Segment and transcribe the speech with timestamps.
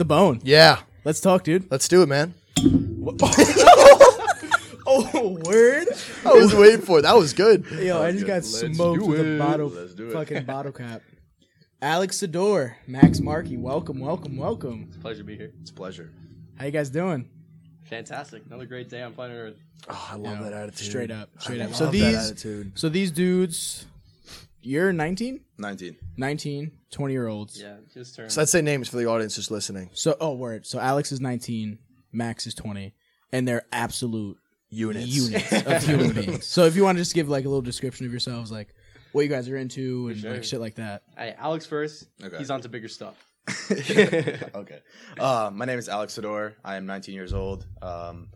[0.00, 0.40] The bone.
[0.44, 1.70] Yeah, Let's talk, dude.
[1.70, 2.32] let's do it, man.
[4.92, 5.88] Oh, word.
[6.24, 7.02] I was waiting for it.
[7.02, 7.66] That was good.
[7.70, 9.38] Yo, I just got Let's smoked do with a it.
[9.38, 10.12] bottle, Let's do it.
[10.14, 11.02] fucking bottle cap.
[11.82, 14.90] Alex Sydor, Max Marchi, welcome, welcome, welcome.
[15.02, 15.52] Pleasure to be here.
[15.60, 16.10] It's a pleasure.
[16.58, 17.28] How you guys doing?
[17.90, 18.42] Fantastic.
[18.46, 19.56] Another great day on planet Earth.
[19.90, 20.86] Oh, I love Yo, that attitude.
[20.88, 21.74] Straight up, straight I up.
[21.74, 22.72] So love that these, attitude.
[22.78, 23.84] so these dudes,
[24.62, 25.96] you're 19, 19.
[26.16, 27.60] 19, 20 year olds.
[27.60, 28.32] Yeah, just turned.
[28.32, 29.90] So let's say names for the audience just listening.
[29.94, 30.66] So, oh, word.
[30.66, 31.78] So Alex is 19,
[32.12, 32.94] Max is 20,
[33.32, 34.38] and they're absolute
[34.70, 35.08] Units.
[35.08, 36.46] units of human beings.
[36.46, 38.74] So if you want to just give like a little description of yourselves, like
[39.12, 40.32] what you guys are into and sure.
[40.32, 41.02] like shit like that.
[41.16, 42.06] Hey, Alex first.
[42.22, 42.38] Okay.
[42.38, 43.16] He's on to bigger stuff.
[43.70, 44.80] okay.
[45.18, 46.54] Uh, my name is Alex Sydor.
[46.64, 47.66] I am 19 years old.
[47.82, 48.28] Um,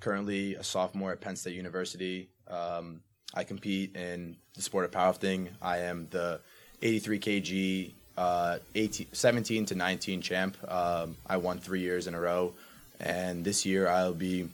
[0.00, 2.30] currently a sophomore at Penn State University.
[2.48, 3.02] Um,
[3.34, 5.48] I compete in the sport of powerlifting.
[5.60, 6.40] I am the
[6.80, 10.56] 83 kg, uh, 18, 17 to 19 champ.
[10.70, 12.54] Um, I won three years in a row,
[13.00, 14.48] and this year I'll be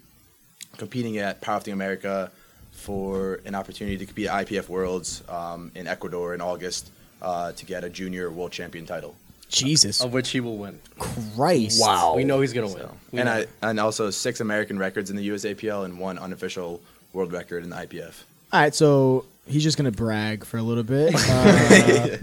[0.79, 2.31] competing at Powerlifting America
[2.73, 7.67] for an opportunity to compete at IPF Worlds um, in Ecuador in August uh, to
[7.67, 9.15] get a junior world champion title.
[9.49, 10.79] Jesus Of which he will win.
[10.99, 11.81] Christ!
[11.81, 12.15] Wow.
[12.15, 12.89] We know he's gonna win.
[13.11, 13.45] We and know.
[13.63, 16.81] I and also six American records in the USAPL and one unofficial
[17.13, 18.23] world record in the IPF.
[18.53, 21.15] All right, so he's just gonna brag for a little bit.
[21.29, 22.17] Uh,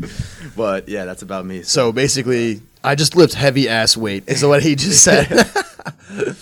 [0.55, 1.61] But yeah, that's about me.
[1.61, 4.23] So So basically, I just lift heavy ass weight.
[4.27, 5.27] Is what he just said.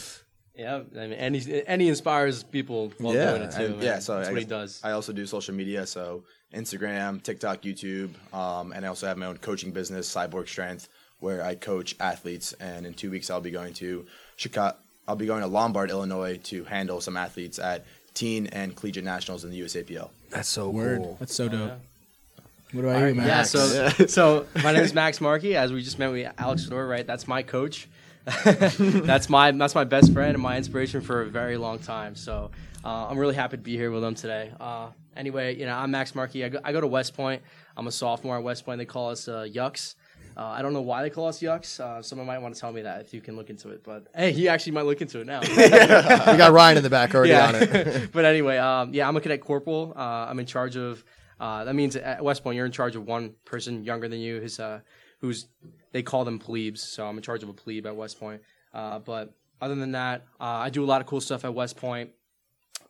[0.56, 3.66] yeah, I mean, and he and he inspires people while yeah, doing it too.
[3.74, 4.00] and- yeah.
[4.00, 4.82] So that's I what he does.
[4.84, 9.26] I also do social media, so Instagram, TikTok, YouTube, um, and I also have my
[9.26, 10.88] own coaching business, Cyborg Strength,
[11.20, 12.54] where I coach athletes.
[12.54, 14.06] And in two weeks, I'll be going to
[14.38, 14.78] Chicago.
[15.08, 19.44] I'll be going to Lombard, Illinois, to handle some athletes at teen and collegiate nationals
[19.44, 20.10] in the USAPL.
[20.32, 21.00] That's so word.
[21.00, 21.18] cool.
[21.20, 21.70] That's so dope.
[21.70, 21.76] yeah.
[22.72, 23.28] What do I do, man?
[23.28, 25.56] Yeah, so so my name is Max Marchi.
[25.56, 27.06] As we just met with Alex Sydor, right?
[27.06, 27.88] That's my coach.
[28.44, 32.16] that's my that's my best friend and my inspiration for a very long time.
[32.16, 32.50] So
[32.84, 34.52] uh, I'm really happy to be here with them today.
[34.60, 36.44] Uh, anyway, you know I'm Max Marchi.
[36.44, 37.44] I go, I go to West Point.
[37.78, 38.80] I'm a sophomore at West Point.
[38.80, 39.96] They call us uh, Yucks.
[40.38, 41.80] Uh, I don't know why they call us Yucks.
[41.80, 43.84] Uh, someone might want to tell me that if you can look into it.
[43.84, 45.40] But hey, he actually might look into it now.
[46.36, 48.12] We got Ryan in the back already on it.
[48.14, 49.94] but anyway, um, yeah, I'm a cadet corporal.
[49.96, 51.04] Uh, I'm in charge of.
[51.40, 54.40] Uh, that means at West Point, you're in charge of one person younger than you,
[54.40, 54.80] who's uh,
[55.20, 55.48] who's
[55.92, 56.82] they call them plebes.
[56.82, 58.42] So I'm in charge of a plebe at West Point.
[58.74, 61.78] Uh, but other than that, uh, I do a lot of cool stuff at West
[61.78, 62.12] Point.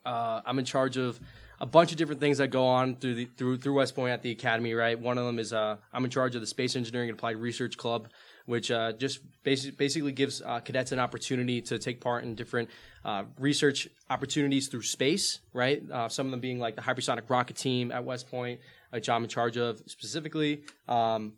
[0.04, 1.20] Uh, I'm in charge of
[1.60, 4.22] a bunch of different things that go on through the through through West Point at
[4.22, 4.74] the academy.
[4.74, 7.36] Right, one of them is uh, I'm in charge of the Space Engineering and Applied
[7.36, 8.08] Research Club,
[8.46, 12.70] which uh, just basi- basically gives uh, cadets an opportunity to take part in different
[13.04, 15.40] uh, research opportunities through space.
[15.52, 19.08] Right, uh, some of them being like the hypersonic rocket team at West Point, which
[19.08, 20.62] I'm in charge of specifically.
[20.88, 21.34] Um,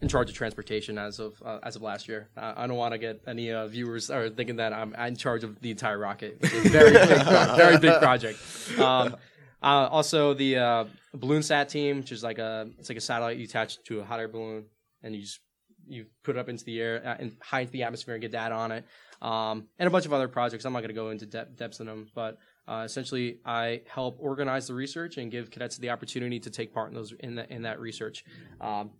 [0.00, 2.28] in charge of transportation as of uh, as of last year.
[2.36, 5.60] I don't want to get any uh, viewers or thinking that I'm, in charge of
[5.60, 6.38] the entire rocket.
[6.40, 7.26] Very big,
[7.56, 8.38] very big project.
[8.78, 9.16] Um,
[9.60, 13.38] uh, also, the uh, balloon sat team, which is like a it's like a satellite
[13.38, 14.66] you attach to a hot air balloon,
[15.02, 15.40] and you just
[15.86, 18.30] you put it up into the air uh, and high into the atmosphere and get
[18.30, 18.84] data on it.
[19.20, 20.64] Um, and a bunch of other projects.
[20.64, 22.38] I'm not going to go into de- depths in them, but
[22.68, 26.90] uh, essentially, I help organize the research and give cadets the opportunity to take part
[26.90, 28.24] in those in, the, in that research.
[28.60, 28.90] Um,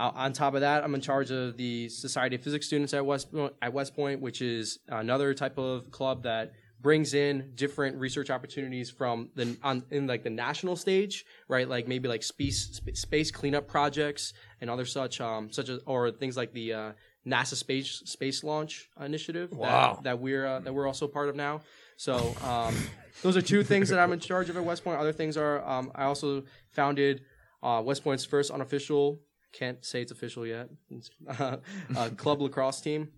[0.00, 3.04] uh, on top of that, I'm in charge of the Society of Physics students at
[3.04, 3.28] West
[3.60, 8.88] at West Point, which is another type of club that brings in different research opportunities
[8.88, 11.68] from the on in like the national stage, right?
[11.68, 16.36] Like maybe like space space cleanup projects and other such um such as or things
[16.36, 16.92] like the uh,
[17.26, 19.96] NASA space space launch initiative Wow.
[19.96, 21.60] that, that we're uh, that we're also part of now.
[21.98, 22.74] So um,
[23.22, 24.98] those are two things that I'm in charge of at West Point.
[24.98, 27.20] Other things are um, I also founded
[27.62, 29.20] uh, West Point's first unofficial
[29.52, 30.68] can't say it's official yet.
[30.90, 31.56] It's, uh,
[31.96, 33.08] uh, club lacrosse team,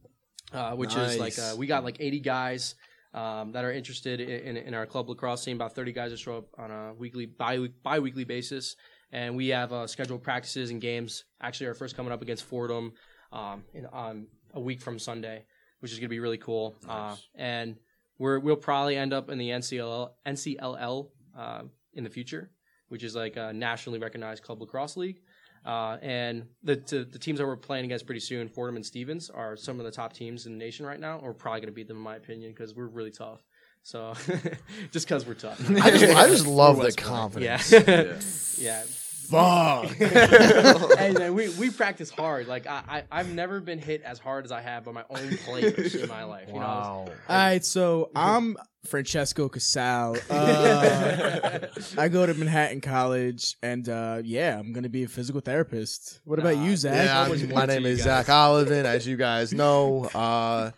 [0.52, 2.74] uh, which is like uh, we got like 80 guys
[3.14, 5.56] um, that are interested in, in, in our club lacrosse team.
[5.56, 8.76] About 30 guys that show up on a weekly bi bi-weekly basis,
[9.10, 11.24] and we have uh, scheduled practices and games.
[11.40, 12.92] Actually, our first coming up against Fordham
[13.32, 15.44] um, in, on a week from Sunday,
[15.80, 16.74] which is going to be really cool.
[16.88, 17.76] Uh, and
[18.18, 21.62] we're we'll probably end up in the NCLL NCLL uh,
[21.94, 22.50] in the future,
[22.88, 25.20] which is like a nationally recognized club lacrosse league.
[25.64, 29.30] Uh, and the, the the teams that we're playing against pretty soon, Fordham and Stevens,
[29.30, 31.20] are some of the top teams in the nation right now.
[31.22, 33.42] We're probably going to beat them, in my opinion, because we're really tough.
[33.84, 34.14] So
[34.92, 35.60] just because we're tough.
[35.70, 37.08] I just, I just love the West Point.
[37.08, 37.72] confidence.
[37.72, 38.20] yeah,
[38.58, 38.84] yeah.
[39.30, 39.86] Fuck.
[40.98, 42.46] hey man, we, we practice hard.
[42.46, 45.36] Like I, I I've never been hit as hard as I have by my own
[45.38, 46.48] players in my life.
[46.48, 50.16] You know, All right, so I'm Francesco Casal.
[50.30, 51.58] Uh,
[51.98, 56.20] I go to Manhattan College, and uh, yeah, I'm gonna be a physical therapist.
[56.24, 56.94] What about you, Zach?
[56.94, 58.26] Yeah, much I'm- more my name is guys?
[58.26, 60.70] Zach Olivan, as you guys know, uh,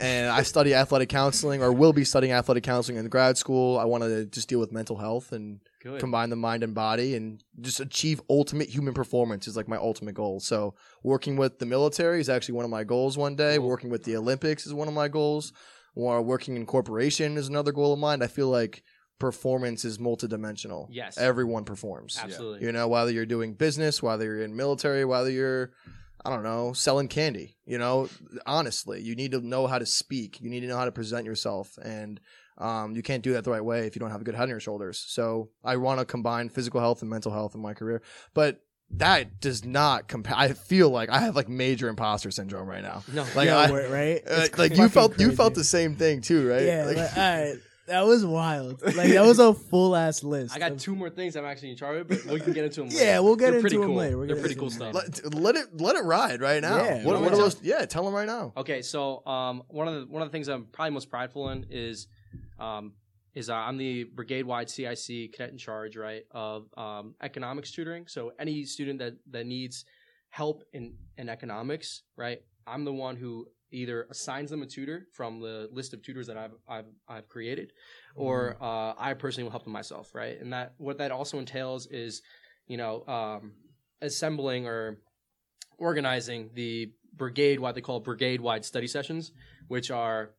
[0.00, 3.78] and I study athletic counseling, or will be studying athletic counseling in grad school.
[3.78, 6.00] I want to just deal with mental health and Good.
[6.00, 10.14] combine the mind and body, and just achieve ultimate human performance is like my ultimate
[10.14, 10.40] goal.
[10.40, 13.18] So, working with the military is actually one of my goals.
[13.18, 13.68] One day, Cool.
[13.68, 15.52] working with the Olympics is one of my goals.
[15.94, 18.22] Or working in corporation is another goal of mine.
[18.22, 18.82] I feel like
[19.18, 20.86] performance is multidimensional.
[20.90, 21.18] Yes.
[21.18, 22.18] everyone performs.
[22.22, 22.64] Absolutely.
[22.66, 25.72] You know, whether you're doing business, whether you're in military, whether you're,
[26.24, 27.56] I don't know, selling candy.
[27.66, 28.08] You know,
[28.46, 30.40] honestly, you need to know how to speak.
[30.40, 32.20] You need to know how to present yourself, and
[32.58, 34.44] um, you can't do that the right way if you don't have a good head
[34.44, 35.04] on your shoulders.
[35.06, 38.02] So I want to combine physical health and mental health in my career,
[38.34, 38.60] but
[38.94, 40.34] that does not compare.
[40.36, 43.02] I feel like I have like major imposter syndrome right now.
[43.12, 43.24] No.
[43.34, 44.22] Like, Yo, I, wait, right?
[44.30, 46.62] uh, like you fucking felt, you felt the same thing too, right?
[46.62, 47.54] Yeah, Like- like, all right.
[47.88, 48.80] That was wild.
[48.80, 50.54] Like that was a full ass list.
[50.54, 52.80] I got two more things I'm actually in charge of, but we can get into
[52.82, 52.90] them.
[52.92, 53.96] Yeah, we'll get They're into pretty them cool.
[53.96, 54.18] later.
[54.18, 54.94] We're They're pretty cool stuff.
[54.94, 56.76] let, let it let it ride right now.
[56.76, 57.60] Yeah, what, what are those?
[57.60, 58.52] Yeah, tell them right now.
[58.56, 61.66] Okay, so um, one of the one of the things I'm probably most prideful in
[61.70, 62.06] is
[62.58, 62.92] um,
[63.34, 68.06] is uh, I'm the brigade wide CIC cadet in charge, right, of um, economics tutoring.
[68.06, 69.84] So any student that that needs
[70.30, 75.40] help in in economics, right, I'm the one who either assigns them a tutor from
[75.40, 77.72] the list of tutors that I've I've, I've created,
[78.14, 80.40] or uh, I personally will help them myself, right.
[80.40, 82.22] And that what that also entails is,
[82.66, 83.52] you know, um,
[84.02, 84.98] assembling or
[85.78, 89.32] organizing the brigade wide they call brigade wide study sessions
[89.68, 90.30] which are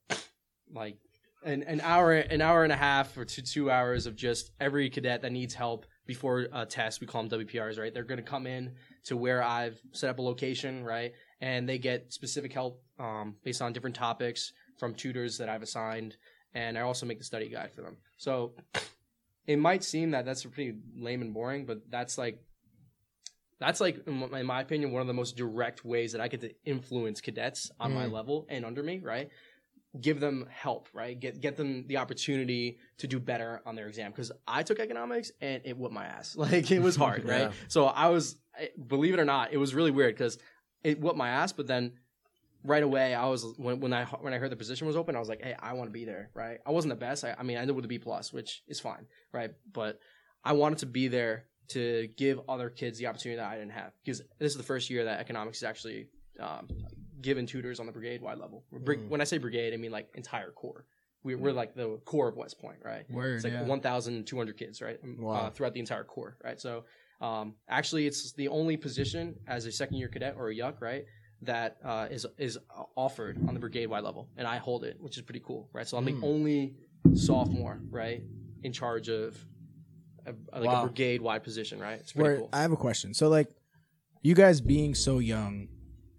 [0.73, 0.97] like
[1.45, 4.89] an, an hour an hour and a half or two two hours of just every
[4.89, 7.93] cadet that needs help before a test we call them wprs right?
[7.93, 8.73] They're going to come in
[9.05, 11.13] to where i've set up a location right?
[11.41, 16.15] And they get specific help um, based on different topics from tutors that i've assigned
[16.53, 17.97] and i also make the study guide for them.
[18.17, 18.53] So
[19.47, 22.39] it might seem that that's pretty lame and boring but that's like
[23.59, 26.51] that's like in my- opinion one of the most direct ways that i get to
[26.65, 28.11] influence cadets on my Mm.
[28.11, 29.29] level and under me right
[29.99, 31.19] give them help right?
[31.19, 34.11] Get get them the opportunity to do better on their exam.
[34.11, 36.35] Because i took economics and it whipped my ass.
[36.43, 37.51] Like it was hard right?
[37.67, 38.37] So i was
[38.87, 40.37] believe it or not it was really weird because
[40.83, 41.93] it whipped my ass but then
[42.63, 45.19] right away i was when, when i when i heard the position was open i
[45.19, 46.59] was like hey i want to be there right?
[46.65, 47.23] I wasn't the best.
[47.23, 49.51] I, I mean i ended with a b plus which is fine right?
[49.71, 49.99] But
[50.43, 53.93] i wanted to be there to give other kids the opportunity that i didn't have
[54.03, 56.07] because this is the first year that economics is actually
[56.39, 56.67] um,
[57.23, 59.09] given tutors on the brigade wide level Brig- Mm.
[59.09, 60.85] when i say brigade i mean like entire corps.
[61.23, 63.63] we, we're like the core of west point right Word, it's like yeah.
[63.63, 64.99] 1,200 kids, right?
[65.03, 65.33] Um, Wow.
[65.33, 66.59] Uh, throughout the entire corps, right?
[66.59, 66.83] So,
[67.21, 71.05] um, actually, it's the only position as a second year cadet or a yuck, right?
[71.51, 72.57] That uh, is is
[73.05, 75.87] offered on the brigade wide level, and I hold it, which is pretty cool, right?
[75.87, 76.19] So I'm Mm.
[76.19, 76.59] the only
[77.15, 78.21] sophomore, right,
[78.63, 79.29] in charge of
[80.25, 80.83] a, like Wow.
[80.83, 81.99] a brigade wide position, right?
[82.01, 82.49] It's pretty Where- cool.
[82.51, 83.13] I have a question.
[83.13, 83.47] So, like,
[84.21, 85.67] you guys being so young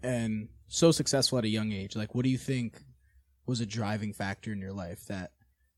[0.03, 2.81] and so successful at a young age, like, what do you think
[3.45, 5.31] was a driving factor in your life that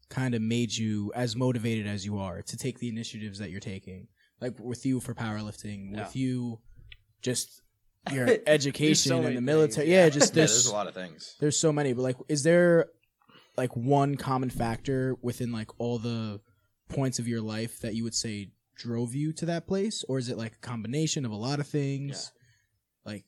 [0.09, 3.59] kind of made you as motivated as you are to take the initiatives that you're
[3.59, 4.07] taking?
[4.39, 6.59] Like, with you for powerlifting, with you
[7.21, 7.61] just
[8.11, 9.89] your education so in the military.
[9.89, 10.05] yeah.
[10.05, 11.35] Yeah, just Yeah, there's, there's a lot of things.
[11.39, 12.87] there's so many, but like, is there
[13.57, 16.39] like one common factor within like all the
[16.89, 20.29] points of your life that you would say drove you to that place, or is
[20.29, 22.31] it like a combination of a lot of things,
[23.05, 23.25] like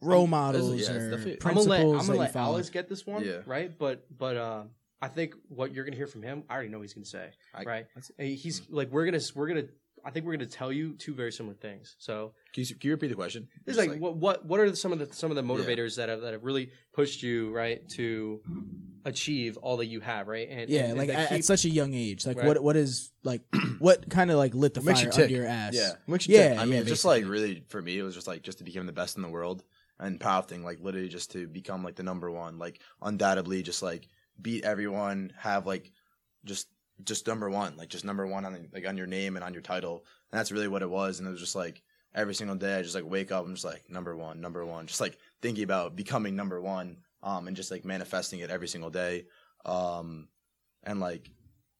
[0.00, 2.36] role models there's- yeah, or definitely- I'm I'm gonna principles let I'm gonna let?
[2.36, 3.40] Alex get this one, Yeah.
[3.46, 3.76] right?
[3.78, 4.64] But but uh,
[5.00, 7.30] I think what you're gonna hear from him, I already know what he's gonna say,
[7.54, 7.86] I- right?
[8.18, 9.64] He's like we're gonna we're gonna
[10.04, 11.96] I think we're gonna tell you two very similar things.
[11.98, 13.48] So Can you, can you repeat the question?
[13.66, 15.48] it's Just like, what what what are some of the some of the Yeah.
[15.48, 18.40] motivators that have that have really pushed you right to
[19.04, 20.48] achieve all that you have, right?
[20.48, 22.46] And Yeah, and like that at, keep- at such a young age, like Right.
[22.46, 23.42] what what is like
[23.78, 25.24] what kind of like lit the fire you tick?
[25.24, 25.74] under your ass?
[25.74, 25.90] Yeah.
[26.06, 26.48] Makes you yeah.
[26.50, 26.58] tick.
[26.58, 28.86] I mean, yeah, just like really for me, it was just like just to become
[28.86, 29.64] the best in the world
[29.98, 34.08] and powerlifting, like literally just to become like the number one, like undoubtedly just like
[34.40, 35.92] beat everyone, have like
[36.44, 36.68] just
[37.04, 39.52] just number one, like just number one on the, like on your name and on
[39.52, 41.18] your title, and that's really what it was.
[41.18, 41.82] And it was just like
[42.14, 44.86] every single day, I just like wake up, I'm just like number one, number one,
[44.86, 48.90] just like thinking about becoming number one, um, and just like manifesting it every single
[48.90, 49.26] day,
[49.64, 50.28] um,
[50.84, 51.30] and like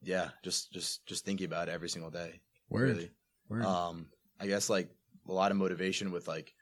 [0.03, 2.89] yeah, just just just thinking about it every single day, Word.
[2.89, 3.11] really
[3.49, 3.65] Word.
[3.65, 4.07] um
[4.41, 4.91] i guess like
[5.29, 6.53] a lot of motivation with like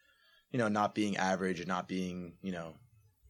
[0.54, 2.75] you know not being average and not being you know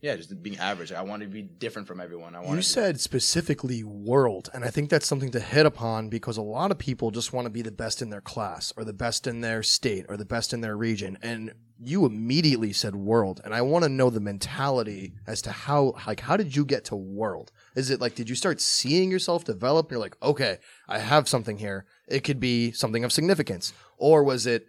[0.02, 0.93] yeah, just being average.
[0.93, 2.35] I wanted to be different from everyone.
[2.35, 6.37] I wanted You said specifically world, and I think that's something to hit upon because
[6.37, 8.93] a lot of people just want to be the best in their class or the
[8.93, 11.16] best in their state or the best in their region.
[11.23, 15.95] And you immediately said world, and I want to know the mentality as to how
[16.07, 17.50] like how did you get to world?
[17.75, 19.87] Is it like did you start seeing yourself develop?
[19.87, 21.87] And you're like, okay, I have something here.
[22.07, 24.66] It could be something of significance, or was it?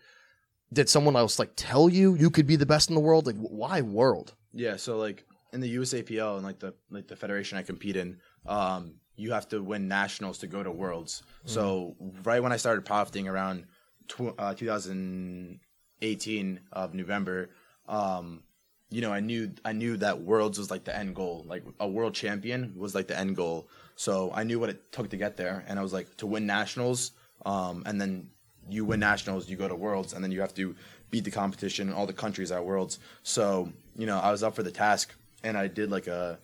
[0.73, 3.27] Did someone else like tell you you could be the best in the world?
[3.27, 4.33] Like, why world?
[4.53, 8.17] Yeah, so like in the USAPL and like the like the federation I compete in,
[8.45, 11.23] um, you have to win nationals to go to worlds.
[11.45, 13.65] So right when I started powerlifting around
[14.07, 17.49] tw- uh, 2018 of November,
[17.87, 18.43] um,
[18.89, 21.45] you know, I knew I knew that worlds was like the end goal.
[21.47, 23.67] Like a world champion was like the end goal.
[23.95, 26.45] So I knew what it took to get there, and I was like to win
[26.45, 27.11] nationals,
[27.45, 28.29] um, and then
[28.69, 30.75] you win nationals, you go to worlds, and then you have to
[31.11, 32.99] beat the competition, and all the countries at worlds.
[33.23, 36.39] So you know, I was up for the task, and I did like a,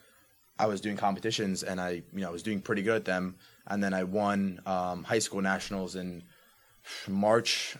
[0.59, 3.35] I was doing competitions, and I you know I was doing pretty good at them,
[3.67, 6.23] and then I won um, high school nationals in
[7.07, 7.77] March,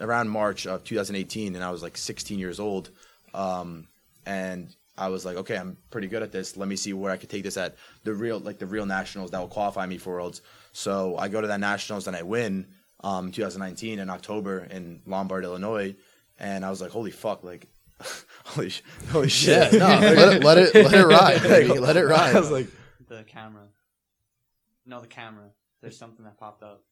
[0.00, 2.90] around March of 2018, and I was like 16 years old,
[3.34, 3.88] um,
[4.26, 6.58] and I was like, okay, I'm pretty good at this.
[6.58, 9.30] Let me see where I could take this at the real, like the real nationals
[9.30, 10.42] that will qualify me for worlds.
[10.72, 12.66] So I go to that nationals and I win,
[13.02, 15.94] um, 2019 in October in Lombard, Illinois,
[16.38, 17.68] and I was like, holy fuck, like,
[18.44, 21.42] holy, sh- holy shit, no, let it let it let it ride.
[21.42, 21.78] baby.
[21.78, 22.34] Let it ride.
[22.34, 22.68] I was like,
[23.08, 23.68] The camera.
[24.86, 25.50] No, the camera.
[25.82, 26.84] There's something that popped up.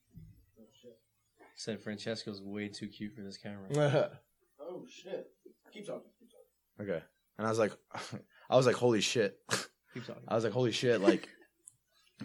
[1.54, 4.10] Said Francesco's way too cute for this camera.
[4.60, 5.30] Oh shit!
[5.72, 6.10] Keep talking.
[6.78, 7.00] okay,
[7.38, 7.72] and I was like,
[8.50, 9.38] I was like, holy shit.
[9.94, 10.22] Keep talking.
[10.28, 11.26] I was like, holy shit, like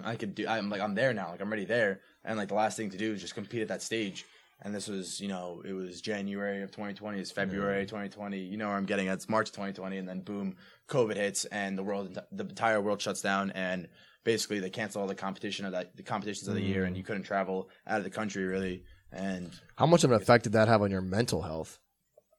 [0.03, 2.01] I could do I'm like I'm there now, like I'm already there.
[2.25, 4.25] And like the last thing to do is just compete at that stage.
[4.61, 8.37] And this was, you know, it was January of 2020, it's February 2020.
[8.39, 9.15] You know where I'm getting at.
[9.15, 10.55] It's March 2020, and then boom,
[10.87, 13.89] COVID hits, and the world, the entire world shuts down, and
[14.23, 17.03] basically they cancel all the competition of that, the competitions of the year, and you
[17.03, 18.83] couldn't travel out of the country really.
[19.11, 21.79] And How much of an effect did that have on your mental health?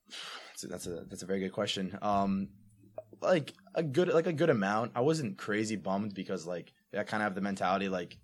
[0.50, 1.98] that's a, that's a that's a very good question.
[2.00, 2.48] Um,
[3.20, 4.92] like a good like a good amount.
[4.94, 8.16] I wasn't crazy bummed because like I kind of have the mentality like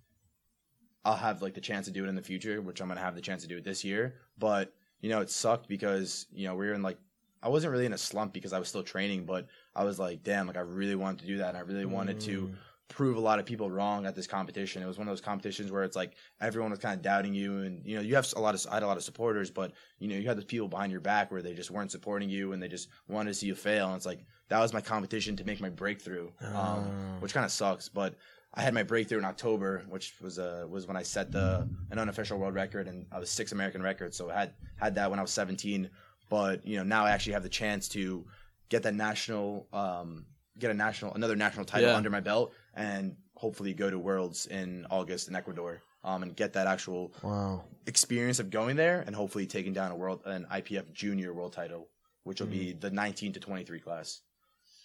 [1.04, 3.14] I'll have like the chance to do it in the future, which I'm gonna have
[3.14, 4.14] the chance to do it this year.
[4.38, 6.99] But you know, it sucked because you know we were in like
[7.42, 10.23] I wasn't really in a slump because I was still training, but I was like,
[10.23, 12.50] damn, like I really wanted to do that, and I really wanted to
[12.88, 14.83] prove a lot of people wrong at this competition.
[14.83, 17.59] It was one of those competitions where it's like everyone was kind of doubting you,
[17.59, 19.73] and you know you have a lot of I had a lot of supporters, but
[20.00, 22.52] you know you had those people behind your back where they just weren't supporting you
[22.52, 23.87] and they just wanted to see you fail.
[23.87, 26.83] And it's like that was my competition to make my breakthrough, um,
[27.21, 27.88] which kind of sucks.
[27.88, 28.16] But
[28.54, 31.99] I had my breakthrough in October, which was uh, was when I set the an
[31.99, 34.16] unofficial world record, and I was six American records.
[34.16, 35.88] So I had had that when I was 17.
[36.28, 38.25] But you know now I actually have the chance to
[38.69, 40.26] get that national um,
[40.59, 41.97] get a national another national title Yeah.
[41.97, 46.52] under my belt and hopefully go to worlds in august in ecuador um, and get
[46.52, 47.64] that actual Wow.
[47.87, 51.88] experience of going there and hopefully taking down a world an ipf junior world title
[52.25, 52.80] which will be Mm.
[52.80, 54.21] the 19 to 23 class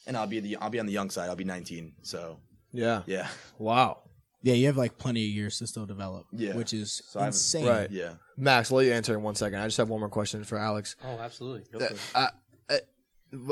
[0.08, 2.40] and i'll be the i'll be on the young side i'll be 19 so
[2.76, 3.02] Yeah.
[3.06, 3.28] yeah
[3.58, 4.02] Wow.
[4.42, 6.28] Yeah, you have like plenty of years to still develop.
[6.32, 6.56] Yeah.
[6.56, 7.66] which is So I have- insane.
[7.68, 7.90] Right.
[7.92, 9.60] yeah Max, I'll let you answer in one second.
[9.60, 10.96] I just have one more question for Alex.
[11.04, 11.64] Oh, absolutely.
[11.72, 12.00] Go uh, for it.
[12.16, 12.30] I,
[12.70, 12.80] I,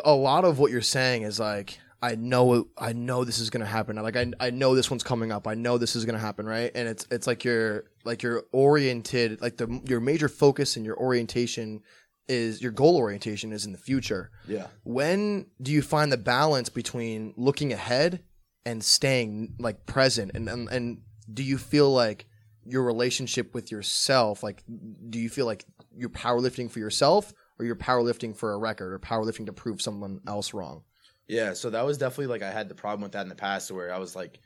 [0.06, 3.50] a lot of what you're saying is like I know it, I know this is
[3.50, 3.96] gonna happen.
[3.96, 5.48] Like I, I know this one's coming up.
[5.48, 6.70] I know this is gonna happen, right?
[6.76, 9.42] And it's it's like you're like you're oriented.
[9.42, 11.82] Like the your major focus and your orientation
[12.28, 14.32] is your goal orientation is in the future.
[14.48, 18.24] yeah When do you find the balance between looking ahead
[18.66, 20.32] and staying like present?
[20.34, 21.02] And and, and
[21.32, 22.26] do you feel like
[22.66, 24.64] your relationship with yourself, like
[25.10, 25.66] do you feel like
[25.96, 30.22] you're powerlifting for yourself or you're powerlifting for a record or powerlifting to prove someone
[30.28, 30.84] else wrong?
[31.28, 33.72] Yeah, so that was definitely like I had the problem with that in the past
[33.72, 34.40] where I was like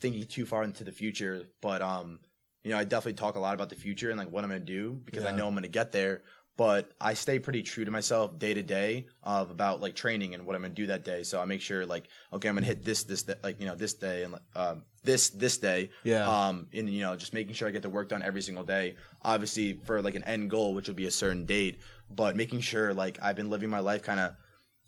[0.00, 1.44] thinking too far into the future.
[1.60, 2.20] But um,
[2.64, 4.60] you know, I definitely talk a lot about the future and like what I'm gonna
[4.60, 6.22] do because I know I'm gonna get there.
[6.58, 10.44] But I stay pretty true to myself day to day of about like training and
[10.44, 11.22] what I'm gonna do that day.
[11.22, 13.76] So I make sure like, okay, I'm gonna hit this this th- like you know
[13.76, 15.90] this day and um this this day.
[16.02, 16.28] Yeah.
[16.28, 18.96] Um, and you know just making sure I get the work done every single day.
[19.22, 21.78] Obviously for like an end goal, which will be a certain date,
[22.10, 24.34] but making sure like I've been living my life kind of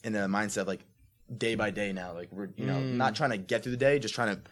[0.03, 0.81] in the mindset like
[1.39, 2.13] day by day now.
[2.15, 2.95] Like we're you know Mm.
[2.97, 4.43] not trying to get through the day, just trying to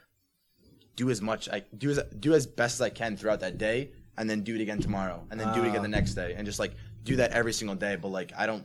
[0.95, 3.91] do as much I do as do as best as I can throughout that day,
[4.17, 6.47] and then do it again tomorrow, and then do it again the next day, and
[6.47, 6.75] just like
[7.09, 7.97] do that every single day.
[7.97, 8.65] But like I don't,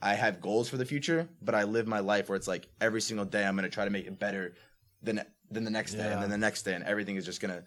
[0.00, 3.00] I have goals for the future, but I live my life where it's like every
[3.00, 4.54] single day I'm gonna try to make it better
[5.02, 5.20] than
[5.50, 6.14] than the next day, Yeah.
[6.14, 7.62] and then the next day, and everything is just gonna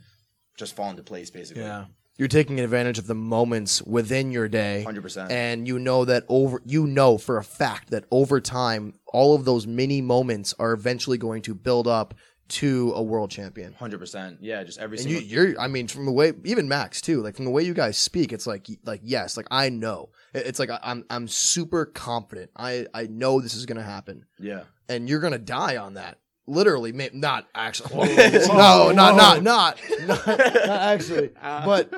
[0.58, 1.64] just fall into place basically.
[1.64, 1.86] Yeah.
[2.18, 5.30] you're taking advantage of the moments within your day 100%.
[5.32, 9.44] and you know that over you know for a fact that over time all of
[9.44, 12.14] those mini moments are eventually going to build up
[12.48, 13.74] to a world champion.
[13.74, 14.38] Hundred percent.
[14.42, 15.34] Yeah, just every and you, single.
[15.46, 17.98] you're i mean from the way even max too like from the way you guys
[17.98, 20.10] speak it's like like yes like i know.
[20.34, 22.52] It's like I- i'm i'm super confident.
[22.56, 24.26] I i know this is gonna happen.
[24.40, 24.64] Yeah.
[24.90, 26.20] and you're gonna die on that.
[26.48, 28.16] Literally may, not actually.
[28.48, 29.80] No not not not not,
[30.28, 30.28] not
[30.70, 31.32] actually.
[31.42, 31.90] But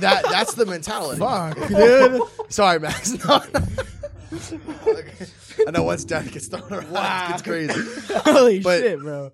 [0.00, 1.18] that that's the mentality.
[1.18, 2.20] Fuck, dude.
[2.52, 3.12] sorry max.
[3.24, 3.60] No, no.
[5.66, 7.72] i know once death gets thrown around it's crazy
[8.24, 9.32] Holy But- shit, bro.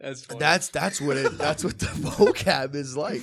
[0.00, 0.40] That's funny.
[0.40, 3.22] that's that's what it that's what the vocab is like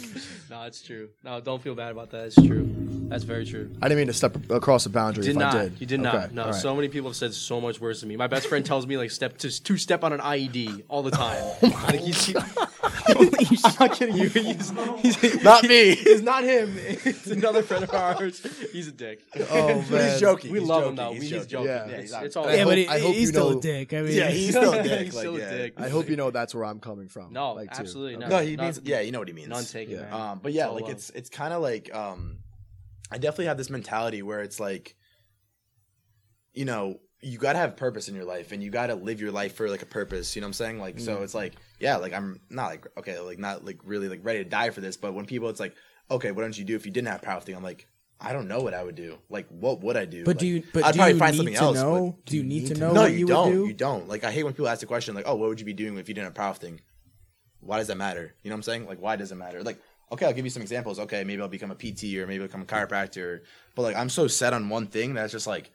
[0.49, 1.09] no, it's true.
[1.25, 2.27] No, don't feel bad about that.
[2.27, 2.73] It's true.
[3.09, 3.69] That's very true.
[3.81, 5.55] i didn't mean to step across the boundary Did if not.
[5.55, 6.33] i did You did Okay, not.
[6.33, 6.55] No, all right.
[6.61, 8.15] so many people have said so much worse than me.
[8.15, 11.11] My best friend tells me like step to two step on an IED all the
[11.11, 11.37] time.
[11.41, 14.29] Oh like he's, he- I'm not kidding you.
[14.29, 14.71] He's,
[15.19, 15.91] he's Not me.
[15.91, 16.75] It's not him.
[16.77, 18.41] It's another friend of ours.
[18.71, 19.21] He's a dick.
[19.51, 20.51] oh man He's joking.
[20.51, 20.89] We he's love joking.
[20.91, 21.13] him though.
[21.13, 21.47] He's He's, joking.
[21.49, 21.65] joking.
[21.67, 21.75] Yeah.
[21.85, 23.27] Yeah, Yeah, it's, it's not- all I Yeah, hope- but he- I hope he's you
[23.27, 23.93] still know- a dick.
[23.93, 25.05] I mean, Yeah, he's still a dick.
[25.05, 25.57] He's like, still a yeah.
[25.57, 25.73] dick.
[25.77, 27.31] I hope you know that's where I'm coming from.
[27.33, 27.79] No, like, too.
[27.79, 28.21] absolutely Okay.
[28.21, 28.29] not.
[28.29, 28.81] No, he Not- means.
[28.83, 29.47] Yeah, you know what he means.
[29.49, 29.95] None taken.
[29.95, 30.01] Yeah.
[30.01, 30.13] man.
[30.13, 30.91] Um, but yeah, all like love.
[30.91, 32.39] it's it's kind of like um,
[33.11, 34.95] I definitely have this mentality where it's like,
[36.53, 39.19] you know, you got to have purpose in your life, and you got to live
[39.21, 40.35] your life for like a purpose.
[40.35, 40.79] You know what I'm saying?
[40.79, 44.19] Like, so it's like, yeah, like I'm not like okay, like not like really like
[44.23, 45.75] ready to die for this, but when people, it's like,
[46.11, 47.55] okay, what don't you do if you didn't have powerlifting?
[47.55, 47.87] I'm like.
[48.19, 49.17] I don't know what I would do.
[49.29, 50.23] Like, what would I do?
[50.23, 50.63] But Like, do you?
[50.73, 51.75] But I'd do probably you find need something to else.
[51.75, 52.17] know?
[52.25, 53.45] Do you need to know no, what you, you don't.
[53.49, 53.67] would do?
[53.67, 54.07] You don't.
[54.07, 55.97] Like I hate when people ask the question like, "Oh, what would you be doing
[55.97, 56.79] if you didn't have powerlifting?"
[57.59, 58.33] Why does that matter?
[58.43, 58.85] You know what I'm saying?
[58.87, 59.61] Like, why does it matter?
[59.61, 59.79] Like,
[60.11, 60.99] okay, I'll give you some examples.
[60.99, 63.41] Okay, maybe I'll become a PT or maybe I'll become a chiropractor.
[63.75, 65.71] But like, I'm so set on one thing that's just like,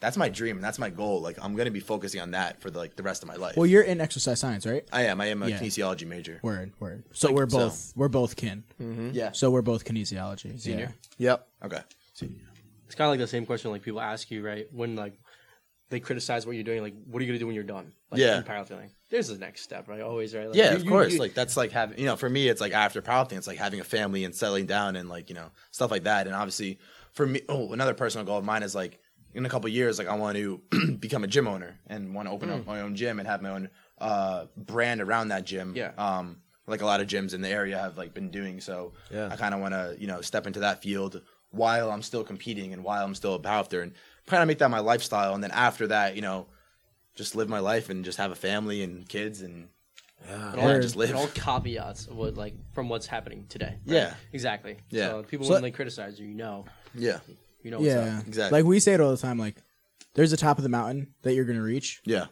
[0.00, 1.20] that's my dream and that's my goal.
[1.22, 3.56] Like, I'm gonna be focusing on that for the, like the rest of my life.
[3.56, 4.84] Well, you're in exercise science, right?
[4.92, 5.20] I am.
[5.20, 5.58] I am a Yeah.
[5.58, 6.38] kinesiology major.
[6.42, 7.04] Word, word.
[7.12, 7.58] So we're so.
[7.58, 8.64] both we're both kin.
[8.80, 9.10] Mm-hmm.
[9.12, 9.32] Yeah.
[9.32, 10.60] So we're both kinesiology.
[10.60, 10.94] Senior.
[11.18, 11.46] Yep.
[11.64, 11.80] Okay.
[12.14, 12.42] Senior.
[12.86, 14.66] It's kind of like the same question like people ask you, right?
[14.72, 15.18] When like
[15.88, 17.92] they criticize what you're doing, like what are you gonna do when you're done?
[18.10, 18.38] Like, Yeah.
[18.38, 18.90] in powerlifting.
[19.10, 20.00] There's the next step, right?
[20.00, 20.48] Always, right?
[20.48, 21.12] Like, yeah, you- of you- course.
[21.14, 23.58] you- like that's like having you know, for me, it's like after powerlifting, it's like
[23.58, 26.26] having a family and settling down and like you know stuff like that.
[26.26, 26.78] And obviously,
[27.12, 28.98] for me, oh, another personal goal of mine is like
[29.36, 30.60] in a couple years, like I want to
[30.98, 33.50] become a gym owner and want to open up my own gym and have my
[33.50, 33.68] own
[33.98, 35.74] uh, brand around that gym.
[35.76, 35.92] Yeah.
[35.98, 38.60] Um, like a lot of gyms in the area have like been doing.
[38.60, 39.28] So Yeah.
[39.30, 42.72] I kind of want to you know step into that field while I'm still competing
[42.72, 43.92] and while I'm still a powerlifter and
[44.26, 45.34] kind of make that my lifestyle.
[45.34, 46.46] And then after that, you know,
[47.14, 49.68] just live my life and just have a family and kids and
[50.28, 50.50] Yeah.
[50.52, 51.14] and yeah, all, just live.
[51.14, 53.74] all caveats of what like from what's happening today.
[53.86, 53.94] right?
[53.96, 54.14] Yeah.
[54.32, 54.78] exactly.
[54.90, 55.08] Yeah.
[55.10, 57.20] So people So- when they criticize you, you know, yeah,
[57.66, 58.26] you know what's Yeah, up.
[58.26, 58.58] Exactly.
[58.58, 59.38] Like we say it all the time.
[59.38, 59.56] Like
[60.14, 62.26] there's a top of the mountain that you're gonna reach, yeah.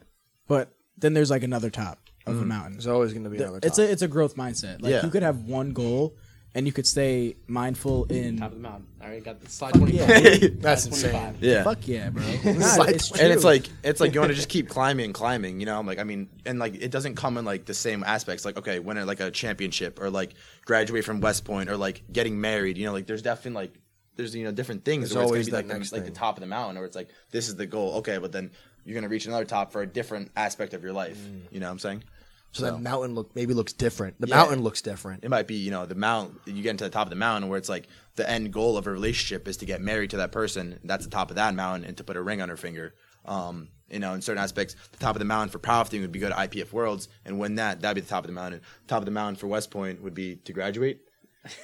[0.48, 2.48] but then there's like another top of a mm-hmm.
[2.48, 2.72] mountain.
[2.74, 3.58] There's always going to be another.
[3.62, 3.86] It's top.
[3.86, 4.80] a it's a growth mindset.
[4.80, 5.04] Like Yeah.
[5.04, 6.16] you could have one goal,
[6.54, 8.38] and you could stay mindful in.
[8.38, 8.86] Top of the mountain.
[9.02, 10.06] All right, got the slide twenty yeah.
[10.06, 10.60] five.
[10.60, 11.34] That's insane.
[11.40, 11.64] Yeah.
[11.64, 12.24] Fuck yeah, bro.
[12.24, 13.50] like- Nah, it's and it's true.
[13.50, 15.78] like it's like you want to just keep climbing and climbing, you know.
[15.78, 18.44] i'm Like I mean, and like it doesn't come in like the same aspects.
[18.44, 22.40] Like okay, winning like a championship or like graduate from West Point or like getting
[22.40, 22.78] married.
[22.78, 23.74] You know, like there's definitely like
[24.16, 25.10] there's you know different things.
[25.10, 27.48] There's always that like, the- like the top of the mountain, or it's like this
[27.48, 27.94] is the goal.
[27.96, 28.50] Okay, but then
[28.84, 31.18] you're gonna reach another top for a different aspect of your life.
[31.50, 32.04] You know what I'm saying?
[32.52, 34.20] so that mountain look maybe looks different.
[34.20, 34.36] The Yeah.
[34.36, 35.24] mountain looks different.
[35.24, 36.38] It might be, you know, the mount.
[36.46, 38.86] You get into the top of the mountain where it's like the end goal of
[38.86, 40.78] a relationship is to get married to that person.
[40.84, 42.94] That's the top of that mountain, and to put a ring on her finger.
[43.24, 46.20] Um, you know, in certain aspects, the top of the mountain for powerlifting would be
[46.20, 47.80] go to IPF Worlds and win that.
[47.80, 48.60] That'd be the top of the mountain.
[48.86, 51.00] Top of the mountain for West Point would be to graduate.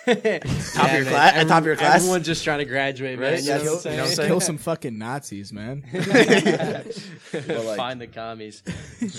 [0.06, 1.96] Top of your class- at top of your class?
[1.96, 3.32] Everyone's just trying to graduate, man.
[3.34, 3.42] Right?
[3.42, 3.96] You know Yeah, what I'm you saying?
[3.96, 4.28] know what I'm saying?
[4.28, 5.84] kill some fucking Nazis, man.
[7.32, 8.62] But like, Find the commies.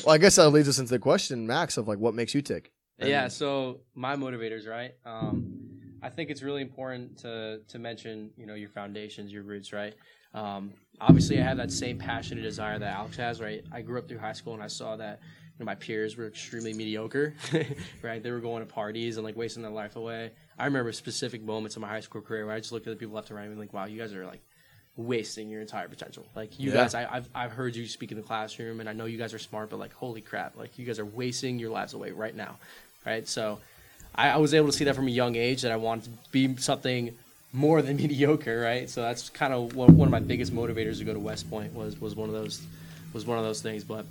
[0.06, 2.42] Well, I guess that leads us into the question, Max, of like what makes you
[2.42, 2.72] tick.
[3.00, 5.58] yeah so my motivators right um,
[6.04, 9.96] i think it's really important to to mention you know your foundations your roots right
[10.36, 13.98] um, obviously i have that same passion and desire that alex has right i grew
[13.98, 17.34] up through high school and i saw that you know, my peers were extremely mediocre
[18.04, 20.30] right they were going to parties and like wasting their life away
[20.62, 22.96] i remember specific moments in my high school career where i just looked at the
[22.98, 24.42] people left and right and like wow you guys are like
[24.98, 26.26] wasting your entire potential.
[26.36, 26.80] Like you Yeah.
[26.82, 29.34] guys, I, I've I've heard you speak in the classroom, and I know you guys
[29.34, 32.36] are smart, but like holy crap, like you guys are wasting your lives away right
[32.36, 32.58] now,
[33.06, 33.28] right?
[33.28, 33.60] So,
[34.14, 36.30] I, I was able to see that from a young age that I wanted to
[36.32, 37.18] be something
[37.54, 38.90] more than mediocre, right?
[38.90, 41.74] So that's kind of one, one of my biggest motivators to go to West Point
[41.74, 42.62] was was one of those
[43.14, 43.84] was one of those things.
[43.86, 44.06] But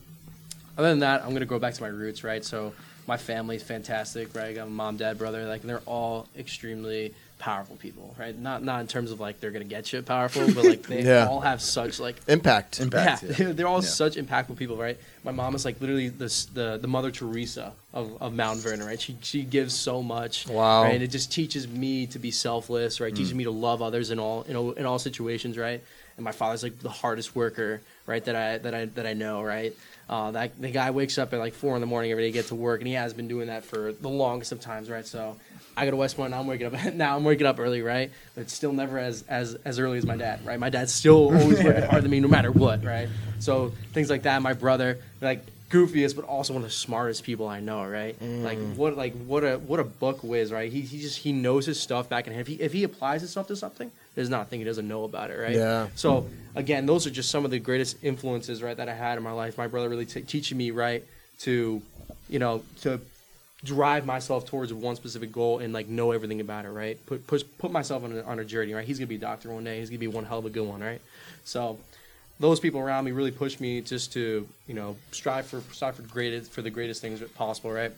[0.79, 2.45] other than that, I'm gonna go back to my roots, right?
[2.45, 2.73] So
[3.11, 4.47] my family's fantastic, right?
[4.47, 5.45] I got a mom, dad, brother.
[5.47, 8.39] Like they're all extremely powerful people, right?
[8.39, 11.27] Not not in terms of like they're gonna get you powerful, but like they Yeah.
[11.27, 12.79] all have such like Impact.
[12.81, 13.23] Impact.
[13.25, 13.35] yeah, yeah.
[13.39, 13.89] they're, they're all Yeah.
[14.05, 14.97] such impactful people, right?
[15.25, 19.01] My mom is like literally the the, the Mother Teresa of, of Mount Vernon, right?
[19.01, 20.85] She she gives so much, Wow.
[20.85, 20.95] right?
[20.95, 23.13] And it just teaches me to be selfless, right?
[23.13, 23.17] Mm.
[23.17, 25.83] Teaches me to love others in all in all, in all situations, right?
[26.17, 28.23] And my father's like the hardest worker, right?
[28.25, 29.73] That I that I that I know, right?
[30.11, 32.33] Uh, that the guy wakes up at like four in the morning every day to
[32.33, 35.07] get to work, and he has been doing that for the longest of times, right?
[35.07, 35.37] So
[35.77, 36.33] I go to West Point.
[36.33, 36.95] Now I'm waking up.
[36.95, 38.11] Now I'm waking up early, right?
[38.35, 40.59] But still never as as as early as my dad, right?
[40.59, 43.09] My dad's still always working harder than me, no matter what, right?
[43.39, 44.43] So things like that.
[44.43, 48.21] My brother, like goofiest, but also one of the smartest people I know, right?
[48.21, 48.77] Like mm.
[48.77, 50.71] what like what a what a book whiz, right?
[50.71, 52.43] He, he just he knows his stuff back in hand.
[52.43, 55.31] If he if he applies his stuff to something, there's nothing he doesn't know about
[55.31, 55.55] it, right?
[55.55, 55.89] Yeah.
[55.95, 59.25] So again, those are just some of the greatest influences, right, that I had in
[59.25, 59.57] my life.
[59.57, 61.05] My brother really t- teaching me, right,
[61.41, 61.81] to,
[62.29, 63.01] you know, to
[63.63, 67.05] drive myself towards one specific goal and like know everything about it, right?
[67.07, 68.87] Put push, put myself on a, on a journey, right?
[68.87, 69.79] He's gonna be a doctor one day.
[69.79, 71.01] He's gonna be one hell of a good one, right?
[71.45, 71.79] So
[72.41, 76.03] those people around me really pushed me just to you know strive for strive for
[76.03, 77.93] greatest for the greatest things possible, right?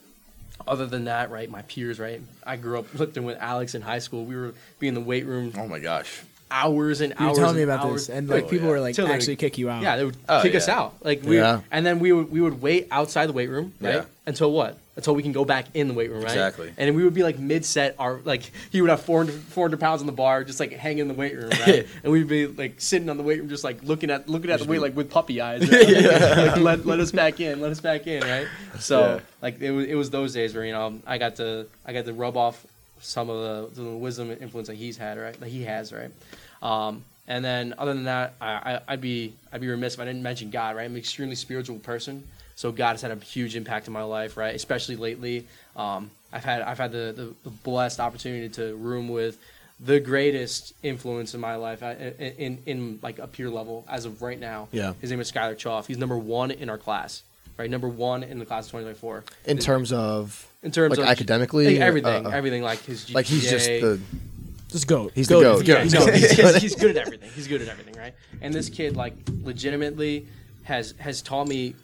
[0.66, 2.20] Other than that, right, my peers, right?
[2.46, 4.24] I grew up lifting with Alex in high school.
[4.26, 6.20] We were be in the weight room Oh my gosh.
[6.20, 7.38] You hours and were hours.
[7.38, 8.08] telling me and about hours.
[8.08, 8.72] this, and Dude, like oh, people yeah.
[8.72, 9.82] were like Till they- actually kick you out.
[9.82, 10.94] Yeah, they would Oh, kick us out.
[11.02, 11.60] Like we, Yeah.
[11.70, 13.94] and then we would we would wait outside the weight room, right?
[13.94, 14.04] Yeah.
[14.26, 14.76] Until what?
[14.94, 16.32] Until we can go back in the weight room, right?
[16.32, 16.70] Exactly.
[16.76, 20.02] And we would be like mid set, our like he would have 400, 400 pounds
[20.02, 21.86] on the bar, just like hanging in the weight room, right?
[22.04, 24.60] and we'd be like sitting on the weight room, just like looking at looking at
[24.60, 25.62] the weight like with puppy eyes.
[25.72, 26.36] Right?
[26.36, 28.46] like, let, let us back in, let us back in, right?
[28.80, 29.20] So Yeah.
[29.40, 32.04] like it was it was those days where you know I got to I got
[32.04, 32.66] to rub off
[33.00, 35.38] some of the, the wisdom and influence that he's had, right?
[35.40, 36.10] That he has, right?
[36.62, 40.04] Um, and then other than that, I, I, I'd be I'd be remiss if I
[40.04, 40.84] didn't mention God, right?
[40.84, 42.28] I'm an extremely spiritual person,
[42.62, 44.54] so God has had a huge impact in my life, right?
[44.54, 49.36] Especially lately, um, I've had I've had the, the, the blessed opportunity to room with
[49.80, 54.04] the greatest influence in my life uh, in, in in like a peer level as
[54.04, 54.68] of right now.
[54.70, 54.92] Yeah.
[55.00, 55.88] his name is Skylar Choff.
[55.88, 57.24] He's number one in our class,
[57.58, 57.68] right?
[57.68, 61.66] Number one in the class of 2024 In terms of in terms like of academically,
[61.66, 63.98] like, everything, uh, everything like his GPA, like he's just the
[64.68, 65.10] just go.
[65.16, 65.66] He's the goat.
[65.66, 66.14] yeah, He's no, good.
[66.14, 67.30] he's, he's, he's good at everything.
[67.34, 68.14] He's good at everything, right?
[68.40, 70.28] And this kid, like, legitimately
[70.62, 71.74] has has taught me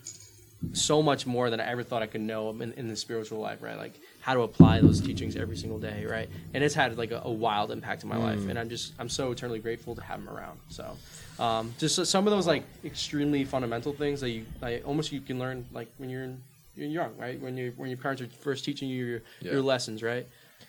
[0.73, 3.62] so much more than I ever thought I could know in, in the spiritual life,
[3.62, 3.77] right?
[3.77, 6.29] Like how to apply those teachings every single day, right?
[6.53, 9.09] And it's had like a, a wild impact in my life, and I'm just I'm
[9.09, 10.61] so eternally grateful to have him around.
[10.68, 10.97] So,
[11.42, 15.38] um, just some of those like extremely fundamental things that you like almost you can
[15.38, 16.42] learn like when you're in,
[16.77, 17.40] you're young, right?
[17.40, 19.53] When you when your parents are first teaching you your, Yeah.
[19.53, 20.27] your lessons, right?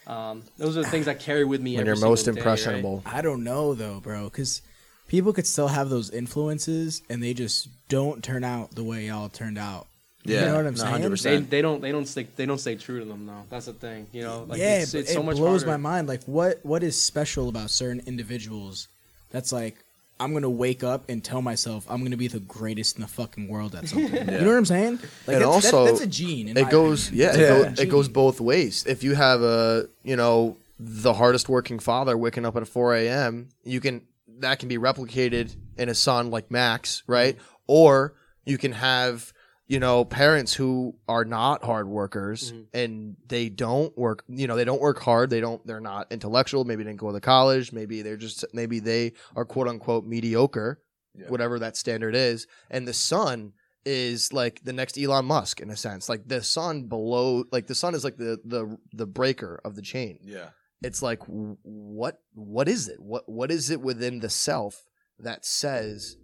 [0.07, 1.73] Um, those are the things I carry with me.
[1.75, 2.37] when every you're single most day, right?
[2.39, 3.03] impressionable.
[3.05, 4.61] I don't know though, bro, because
[5.09, 9.27] people could still have those influences and they just don't turn out the way y'all
[9.27, 9.87] turned out.
[10.23, 10.41] Yeah.
[10.41, 11.03] you know what I'm saying?
[11.03, 11.23] 100%.
[11.23, 13.43] They, they don't they don't stay they don't stay true to them though.
[13.49, 14.45] That's the thing, you know.
[14.47, 15.77] Like yeah, it's, it's it so much blows harder.
[15.77, 16.07] my mind.
[16.07, 18.87] Like, what what is special about certain individuals?
[19.31, 19.77] That's like,
[20.19, 23.47] I'm gonna wake up and tell myself I'm gonna be the greatest in the fucking
[23.47, 24.13] world at something.
[24.13, 24.93] You know what I'm saying?
[25.25, 26.49] Like, And that's, also, that, that's a gene.
[26.49, 27.29] in it my goes opinion.
[27.33, 31.13] yeah, it, a go, it goes both ways if you have a you know the
[31.13, 34.01] hardest working father waking up at 4 a.m you can
[34.39, 37.37] that can be replicated in a son like max right?
[37.67, 39.33] Or you can have
[39.67, 42.63] you know parents who are not hard workers mm-hmm.
[42.73, 45.29] and they don't work you know they don't work hard.
[45.29, 46.63] They don't they're not intellectual.
[46.65, 47.71] Maybe they didn't go to college.
[47.71, 50.81] Maybe they're just maybe they are quote unquote mediocre
[51.15, 51.27] Yeah.
[51.29, 52.47] whatever that standard is.
[52.69, 53.53] And the son
[53.85, 56.09] is like the next Elon Musk in a sense.
[56.09, 59.81] Like the son below like the son is like the the the breaker of the
[59.81, 60.19] chain.
[60.23, 60.49] Yeah.
[60.81, 62.99] It's like what what is it?
[62.99, 64.85] What what is it within the self
[65.19, 66.15] that says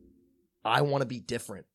[0.63, 1.65] i want to be different?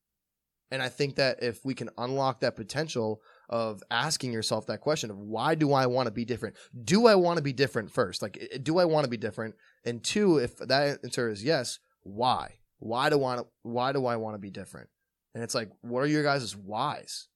[0.71, 5.11] And i think that if we can unlock that potential of asking yourself that question
[5.11, 6.57] of why do i want to be different?
[6.85, 8.23] Do i want to be different first?
[8.23, 9.57] Like do i want to be different?
[9.85, 12.61] And two if that answer is yes why?
[12.79, 14.89] Why do i want to, why do i want to be different?
[15.35, 17.27] And it's like what are your guys' whys?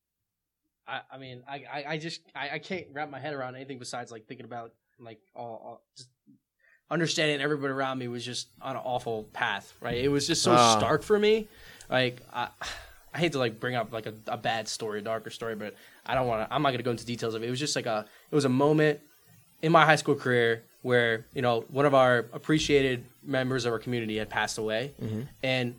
[0.87, 4.13] I, I mean, I, I, just I, I can't wrap my head around anything besides
[4.13, 6.09] like thinking about like all, all just
[6.91, 9.97] understanding everybody around me was just on an awful path, right?
[9.99, 10.79] It was just so Ah.
[10.79, 11.49] stark for me.
[11.91, 12.49] Like I,
[13.15, 15.75] I hate to like bring up like a, a bad story, a darker story, but
[16.07, 16.55] I don't want to.
[16.55, 17.47] I'm not gonna go into details of it.
[17.47, 19.01] It was just like a it was a moment
[19.63, 23.79] in my high school career where you know one of our appreciated members of our
[23.79, 24.93] community had passed away,
[25.43, 25.75] and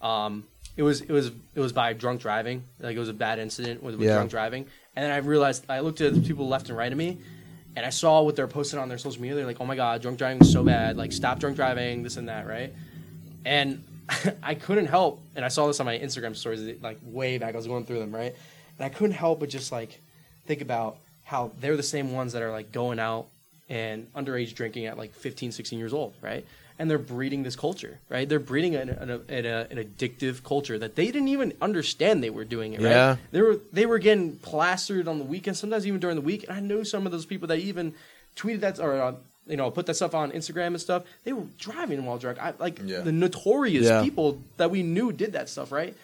[0.00, 0.44] um,
[0.76, 2.64] it was it was it was by drunk driving.
[2.80, 4.14] Like it was a bad incident with, with Yeah.
[4.14, 4.66] drunk driving.
[4.96, 7.18] And then I realized I looked at the people left and right of me,
[7.74, 9.36] and I saw what they're posting on their social media.
[9.36, 10.96] They're like, "Oh my god, drunk driving is so bad.
[10.96, 12.72] Like stop drunk driving, this and that." Right?
[13.44, 13.84] And
[14.42, 17.54] I couldn't help, and I saw this on my Instagram stories like way back.
[17.54, 18.34] I was going through them, right?
[18.78, 20.00] And I couldn't help but just like
[20.46, 23.26] think about how they're the same ones that are like going out
[23.68, 26.44] and underage drinking at like 15, 16 years old, right?
[26.78, 28.28] And they're breeding this culture, right?
[28.28, 32.44] They're breeding an, an, an, an addictive culture that they didn't even understand they were
[32.44, 32.90] doing it, right?
[32.90, 33.16] Yeah.
[33.30, 36.44] They were they were getting plastered on the weekend, sometimes even during the week.
[36.48, 37.94] And I know some of those people that even
[38.36, 39.14] tweeted that or uh,
[39.46, 41.04] you know put that stuff on Instagram and stuff.
[41.24, 42.38] They were driving while drunk.
[42.40, 43.00] I, like Yeah.
[43.00, 44.02] the notorious Yeah.
[44.02, 45.94] people that we knew did that stuff, right?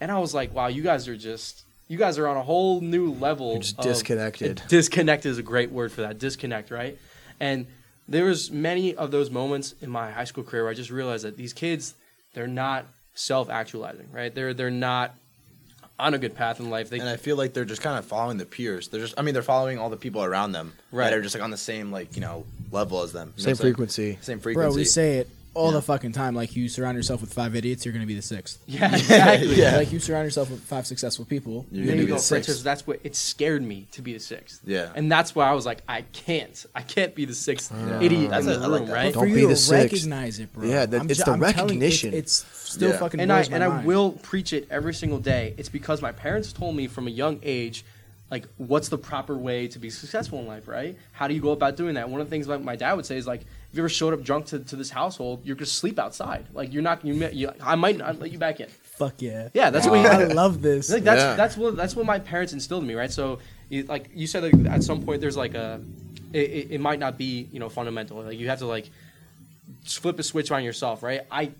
[0.00, 2.82] And I was like, wow, you guys are just you guys are on a whole
[2.82, 3.52] new level.
[3.52, 4.62] You're just of- disconnected.
[4.68, 6.18] disconnect is a great word for that.
[6.18, 6.98] Disconnect, right?
[7.40, 7.66] And
[8.08, 11.24] there was many of those moments in my high school career where I just realized
[11.24, 11.94] that these kids,
[12.34, 14.34] they're not self-actualizing, right?
[14.34, 15.14] They're they're not
[15.98, 16.90] on a good path in life.
[16.90, 18.88] They and I feel like they're just kind of following the peers.
[18.88, 21.10] They're just, I mean, they're following all the people around them Right.
[21.10, 23.34] that are just like on the same like you know level as them.
[23.36, 24.18] You know Same what I'm frequency.
[24.20, 24.76] Same Bro, frequency.
[24.78, 25.72] we say it all Yeah.
[25.78, 26.34] the fucking time.
[26.34, 28.60] Like you surround yourself with five idiots, you're gonna be the sixth.
[28.66, 29.54] yeah, exactly.
[29.56, 29.76] Yeah.
[29.76, 32.20] Like you surround yourself with five successful people, You're you're gonna you be go, the
[32.22, 32.46] sixth.
[32.46, 32.62] Francis.
[32.62, 34.60] That's what it scared me to be the sixth.
[34.64, 34.92] Yeah.
[34.94, 38.00] and that's why I was like, I can't, I can't be the sixth Yeah.
[38.00, 38.94] idiot That's in a- the I like room, that.
[38.94, 39.14] right?
[39.14, 39.92] Don't be the sixth.
[39.92, 40.64] recognize it, bro.
[40.66, 42.14] Yeah, that- it's ju- the I'm recognition.
[42.14, 42.98] it's, it's still Yeah.
[42.98, 45.54] fucking and I blows my and I will preach it every single day.
[45.58, 47.84] It's because my parents told me from a young age,
[48.30, 50.96] like what's the proper way to be successful in life, right?
[51.12, 52.10] How do you go about doing that?
[52.10, 53.40] One of the things like my dad would say is like,
[53.70, 56.46] if you ever showed up drunk to, to this household, you're gonna sleep outside.
[56.52, 58.68] Like you're not you, mi- you I might not let you back in.
[58.68, 59.48] Fuck yeah.
[59.54, 60.90] Yeah, that's I what I love this.
[60.90, 61.34] like that's Yeah.
[61.34, 63.10] that's what that's what my parents instilled in me, right?
[63.12, 65.80] So, you, like you said, like, at some point there's like a,
[66.32, 68.22] it, it, it might not be you know fundamental.
[68.22, 68.88] Like you have to like
[69.84, 71.22] flip a switch on yourself, right?
[71.30, 71.50] I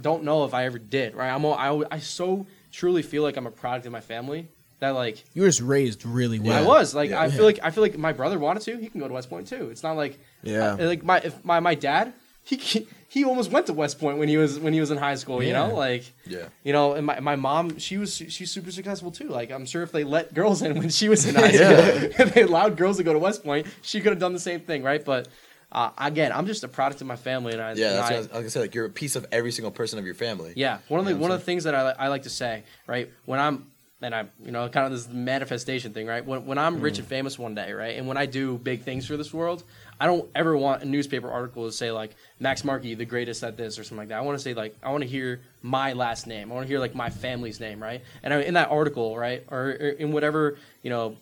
[0.00, 1.30] don't know if I ever did, right?
[1.30, 4.48] I'm all, I I so truly feel like I'm a product of my family
[4.80, 6.64] that like You were just raised really well.
[6.64, 7.30] I was like I Yeah.
[7.32, 9.46] feel like I feel like my brother wanted to, he can go to West Point
[9.46, 9.68] too.
[9.70, 10.76] It's not like Yeah.
[10.78, 12.12] I- like my if my my dad
[12.44, 15.14] he he almost went to West Point when he was when he was in high
[15.14, 15.68] school, you Yeah.
[15.68, 16.04] know like.
[16.26, 16.46] Yeah.
[16.64, 19.28] You know, and my, my mom, she was she's super successful too.
[19.28, 21.68] Like I'm sure if they let girls in when she was in high school,
[22.26, 24.60] if they allowed girls to go to West Point, she could have done the same
[24.60, 25.04] thing, right?
[25.04, 25.28] But
[25.70, 28.16] uh, again, I'm just a product of my family, and I Yeah, that's I, what
[28.16, 28.60] I was, gonna say.
[28.60, 30.52] Like you're a piece of every single person of your family.
[30.56, 30.78] yeah.
[30.88, 32.64] One of the You know one of the things that I, I like to say,
[32.88, 33.08] right?
[33.26, 33.66] When I'm
[34.04, 36.24] and I, you know, kind of this manifestation thing, right?
[36.26, 37.96] When when I'm rich and famous one day, right?
[37.96, 39.62] And when I do big things for this world,
[40.00, 43.56] I don't ever want a newspaper article to say like Max Marchi, the greatest at
[43.56, 44.18] this, or something like that.
[44.18, 46.50] I want to say like I want to hear my last name.
[46.50, 48.02] I want to hear like my family's name, right?
[48.22, 51.16] And I, in that article, right, or, or in whatever you know.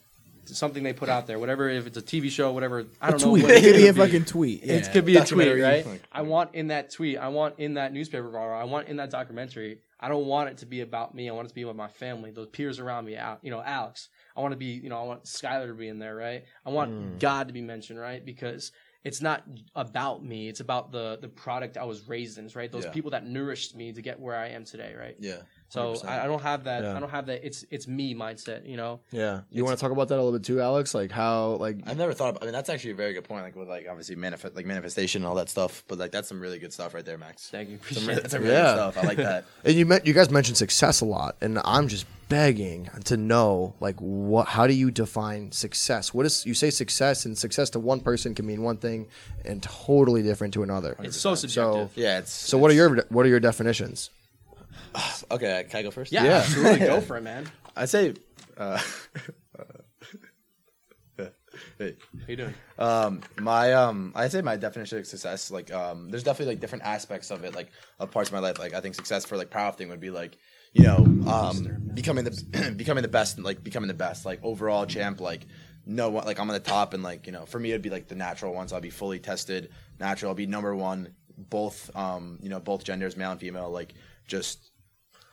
[0.46, 3.28] Something they put out there, whatever if it's a TV show, whatever I don't know.
[3.28, 3.42] tweet.
[3.44, 4.64] what It could be a fucking tweet.
[4.64, 5.87] it could be a tweet, right?
[5.87, 8.96] Like- I want in that tweet, I want in that newspaper article, I want in
[8.96, 9.78] that documentary.
[10.00, 11.28] I don't want it to be about me.
[11.28, 13.14] I want it to be about my family, those peers around me.
[13.14, 14.09] Al- You know, Alex.
[14.37, 16.45] I want to be, you know, I want Skylar to be in there, right?
[16.64, 17.19] I want Hmm.
[17.19, 18.25] God to be mentioned, right?
[18.25, 18.73] Because
[19.05, 20.49] it's not about me.
[20.49, 22.71] It's about the the product I was raised in, right?
[22.71, 22.90] Those Yeah.
[22.90, 25.16] people that nourished me to get where I am today, right?
[25.19, 25.43] Yeah.
[25.70, 26.83] So I, I don't have that.
[26.83, 26.96] Yeah.
[26.96, 27.46] I don't have that.
[27.46, 29.00] It's it's me mindset, you know.
[29.12, 29.40] Yeah.
[29.50, 30.94] You want to talk about that a little bit too, Alex?
[30.94, 32.30] Like how like I've never thought.
[32.30, 33.44] About, I mean, that's actually a very good point.
[33.44, 35.85] Like with like obviously manifest, like manifestation and all that stuff.
[35.88, 37.48] But like that's some really good stuff right there, Max.
[37.48, 37.78] Thank you.
[37.90, 38.62] Some really, that's some really Yeah.
[38.74, 38.98] good stuff.
[38.98, 39.44] I like that.
[39.64, 43.74] and you met you guys mentioned success a lot and I'm just begging to know
[43.80, 46.12] like what how do you define success?
[46.14, 49.06] What is you say success and success to one person can mean one thing
[49.44, 50.96] and totally different to another.
[51.00, 51.90] It's so subjective.
[51.94, 52.18] so, Yeah.
[52.18, 54.11] It's So what are your what are your definitions?
[55.31, 56.12] Okay, can I go first?
[56.12, 56.31] yeah, Yeah.
[56.38, 56.79] absolutely.
[56.87, 57.48] Go for it, man.
[57.76, 58.14] I say.
[58.57, 58.79] Uh,
[61.79, 61.96] hey.
[62.20, 62.55] How you doing?
[62.79, 66.85] Um, my um, I'd say my definition of success, like, um, there's definitely like different
[66.85, 68.59] aspects of it, like of parts of my life.
[68.59, 70.37] Like, I think success for like powerlifting would be like,
[70.72, 70.96] you know,
[71.31, 75.46] um, becoming the becoming the best, and like becoming the best, like overall champ, like
[75.87, 77.90] no one, like I'm on the top, and like you know, for me it'd be
[77.90, 78.72] like the natural ones.
[78.72, 80.31] I'll be fully tested, natural.
[80.31, 83.94] I'll be number one, both, um, you know, both genders, male and female, like
[84.26, 84.69] just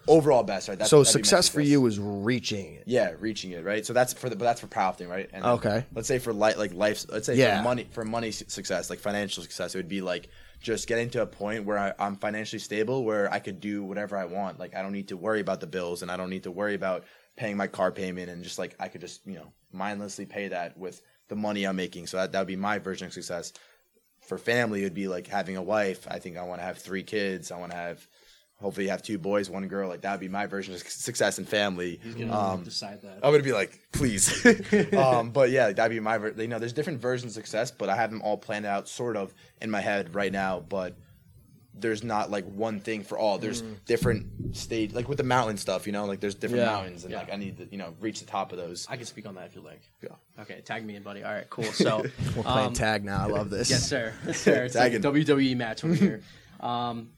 [0.08, 0.78] overall best, right?
[0.78, 2.84] That's, so that'd be my success for you is reaching it.
[2.88, 3.86] yeah, reaching it, right?
[3.86, 5.30] So that's for the but that's for powerlifting, right?
[5.34, 5.86] And Okay.
[5.94, 7.06] Let's say for life, like life.
[7.10, 7.58] Let's say Yeah.
[7.58, 11.22] for money, for money success, like financial success, it would be like just getting to
[11.22, 14.60] a point where I, I'm financially stable, where I could do whatever I want.
[14.60, 16.74] Like I don't need to worry about the bills, and I don't need to worry
[16.76, 17.04] about
[17.36, 20.78] paying my car payment, and just like I could just you know mindlessly pay that
[20.78, 22.08] with the money I'm making.
[22.08, 23.54] So that that would be my version of success.
[24.22, 26.08] For family, it would be like having a wife.
[26.10, 27.52] I think I want to have three kids.
[27.52, 28.08] I want to have.
[28.60, 29.88] Hopefully, you have two boys, one girl.
[29.88, 32.00] Like that would be my version of success and family.
[32.02, 33.20] He's gonna Um, Decide that.
[33.22, 34.44] I'm gonna be like, please.
[34.96, 36.18] um, but yeah, that'd be my.
[36.18, 38.88] Ver- you know, there's different versions of success, but I have them all planned out,
[38.90, 40.60] sort of, in my head right now.
[40.60, 40.96] But
[41.80, 43.38] there's not like one thing for all.
[43.38, 45.86] There's different stage, like with the mountain stuff.
[45.86, 46.72] You know, like there's different Yeah.
[46.72, 47.20] mountains, and Yeah.
[47.20, 48.88] like I need to, you know, reach the top of those.
[48.90, 49.82] I can speak on that if you like.
[50.02, 50.10] Yeah.
[50.42, 51.24] Okay, tag me in, buddy.
[51.24, 51.66] All right, cool.
[51.66, 51.98] So
[52.36, 53.20] We're playing um, tag now.
[53.22, 53.70] I love this.
[53.70, 54.14] Yes, sir.
[54.26, 54.64] Yes, sir.
[54.64, 56.22] It's like a WWE match over here.
[56.60, 57.12] Um,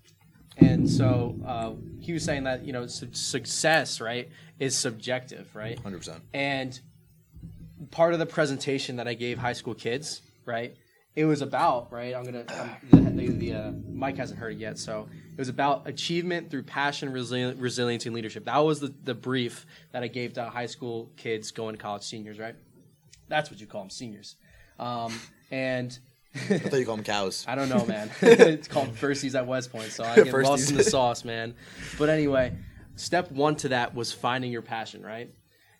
[0.59, 5.79] and so uh, he was saying that you know su- success, right, is subjective, right?
[5.79, 6.23] Hundred percent.
[6.33, 6.79] And
[7.91, 10.75] part of the presentation that I gave high school kids, right?
[11.15, 12.15] It was about right.
[12.15, 15.49] I'm gonna um, the, the, the uh, Mike hasn't heard it yet, so it was
[15.49, 18.45] about achievement through passion, resili- resilience, and leadership.
[18.45, 22.03] That was the the brief that I gave to high school kids going to college,
[22.03, 22.55] seniors, right?
[23.27, 24.35] That's what you call them, seniors.
[24.79, 25.13] Um,
[25.51, 25.97] and
[26.35, 27.45] I thought you call them cows.
[27.47, 28.09] I don't know, man.
[28.21, 31.55] it's called firsties at West Point, so I get lost in the sauce, man.
[31.97, 32.55] But anyway,
[32.95, 35.33] step one to that was finding your passion, right?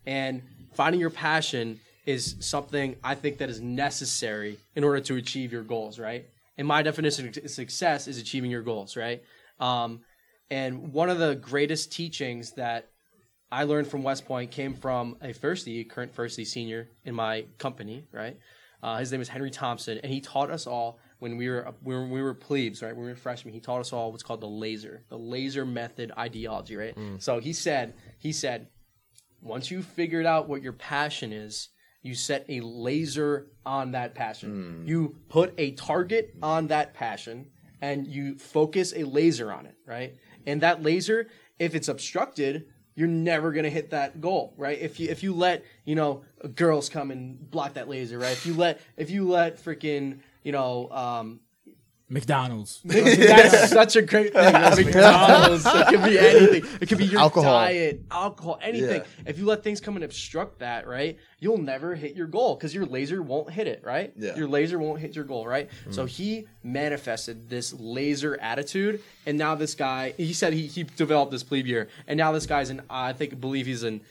[0.06, 0.42] And
[0.74, 5.64] finding your passion is something I think that is necessary in order to achieve your
[5.64, 6.26] goals, right?
[6.58, 9.22] And my definition of success is achieving your goals, right?
[9.60, 10.02] Um,
[10.50, 12.90] and one of the greatest teachings that
[13.52, 18.06] I learned from West Point came from a firstie, current firstie senior in my company,
[18.12, 18.38] right?
[18.82, 22.10] Uh, his name is Henry Thompson, and he taught us all when we were when
[22.10, 22.96] we were plebes, right?
[22.96, 26.12] When we were freshmen, he taught us all what's called the laser, the laser method
[26.18, 26.98] ideology, right?
[27.20, 28.68] So he said, he said,
[29.42, 31.70] once you figured out what your passion is,
[32.02, 34.50] you set a laser on that passion.
[34.88, 37.48] You put a target on that passion
[37.82, 40.16] and you focus a laser on it, right?
[40.46, 41.28] And that laser,
[41.60, 42.66] if it's obstructed,
[42.96, 44.78] you're never gonna hit that goal, right?
[44.80, 46.22] If you if you let you know
[46.54, 48.32] girls come and block that laser, right?
[48.32, 51.40] If you let if you let freaking you know um,
[52.10, 52.82] McDonald's.
[52.86, 54.54] that's such a great thing.
[54.54, 54.86] right?
[54.86, 55.66] McDonald's.
[55.66, 56.78] It could be anything.
[56.80, 57.54] It could be your Alcohol.
[57.54, 59.02] diet, alcohol, anything.
[59.02, 59.30] Yeah.
[59.30, 62.74] If you let things come and obstruct that, right, you'll never hit your goal because
[62.74, 64.14] your laser won't hit it, right?
[64.16, 64.36] Yeah.
[64.36, 65.70] Your laser won't hit your goal, right?
[65.88, 65.94] Mm.
[65.94, 71.32] So he manifested this laser attitude, and now this guy, he said he, he developed
[71.32, 74.02] this plebe year, and now this guy's an, I think, believe he's an,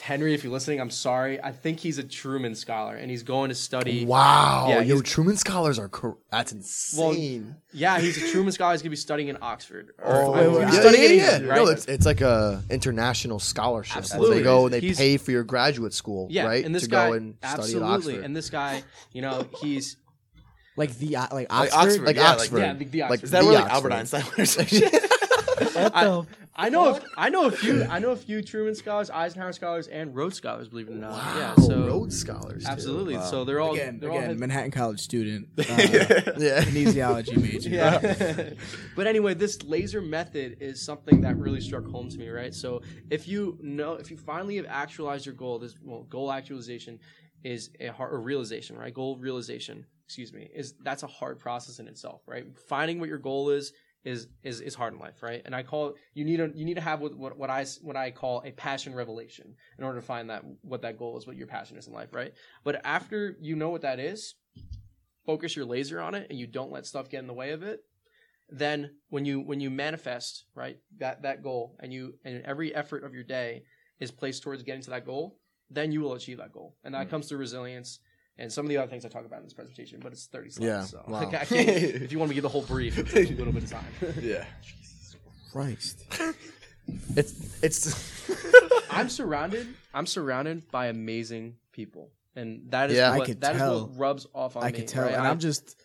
[0.00, 1.40] Henry, if you're listening, I'm sorry.
[1.42, 4.04] I think he's a Truman Scholar, and he's going to study.
[4.04, 7.56] Wow, Yeah, yo, Truman scholars are cor- that's Well, insane.
[7.72, 8.72] yeah, he's a Truman Scholar.
[8.72, 9.92] He's going to be studying in Oxford.
[10.02, 11.24] Or- Oh, wait, wait, yeah, he's yeah, studying yeah, in yeah.
[11.36, 11.56] England, right?
[11.56, 13.94] No, it's, it's like a international scholarship.
[13.94, 14.36] where Absolutely.
[14.38, 16.64] They go and they He's- pay for your graduate school, Yeah, right?
[16.64, 18.24] and this to guy go and study at absolutely, Oxford.
[18.24, 18.82] and this guy,
[19.12, 19.96] you know, he's
[20.76, 21.78] Like the uh, like Like Oxford.
[21.78, 22.58] Oxford, like yeah, like- Oxford.
[22.58, 23.24] yeah, the, the Like, Oxford.
[23.24, 23.92] Is that The where like Oxford.
[23.92, 24.94] Albert Einstein or some shit?
[25.94, 26.22] I,
[26.54, 29.86] I know, a, I know a few, I know a few Truman scholars, Eisenhower scholars,
[29.88, 30.68] and Rhodes scholars.
[30.68, 31.54] Believe it or not, yeah.
[31.56, 32.64] Oh, So Rhodes scholars.
[32.64, 32.70] too.
[32.70, 36.62] absolutely, so they're all again, they're all again head- Manhattan College student, uh, Yeah.
[36.62, 37.70] kinesiology major.
[37.72, 38.50] Yeah.
[38.94, 42.52] but anyway, this laser method is something that really struck home to me, right?
[42.54, 46.98] So if you know, if you finally have actualized your goal, this well, goal actualization
[47.44, 48.92] is a hard or realization, right?
[48.92, 52.44] Goal realization, excuse me, is that's a hard process in itself, right?
[52.68, 53.72] Finding what your goal is
[54.04, 55.42] is is is hard in life, right?
[55.44, 57.96] And I call it you need a you need to have what what, I what
[57.96, 61.36] I call a passion revelation in order to find that what that goal is, what
[61.36, 62.32] your passion is in life, right?
[62.64, 64.34] But after you know what that is,
[65.26, 67.62] focus your laser on it and you don't let stuff get in the way of
[67.62, 67.80] it
[68.50, 73.04] then when you when you manifest right that that goal and you and every effort
[73.04, 73.62] of your day
[73.98, 75.38] is placed towards getting to that goal
[75.70, 77.10] then you will achieve that goal and that mm.
[77.10, 78.00] comes through resilience
[78.38, 80.50] and some of the other things I talk about in this presentation, but it's 30
[80.50, 80.66] slides.
[80.66, 81.18] Yeah, So wow.
[81.32, 83.64] I can't, if you want me to give the whole brief, it's a little bit
[83.64, 83.84] of time.
[84.20, 84.44] yeah.
[85.52, 86.04] Christ.
[87.16, 88.30] It's it's
[88.90, 89.66] I'm surrounded.
[89.94, 93.12] I'm surrounded by amazing people, and that is Yeah.
[93.12, 93.86] I what could that is tell.
[93.86, 94.72] what rubs off on I me.
[94.78, 95.14] can tell, right?
[95.14, 95.76] and I- I'm just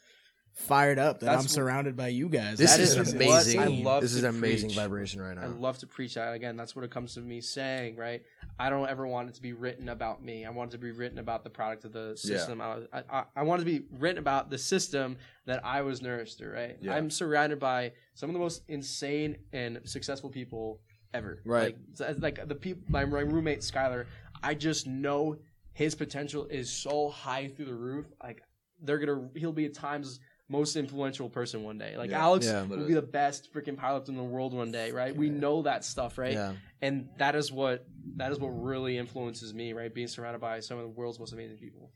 [0.57, 2.57] fired up that That's I'm wh- surrounded by you guys.
[2.57, 3.59] this That is, is an what amazing.
[3.59, 4.77] I love this is to an amazing preach.
[4.77, 5.43] vibration right now.
[5.43, 5.55] I now.
[5.55, 6.33] love to preach that.
[6.33, 8.23] Again, that's what it comes to me saying, right?
[8.59, 10.45] I don't ever want it to be written about me.
[10.45, 12.59] I want it to be written about the product of the system.
[12.59, 15.81] I, was- I, I, I want it to be written about the system that I
[15.83, 16.75] was nourished through, right?
[16.81, 16.95] Yeah.
[16.95, 20.81] I'm surrounded by some of the most insane and successful people
[21.13, 21.39] ever.
[21.45, 21.63] Right.
[21.65, 24.05] Like, so- like the people, my, my roommate Skylar,
[24.41, 25.37] I just know
[25.73, 28.07] his potential is so high through the roof.
[28.23, 28.41] Like
[28.81, 31.97] they're gonna, he'll be at times most influential person one day.
[31.97, 32.21] Like Yeah.
[32.21, 32.63] Alex Yeah.
[32.63, 35.15] will be the best freaking pilot in the world one day, right?
[35.15, 36.33] We know that stuff, right?
[36.33, 36.53] Yeah.
[36.81, 39.93] And that is what that is what really influences me, right?
[39.93, 41.91] Being surrounded by some of the world's most amazing people.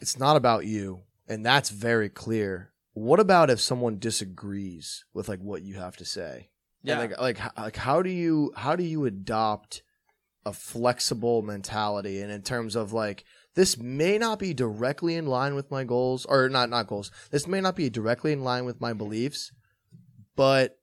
[0.00, 2.72] It's not about you, and that's very clear.
[2.94, 6.50] What about if someone disagrees with like what you have to say?
[6.82, 7.00] Yeah.
[7.00, 9.82] And, like like like how do you how do you adopt
[10.44, 15.54] a flexible mentality and in terms of like this may not be directly in line
[15.54, 17.10] with my goals or not not goals.
[17.30, 19.52] This may not be directly in line with my beliefs,
[20.36, 20.78] but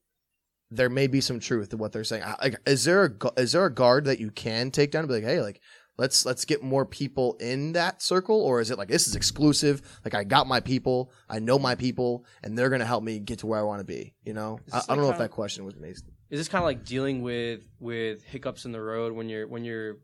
[0.71, 2.23] there may be some truth to what they're saying.
[2.41, 5.15] Like is there a is there a guard that you can take down and be
[5.15, 5.61] like, "Hey, like
[5.99, 9.81] let's let's get more people in that circle or is it like this is exclusive
[10.05, 13.39] like i got my people i know my people and they're gonna help me get
[13.39, 15.31] to where i want to be you know I, this I don't know if that
[15.31, 19.13] question was amazing Is this kind of like dealing with with hiccups in the road
[19.13, 19.97] when you're when you're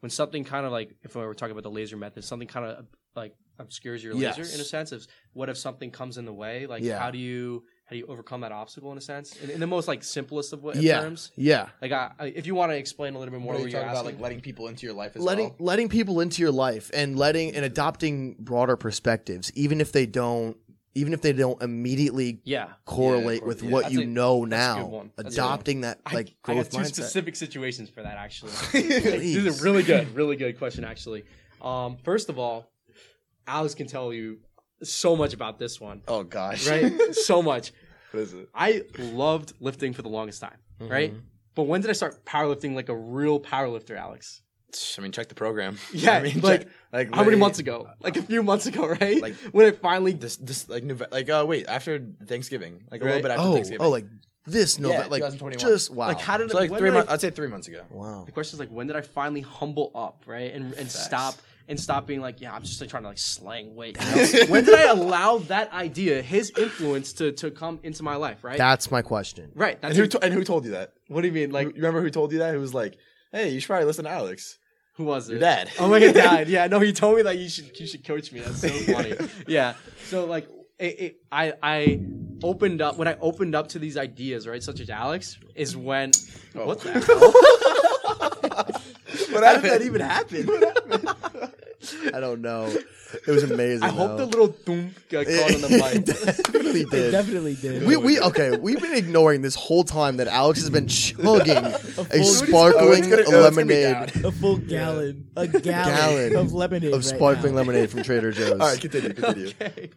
[0.00, 2.66] when something kind of like if we were talking about the laser method, something kind
[2.66, 2.86] of
[3.16, 4.54] like obscures your laser Yes.
[4.54, 6.66] in a sense of what if something comes in the way?
[6.66, 6.98] Like Yeah.
[6.98, 9.66] how do you how do you overcome that obstacle in a sense, in, in the
[9.66, 11.32] most like simplest of, wa- yeah, terms.
[11.36, 11.70] yeah.
[11.80, 13.70] Like, I, I, if you want to explain a little bit more, What are you
[13.72, 15.56] you're talking about, like letting people into your life as letting well?
[15.58, 20.58] letting people into your life and letting and adopting broader perspectives, even if they don't,
[20.98, 23.70] even if they don't immediately yeah, correlate Yeah, with yeah.
[23.70, 24.86] what That's you a- know that's a good now.
[24.86, 25.12] one.
[25.16, 26.86] That's a good Adopting that like I, growth two mindset.
[26.94, 28.52] specific situations for that actually.
[28.72, 31.24] This is a really good, really good question actually.
[31.62, 32.70] Um, first of all,
[33.46, 34.38] Alex can tell you
[34.82, 36.92] so much about this one, oh gosh, right?
[37.12, 37.72] so much.
[38.12, 38.48] what is it?
[38.54, 41.10] I loved lifting for the longest time, right?
[41.12, 41.20] Mm-hmm.
[41.54, 44.42] But when did I start powerlifting like a real powerlifter, Alex?
[44.98, 45.78] I mean, check the program.
[45.92, 47.88] Yeah, I mean, like, check- like How many months ago?
[48.00, 49.20] Like a few months ago, right?
[49.20, 53.04] Like- when it finally This, this, like, Nove- like, uh, wait, after Thanksgiving, like a
[53.04, 53.84] little bit after oh, Thanksgiving.
[53.86, 54.06] oh, like
[54.46, 56.06] this November, Yeah, like just wow.
[56.08, 57.10] like how did so like three months.
[57.12, 57.82] I'd say three months ago.
[57.90, 58.24] wow.
[58.24, 61.04] The question is like, when did I finally humble up, right, and and Facts.
[61.04, 61.34] stop
[61.68, 63.98] and stop being like, yeah, I'm just like trying to like slang weight.
[64.00, 64.06] you
[64.40, 64.46] know?
[64.46, 68.56] when did I allow that idea, his influence, to to come into my life, right?
[68.56, 69.52] That's my question.
[69.54, 69.74] right.
[69.82, 70.94] And That's who, who, to- and who told you that?
[71.08, 71.50] what do you mean?
[71.50, 72.54] Like, Like, you remember who told you that?
[72.54, 72.96] Who was like,
[73.32, 74.58] "Hey, you should probably listen to Alex."
[74.98, 75.34] who was it?
[75.34, 75.70] Your dad.
[75.78, 76.48] Oh my god, dad.
[76.48, 78.40] Yeah, no, he told me that you should you should coach me.
[78.40, 79.14] That's so funny.
[79.46, 79.74] yeah.
[80.08, 80.48] So like,
[80.78, 82.00] it, it, I I
[82.42, 86.10] opened up when I opened up to these ideas, right, such as Alex, is when
[86.56, 86.66] oh.
[86.66, 87.32] what the hell?
[89.32, 90.48] What How did that even happen?
[92.14, 92.76] I don't know.
[93.12, 93.84] It was amazing.
[93.84, 94.16] I hope though.
[94.18, 96.04] the little thump got caught on the mic.
[96.04, 97.10] definitely It did.
[97.10, 97.86] definitely did.
[97.86, 98.56] We, we okay.
[98.56, 103.08] We've been ignoring this whole time that Alex has been chugging a full- sparkling Oh,
[103.08, 105.62] gonna- oh, it's gonna be lemonade a full gallon, a gallon,
[106.32, 107.58] Gallon of lemonade, of right sparkling now.
[107.60, 108.50] lemonade from Trader Joe's.
[108.52, 109.52] All right, continue, continue.
[109.60, 109.90] okay.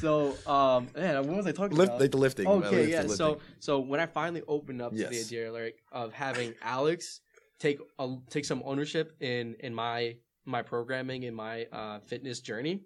[0.00, 2.00] So, um, man, what was I talking Lift, about?
[2.00, 2.46] like the lifting.
[2.46, 2.98] Okay, yeah.
[2.98, 3.16] lifting.
[3.16, 7.20] So, so when I finally opened up to the idea, like, of having Alex
[7.58, 12.82] take a, take some ownership in in my my programming in my uh, fitness journey,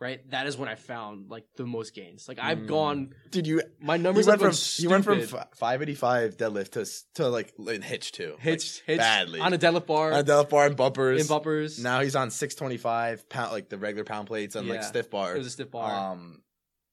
[0.00, 0.28] right?
[0.30, 2.28] That is when I found like the most gains.
[2.28, 2.66] Like I've Mm.
[2.66, 5.46] gone, Did you my you numbers went from gone you went from stupid.
[5.54, 6.86] five eighty five deadlift to
[7.22, 10.24] to like in hitch too, hitch, like, hitch badly on a deadlift bar, on a
[10.24, 11.20] deadlift bar and bumpers.
[11.20, 11.78] in bumpers.
[11.82, 15.10] Now he's on six twenty five pound, like the regular pound plates and like stiff
[15.10, 15.34] bar.
[15.34, 16.12] it was a stiff bar.
[16.12, 16.42] Um,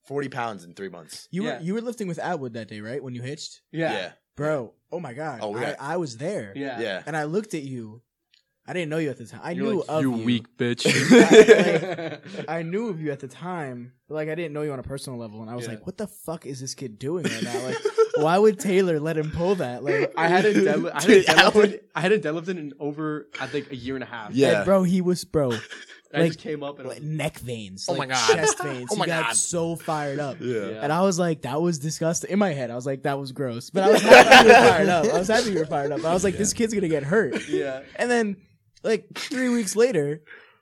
[0.08, 1.28] forty pounds in three months.
[1.32, 1.58] You Yeah.
[1.58, 3.02] were you were lifting with Atwood that day, right?
[3.04, 4.74] When you hitched, yeah, yeah, bro.
[4.92, 5.40] Oh my god.
[5.42, 6.54] Oh, we I, I was there.
[6.56, 6.80] yeah.
[6.80, 7.04] yeah.
[7.08, 8.02] And I looked at you.
[8.66, 9.42] I didn't know you at the time.
[9.44, 10.24] I You're knew like, of you you.
[10.26, 10.86] weak bitch.
[12.48, 14.84] I knew of you at the time, but like I didn't know you on a
[14.84, 15.72] personal level, and I was Yeah.
[15.72, 17.64] like, "What the fuck is this kid doing right now?
[17.66, 17.78] Like,
[18.18, 19.84] why would Taylor let him pull that?
[19.84, 23.72] Like, I hadn't deadlift, I hadn't Dude, deadlifted, I hadn't deadlifted in over I think
[23.72, 24.32] a year and a half.
[24.34, 24.58] Yeah.
[24.58, 25.52] and bro, he was bro,
[26.14, 28.36] I like- just came up and like, neck veins, Oh like, my God.
[28.36, 28.90] chest oh veins.
[28.92, 29.36] Oh he my got God.
[29.36, 30.38] so fired up.
[30.40, 30.54] yeah.
[30.70, 30.80] Yeah.
[30.84, 32.30] And I was like, that was disgusting.
[32.30, 33.72] In my head, I was like, that was gross.
[33.72, 35.06] But I was happy you were fired up.
[35.14, 36.06] I was happy you were fired up.
[36.06, 37.50] I was like, this kid's gonna get hurt.
[37.50, 37.82] yeah.
[37.98, 38.38] And then,
[38.84, 40.22] like three weeks later,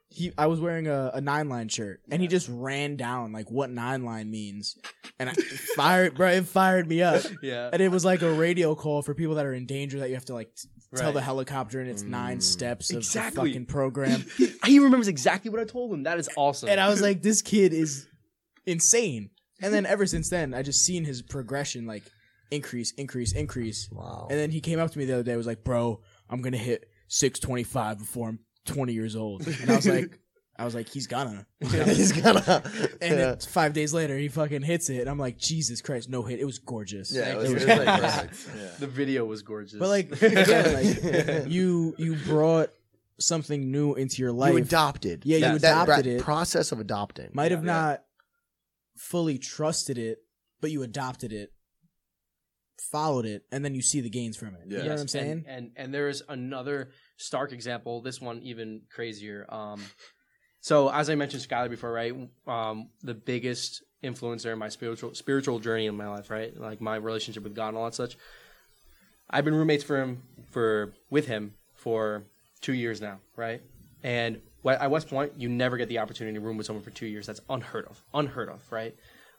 [0.09, 3.49] he I was wearing a, a nine line shirt, and he just ran down like
[3.49, 4.77] what nine line means,
[5.19, 5.33] and I
[5.75, 6.29] fired, bro.
[6.29, 7.69] It fired me up, Yeah.
[7.71, 10.15] and it was like a radio call for people that are in danger that you
[10.15, 11.13] have to like t- tell Right.
[11.13, 12.43] the helicopter, and it's nine Mm.
[12.43, 13.43] steps of Exactly.
[13.43, 14.25] the fucking program.
[14.65, 16.03] He remembers exactly what I told him.
[16.03, 16.69] That is awesome.
[16.69, 18.07] and I was like, this kid is
[18.65, 19.29] insane.
[19.61, 22.03] And then ever since then, I just seen his progression like
[22.51, 23.89] increase, increase, increase.
[23.91, 24.27] Wow.
[24.29, 26.57] And then he came up to me the other day, was like, "Bro, I'm gonna
[26.57, 30.17] hit 625 before I'm 20 years old." And I was like,
[30.57, 31.93] "I was like, he's gonna." He's gonna.
[31.93, 32.63] He's gonna.
[33.01, 33.31] And yeah.
[33.33, 35.01] it's five days later, he fucking hits it.
[35.01, 36.39] And I'm like, Jesus Christ, no hit.
[36.39, 37.11] It was gorgeous.
[37.13, 38.49] Yeah, it It was, was it was like perfect.
[38.57, 38.69] Yeah.
[38.79, 39.77] the video was gorgeous.
[39.77, 42.69] But like, again, like you you brought
[43.19, 44.51] something new into your life.
[44.53, 45.23] you adopted.
[45.25, 46.21] Yeah, you That- that adopted ra- it.
[46.21, 47.29] Process of adopting.
[47.33, 47.71] Might have Yeah.
[47.73, 48.03] not
[48.97, 50.19] fully trusted it,
[50.61, 51.51] but you adopted it,
[52.91, 54.61] followed it, and then you see the gains from it.
[54.65, 54.83] You Yeah.
[54.83, 55.45] know what I'm saying?
[55.45, 58.01] And, and and there is another stark example.
[58.01, 59.45] This one even crazier.
[59.49, 59.83] Um,
[60.61, 62.13] so as I mentioned Skylar before, right?
[62.47, 66.55] Um, the biggest influencer in my spiritual spiritual journey in my life, right?
[66.57, 68.17] Like my relationship with God and all that such.
[69.29, 72.23] I've been roommates for him for with him for
[72.61, 73.61] two years now, right?
[74.03, 77.05] And at West Point, you never get the opportunity to room with someone for two
[77.07, 77.27] years.
[77.27, 78.03] That's unheard of.
[78.13, 78.95] Unheard of, right?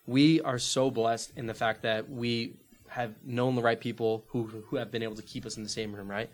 [0.07, 2.57] We are so blessed in the fact that we
[2.93, 5.69] have known the right people who who have been able to keep us in the
[5.69, 6.31] same room, right?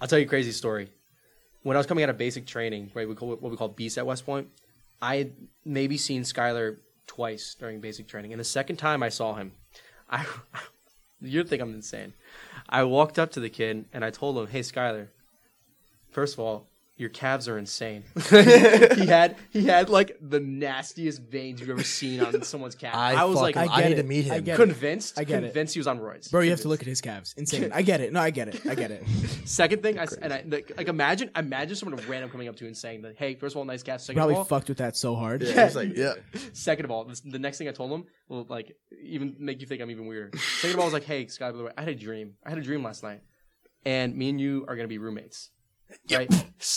[0.00, 0.90] I'll tell you a crazy story.
[1.62, 3.98] When I was coming out of basic training, right, we call what we call beast
[3.98, 4.48] at West Point.
[5.02, 5.32] I had
[5.64, 9.52] maybe seen Skylar twice during basic training, and the second time I saw him,
[10.08, 10.24] I
[11.20, 12.14] you'd think I'm insane.
[12.68, 15.08] I walked up to the kid and I told him, "Hey, Skylar.
[16.10, 18.04] First of all, your calves are insane.
[18.30, 22.94] he had he had like the nastiest veins you've ever seen on someone's calf.
[22.94, 24.02] I, I, was like, fucking- I I, need it.
[24.02, 24.44] to meet I him.
[24.44, 24.62] get it.
[24.64, 25.18] convinced.
[25.18, 25.46] I get it.
[25.48, 26.30] convinced he was on roids.
[26.30, 27.34] Bro, you have to look at his calves.
[27.36, 27.72] Insane.
[27.74, 28.12] I get it.
[28.12, 28.64] No, I get it.
[28.64, 29.02] I get it.
[29.44, 32.64] Second thing, I s and I like, like imagine imagine someone random coming up to
[32.64, 34.04] you and saying that, hey, first of all, nice calves.
[34.04, 35.42] Second Probably of all, fucked with that so hard.
[35.42, 36.14] Yeah, it's like Yeah.
[36.52, 39.66] Second of all, this, the next thing I told him will like even make you
[39.66, 40.38] think I'm even weirder.
[40.60, 42.34] Second of all, I was like, "Hey, Scott, by the way, I had a dream.
[42.46, 43.20] I had a dream last night,
[43.84, 45.50] and me and you are gonna be roommates.
[46.10, 46.30] Right?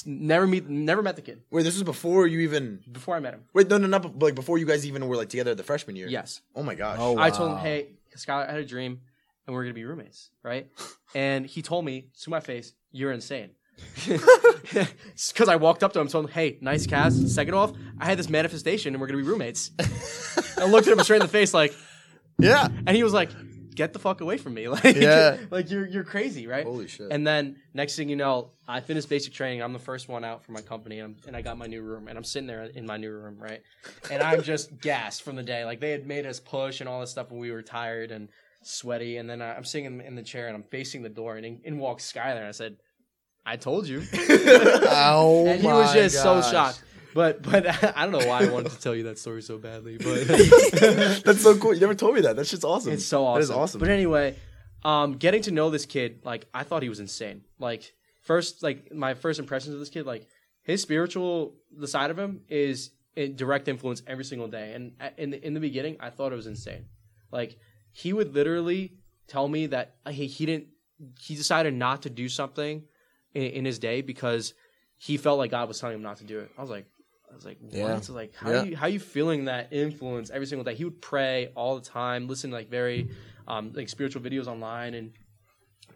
[0.06, 2.80] Never meet, never met the kid wait, this was before you even.
[2.92, 3.42] before I met him.
[3.54, 5.96] Wait, no, no, not be- like before you guys even were like together the freshman
[5.96, 6.08] year.
[6.08, 6.98] Yes, Oh my gosh.
[7.00, 7.62] Oh, I told him, Wow.
[7.64, 9.02] "Hey, Scott, I had a dream,
[9.46, 10.70] and we're gonna be roommates, right?"
[11.16, 13.52] and he told me to my face, "You're insane."
[14.08, 18.06] Because I walked up to him, and told him, "Hey, nice cast." Second off, I
[18.06, 19.72] had this manifestation, and we're gonna be roommates.
[20.58, 21.74] I looked at him straight in the face, like,
[22.40, 22.68] Yeah.
[22.86, 23.30] and he was like,
[23.78, 25.38] "Get the fuck away from me!" Like, Yeah.
[25.50, 26.66] like you're you're crazy, right?
[26.66, 27.12] Holy shit.
[27.12, 29.62] And then next thing you know, I finished basic training.
[29.62, 32.08] I'm the first one out for my company, and, and I got my new room,
[32.10, 33.62] and I'm sitting there in my new room, right?
[34.12, 35.64] And I'm just gassed from the day.
[35.64, 38.28] Like they had made us push and all this stuff, and we were tired and
[38.64, 39.18] sweaty.
[39.18, 41.46] And then I, I'm sitting in, in the chair, and I'm facing the door, and
[41.46, 42.78] in, in walks Skylar, and I said,
[43.46, 44.02] "I told you."
[44.90, 46.82] Oh and he was just so shocked.
[47.18, 47.66] But but
[47.98, 50.28] I don't know why I wanted to tell you that story so badly, but.
[51.26, 51.74] That's so cool.
[51.74, 52.36] You never told me that.
[52.36, 52.94] That's just awesome.
[52.94, 53.40] It's so awesome.
[53.40, 53.80] That is awesome.
[53.80, 54.36] But anyway,
[54.84, 57.42] um, getting to know this kid, like I thought he was insane.
[57.58, 57.92] Like
[58.22, 60.28] first, like my first impressions of this kid, like
[60.62, 64.74] his spiritual, the side of him is a direct influence every single day.
[64.74, 66.86] And in the, in the beginning, I thought it was insane.
[67.32, 67.58] Like
[67.94, 68.94] he would literally
[69.28, 70.68] tell me that he, he didn't,
[71.20, 72.84] he decided not to do something
[73.34, 74.54] in, in his day because
[74.98, 76.52] he felt like God was telling him not to do it.
[76.56, 76.86] I was like.
[77.32, 77.74] I was like, what?
[77.74, 78.00] Yeah.
[78.10, 78.64] Like, how Yeah.
[78.64, 80.76] you how you feeling that influence every single day?
[80.76, 83.10] He would pray all the time, listen to like very
[83.48, 85.12] um, like spiritual videos online, and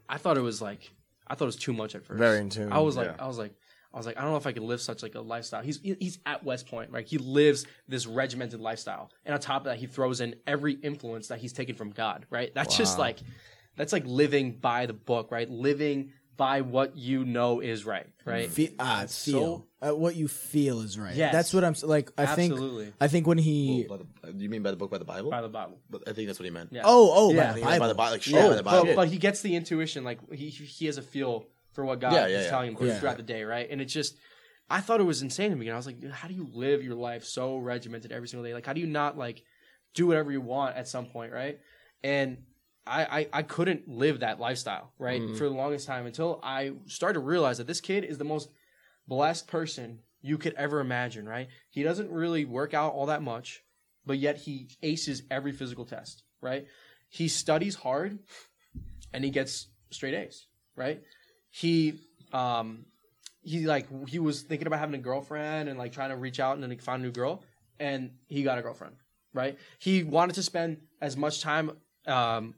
[0.08, 0.92] I thought it was like
[1.28, 2.20] I thought it was too much at first.
[2.20, 2.72] Very in tune.
[2.72, 3.24] I was like, yeah.
[3.24, 3.54] I was like,
[3.94, 5.62] I was like, I don't know if I could live such like a lifestyle.
[5.64, 7.06] He's he's at West Point, right?
[7.08, 11.28] He lives this regimented lifestyle, and on top of that, he throws in every influence
[11.28, 12.54] that he's taken from God, right?
[12.54, 13.20] That's just like
[13.78, 15.50] that's like living by the book, right?
[15.50, 18.50] Living by what you know is right, right?
[18.50, 19.68] Fe- ah, It's feel.
[19.82, 21.16] uh, what you feel is right.
[21.16, 21.32] Yes.
[21.34, 22.12] That's what I'm like.
[22.18, 22.94] I think.
[23.00, 23.86] I think when he.
[23.88, 25.30] By the- you mean by the book by the Bible?
[25.30, 25.80] by the Bible.
[25.90, 26.70] But I think that's what he meant.
[26.72, 26.82] Yeah.
[26.86, 27.48] Oh, oh, Yeah.
[27.48, 27.88] by the Yeah, by Bible.
[27.90, 28.86] the Bible, like Yeah, straight by the Bible.
[28.88, 32.14] but, but he gets the intuition, like he he has a feel for what God
[32.14, 32.50] Yeah, yeah, is yeah.
[32.50, 33.00] telling him Yeah.
[33.00, 33.68] throughout the day, right?
[33.70, 34.16] And it's just,
[34.70, 35.68] I thought it was insane to me.
[35.68, 38.44] And I was like, dude, how do you live your life so regimented every single
[38.46, 38.54] day?
[38.54, 39.44] Like, how do you not like
[39.94, 41.60] do whatever you want at some point, right?
[42.04, 42.38] And
[42.86, 45.36] I I, I couldn't live that lifestyle, right, Mm-hmm.
[45.36, 48.50] for the longest time until I started to realize that this kid is the most
[49.08, 51.48] blessed person you could ever imagine, right?
[51.70, 53.64] He doesn't really work out all that much,
[54.06, 56.66] but yet he aces every physical test, right?
[57.10, 58.20] He studies hard
[59.14, 61.02] and he gets straight A's, right?
[61.50, 62.00] He
[62.34, 62.86] um
[63.44, 66.54] he like he was thinking about having a girlfriend and like trying to reach out
[66.54, 67.44] and then like, find a new girl
[67.80, 68.96] and he got a girlfriend,
[69.34, 69.58] right?
[69.80, 71.72] He wanted to spend as much time
[72.08, 72.56] um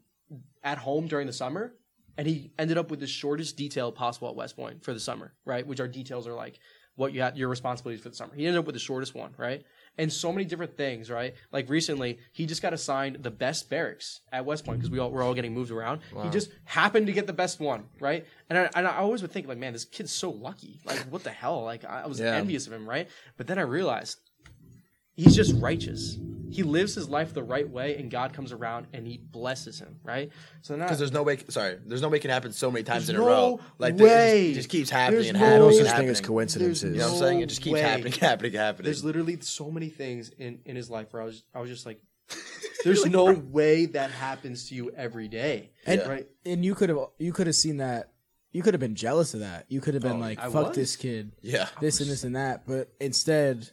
[0.62, 1.74] at home during the summer
[2.16, 5.34] and he ended up with the shortest detail possible at West Point for the summer,
[5.44, 5.66] right?
[5.66, 6.58] Which our details are like
[6.96, 8.32] what you have your responsibilities for the summer.
[8.36, 9.64] He ended up with the shortest one, right?
[9.98, 11.34] And so many different things, right?
[11.50, 15.10] Like recently, he just got assigned the best barracks at West Point because we all
[15.10, 16.00] we're all getting moved around.
[16.22, 18.24] He just happened to get the best one, right?
[18.48, 20.80] And I, and I always would think like, man, this kid's so lucky.
[20.84, 21.64] Like, what the hell?
[21.64, 22.34] Like, I, I was Yeah.
[22.36, 23.08] envious of him, right?
[23.36, 24.18] But then I realized
[25.14, 26.16] he's just righteous.
[26.54, 29.96] He lives his life the right way, and God comes around and He blesses him,
[30.04, 30.30] right?
[30.62, 31.38] So now, Because there's no way.
[31.48, 33.60] Sorry, there's no way it can happen so many times There's in a no row.
[33.78, 34.50] Like this- way.
[34.50, 35.78] it just keeps happening There's and no- happening.
[35.78, 36.92] no such thing as coincidences.
[36.94, 37.40] You know what I'm saying?
[37.40, 37.80] It just keeps way.
[37.80, 38.84] happening, happening, happening.
[38.84, 41.86] there's literally so many things in in his life where I was I was just
[41.86, 42.00] like,
[42.84, 46.28] there's no way that happens to you every day, And, right?
[46.46, 48.10] and you could have you could have seen that.
[48.52, 49.66] You could have been jealous of that.
[49.68, 50.76] You could have been Oh, like, I "Fuck was.
[50.76, 51.66] this kid." yeah.
[51.80, 52.68] this and this and that.
[52.68, 53.68] But instead,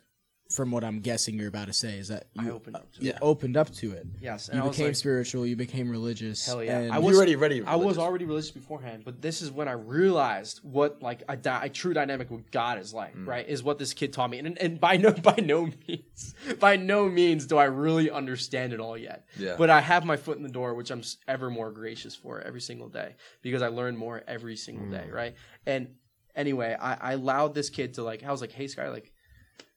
[0.51, 3.03] from what I'm guessing you're about to say, is that I you opened up to
[3.03, 3.17] you it.
[3.21, 4.05] opened up to it.
[4.19, 5.45] Yes, and You I became like, spiritual.
[5.45, 6.45] You became religious.
[6.45, 6.89] Hell yeah.
[6.91, 7.63] I was already ready.
[7.63, 11.65] I was already religious beforehand, but this is when I realized what like a, di-
[11.65, 13.27] a true dynamic with God is like, Mm.
[13.27, 13.47] right?
[13.47, 17.07] Is what this kid taught me, and and by no by no means by no
[17.09, 19.25] means do I really understand it all yet.
[19.37, 19.55] Yeah.
[19.57, 22.61] But I have my foot in the door, which I'm ever more gracious for every
[22.61, 25.13] single day because I learn more every single day, Mm.
[25.13, 25.35] right?
[25.65, 25.95] And
[26.35, 29.11] anyway, I, I allowed this kid to like I was like, hey Sky, like,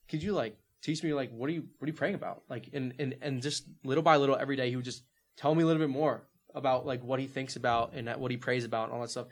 [0.08, 2.42] could you like teach me like what are you what are you praying about?
[2.48, 5.02] Like and and and just little by little every day he would just
[5.36, 8.36] tell me a little bit more about like what he thinks about and what he
[8.36, 9.26] prays about and all that stuff.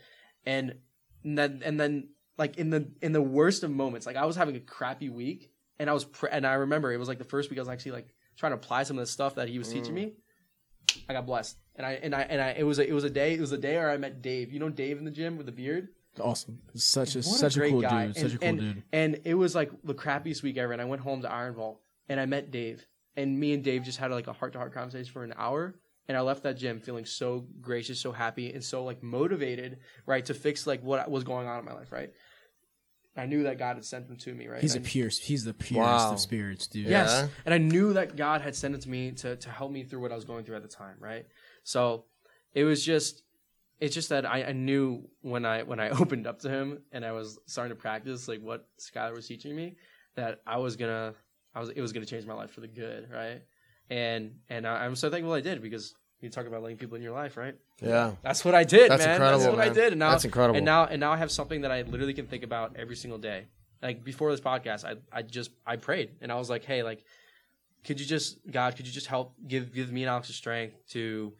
[0.44, 0.76] And
[1.22, 4.56] then and then like in the in the worst of moments, like I was having
[4.56, 7.50] a crappy week and I was pr- and I remember it was like the first
[7.50, 9.68] week I was actually like trying to apply some of the stuff that he was
[9.68, 10.14] teaching me.
[10.86, 11.02] Mm.
[11.08, 11.56] I got blessed.
[11.76, 13.52] And I and I and I it was a, it was a day it was
[13.52, 14.52] a day where I met Dave.
[14.52, 15.88] You know Dave in the gym with the beard?
[16.20, 16.58] Awesome.
[16.74, 18.06] Such a What such a, great cool guy.
[18.06, 18.16] dude.
[18.16, 18.82] Such and, a cool and, dude.
[18.92, 20.72] And it was like the crappiest week ever.
[20.72, 22.86] And I went home to Iron Vault and I met Dave.
[23.16, 25.74] And me and Dave just had like a heart to heart conversation for an hour.
[26.08, 30.24] And I left that gym feeling so gracious, so happy, and so like motivated, right,
[30.26, 32.12] to fix like what was going on in my life, right.
[33.16, 34.60] I knew that God had sent them to me, right.
[34.60, 35.08] He's a And- pure.
[35.10, 36.12] He's the purest Wow.
[36.14, 36.86] of spirits, dude.
[36.86, 37.08] Yes.
[37.10, 37.28] Yeah.
[37.44, 40.00] And I knew that God had sent it to me to, to help me through
[40.00, 41.26] what I was going through at the time, right?
[41.62, 42.04] So
[42.54, 43.22] it was just
[43.82, 47.04] it's just that I, I knew when I when I opened up to him and
[47.04, 49.74] I was starting to practice like what Skylar was teaching me
[50.14, 51.14] that I was gonna
[51.52, 53.42] I was it was gonna change my life for the good, right?
[53.90, 57.02] And and I, I'm so thankful I did because you talk about letting people in
[57.02, 57.56] your life, right?
[57.80, 58.12] Yeah.
[58.22, 59.16] That's what I did, That's man.
[59.16, 59.92] incredible, That's what I did.
[59.92, 60.56] And now, That's incredible.
[60.56, 63.18] And now, and now I have something that I literally can think about every single
[63.18, 63.46] day.
[63.82, 67.02] Like before this podcast, I, I just, I prayed and I was like, hey, like,
[67.82, 70.76] could you just, God, could you just help give, give me and Alex the strength
[70.90, 71.32] to,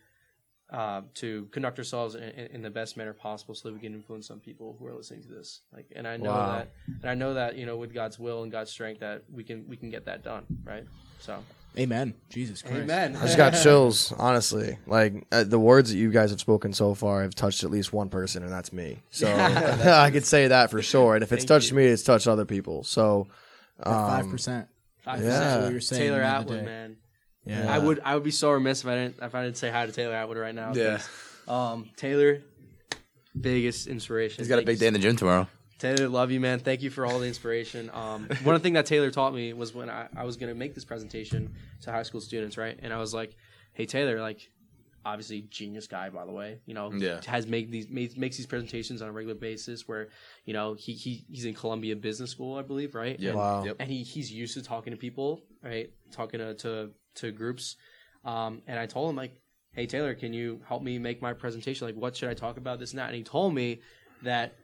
[0.73, 3.95] uh, to conduct ourselves in, in, in the best manner possible, so that we can
[3.95, 5.61] influence some people who are listening to this.
[5.73, 6.47] Like, and I know Wow.
[6.49, 9.45] that, and I know that you know, with God's will and God's strength, that we
[9.45, 10.85] can, we can get that done, right?
[11.19, 11.45] So,
[11.79, 12.15] Amen.
[12.29, 12.77] Jesus Christ.
[12.77, 13.17] Amen.
[13.17, 14.79] I just got chills, honestly.
[14.87, 17.93] Like uh, the words that you guys have spoken so far have touched at least
[17.93, 19.03] one person, and that's me.
[19.11, 19.27] So
[19.87, 21.15] I could say that for sure.
[21.15, 21.77] And if it's Thank touched you.
[21.77, 22.83] me, it's touched other people.
[22.85, 23.29] So
[23.83, 24.69] Five um, percent.
[25.03, 25.27] Five Yeah.
[25.27, 25.43] percent.
[25.45, 26.03] That's what you're saying.
[26.03, 26.97] Taylor Atwood, man.
[27.45, 27.73] Yeah.
[27.75, 29.87] I would I would be so remiss if I didn't if I didn't say hi
[29.87, 30.73] to Taylor Atwood right now.
[30.75, 30.99] Yeah.
[30.99, 31.09] 'cause,
[31.49, 32.41] Um, Taylor,
[33.39, 34.39] biggest inspiration.
[34.43, 35.49] He's got a big day in the gym tomorrow.
[35.79, 36.61] Taylor, love you, man.
[36.61, 37.91] Thank you for all the inspiration.
[37.93, 40.77] Um, one thing that Taylor taught me was when I, I was going to make
[40.77, 42.79] this presentation to high school students, right?
[42.81, 43.35] And I was like,
[43.73, 44.49] "Hey, Taylor, like,
[45.05, 46.61] obviously genius guy, by the way.
[46.67, 47.21] You know, Yeah.
[47.27, 49.89] has made these made, makes these presentations on a regular basis.
[49.89, 50.11] Where,
[50.45, 53.19] you know, he, he he's in Columbia Business School, I believe, right?
[53.19, 53.31] Yeah.
[53.31, 53.65] And, Wow.
[53.65, 53.77] Yep.
[53.81, 55.91] and he he's used to talking to people, right?
[56.13, 57.77] Talking to to, to groups.
[58.25, 59.33] Um, and I told him like,
[59.73, 61.87] "Hey Taylor, can you help me make my presentation?
[61.87, 62.79] Like, what should I talk about?
[62.79, 63.81] This and that." And he told me
[64.23, 64.55] that,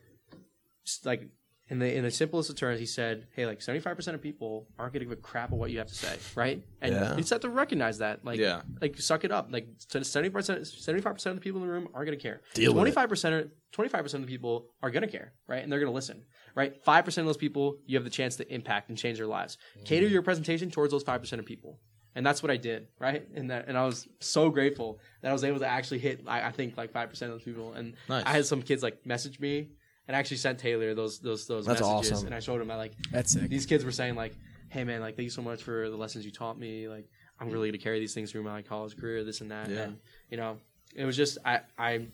[1.04, 1.22] like,
[1.70, 4.22] in the in the simplest of terms, he said, "Hey, like, seventy five percent of
[4.22, 6.62] people aren't going to give a crap of what you have to say, right?
[6.80, 7.10] And Yeah.
[7.10, 8.62] you just have to recognize that, like, Yeah.
[8.80, 9.48] like suck it up.
[9.50, 12.22] Like, seventy percent, seventy five percent of the people in the room aren't going to
[12.22, 12.40] care.
[12.54, 13.08] Twenty it.
[13.08, 15.62] percent, twenty five percent of the people are going to care, right?
[15.62, 16.24] And they're going to listen,
[16.54, 16.82] right?
[16.84, 19.58] Five percent of those people, you have the chance to impact and change their lives.
[19.84, 20.12] Cater Mm-hmm.
[20.14, 21.80] your presentation towards those five percent of people."
[22.14, 23.24] And that's what I did, right?
[23.34, 26.48] And that, and I was so grateful that I was able to actually hit, I,
[26.48, 27.74] I think, like five percent of those people.
[27.74, 28.24] And Nice.
[28.26, 29.68] I had some kids like message me,
[30.08, 32.26] and I actually sent Taylor those those those That's messages, awesome.
[32.26, 33.48] and I showed him I like That's sick.
[33.48, 34.34] these kids were saying like,
[34.70, 36.88] "Hey man, like thank you so much for the lessons you taught me.
[36.88, 39.82] Like I'm really gonna carry these things through my college career, this and that." Yeah.
[39.82, 39.98] And
[40.30, 40.56] you know,
[40.96, 42.06] it was just I I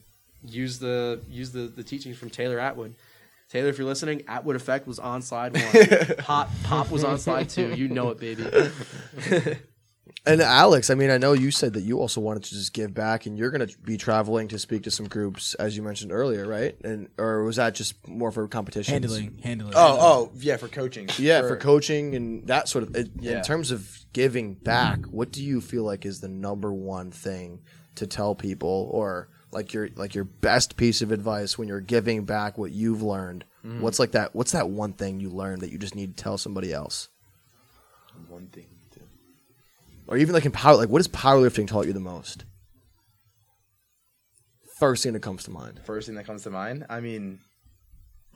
[0.44, 2.94] used the used the the teachings from Taylor Atwood.
[3.48, 6.16] Taylor, if you're listening, Atwood Effect was on slide one.
[6.18, 7.74] Pop Pop was on slide two.
[7.74, 8.44] You know it, baby.
[10.26, 12.92] And Alex, I mean, I know you said that you also wanted to just give
[12.94, 16.12] back, and you're going to be traveling to speak to some groups, as you mentioned
[16.12, 16.76] earlier, right?
[16.84, 18.92] And or was that just more for competition?
[18.92, 19.72] handling, handling.
[19.76, 21.08] Oh, oh, yeah, for coaching.
[21.18, 22.94] Yeah, for, coaching and that sort of.
[22.96, 23.38] it- Yeah.
[23.38, 27.60] In terms of giving back, what do you feel like is the number one thing
[27.96, 32.24] to tell people, or like your like your best piece of advice when you're giving
[32.24, 33.44] back what you've learned?
[33.64, 33.80] Mm-hmm.
[33.80, 34.34] What's like that?
[34.34, 37.08] What's that one thing you learned that you just need to tell somebody else,
[38.28, 38.66] One thing.
[40.06, 40.12] To...
[40.12, 40.76] or even like in power?
[40.76, 42.44] Like, what has powerlifting taught you the most?
[44.76, 45.80] First thing that comes to mind.
[45.84, 46.86] First thing that comes to mind.
[46.90, 47.38] I mean,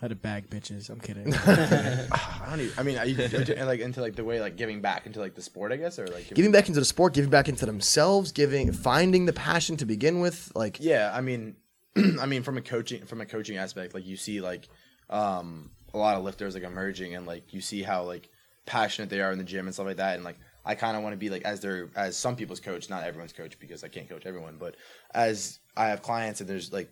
[0.01, 0.89] How to bag bitches.
[0.89, 1.35] I'm kidding.
[1.47, 2.79] I don't even.
[2.79, 5.35] I mean, are you into, like into like the way like giving back into like
[5.35, 8.31] the sport, I guess, or like Giving back into the sport, giving back into themselves,
[8.31, 10.53] giving finding the passion to begin with.
[10.55, 11.57] Like, Yeah, I mean,
[12.21, 14.69] I mean, from a coaching from a coaching aspect, like you see like
[15.11, 18.29] um, a lot of lifters like emerging, and like you see how like
[18.67, 20.39] passionate they are in the gym and stuff like that, and like
[20.69, 23.33] I kind of want to be like as their as some people's coach, not everyone's
[23.33, 24.77] coach because I can't coach everyone, but
[25.15, 26.91] as I have clients and there's like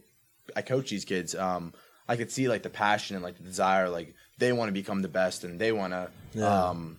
[0.57, 1.75] I coach these kids, um,
[2.09, 5.03] I could see like the passion and like the desire, like they want to become
[5.03, 6.11] the best and they want to.
[6.33, 6.69] Yeah.
[6.69, 6.97] Um,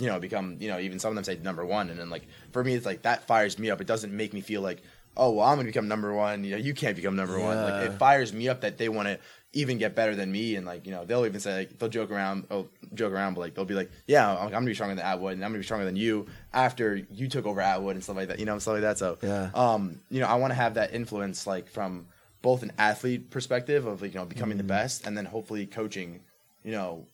[0.00, 1.90] you know, become, you know, even some of them say number one.
[1.90, 3.80] And then, like, for me, it's like that fires me up.
[3.80, 4.80] It doesn't make me feel like,
[5.16, 6.44] oh, well, I'm going to become number one.
[6.44, 7.56] You know, you can't become number one.
[7.56, 9.18] Like, it fires me up that they want to
[9.58, 10.54] even get better than me.
[10.56, 13.40] And, like, you know, they'll even say, like, they'll joke around, oh, joke around, but,
[13.40, 15.58] like, they'll be like, yeah, I'm, I'm to be stronger than Atwood and I'm to
[15.58, 18.58] be stronger than you after you took over Atwood and stuff like that, you know,
[18.60, 18.98] stuff like that.
[18.98, 19.50] So, Yeah.
[19.54, 22.06] um, you know, I want to have that influence, like, from
[22.40, 26.20] both an athlete perspective of, like, you know, becoming the best and then hopefully coaching,
[26.62, 27.06] you know,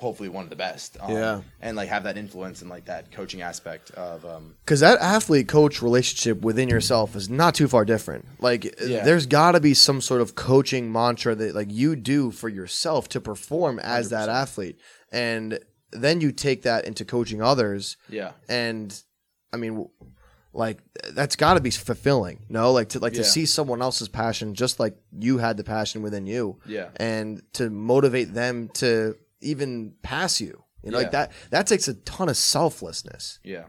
[0.00, 0.96] hopefully one of the best.
[1.00, 1.40] Um, Yeah.
[1.60, 5.48] And like have that influence and like that coaching aspect of um because that athlete
[5.48, 8.26] coach relationship within yourself is not too far different.
[8.40, 9.04] Like, Yeah.
[9.04, 13.08] there's got to be some sort of coaching mantra that like you do for yourself
[13.10, 14.78] to perform as that athlete,
[15.10, 15.58] and
[15.90, 17.96] then you take that into coaching others.
[18.08, 18.32] yeah.
[18.48, 18.94] And
[19.52, 19.88] I mean,
[20.52, 20.78] like
[21.10, 22.40] that's got to be fulfilling.
[22.48, 23.22] No, like to like Yeah.
[23.22, 26.88] to see someone else's passion, just like you had the passion within you, Yeah.
[26.96, 30.64] and to motivate them to even pass you.
[30.82, 31.02] You know, Yeah.
[31.04, 31.32] like that.
[31.50, 33.38] That takes a ton of selflessness.
[33.42, 33.64] Yeah.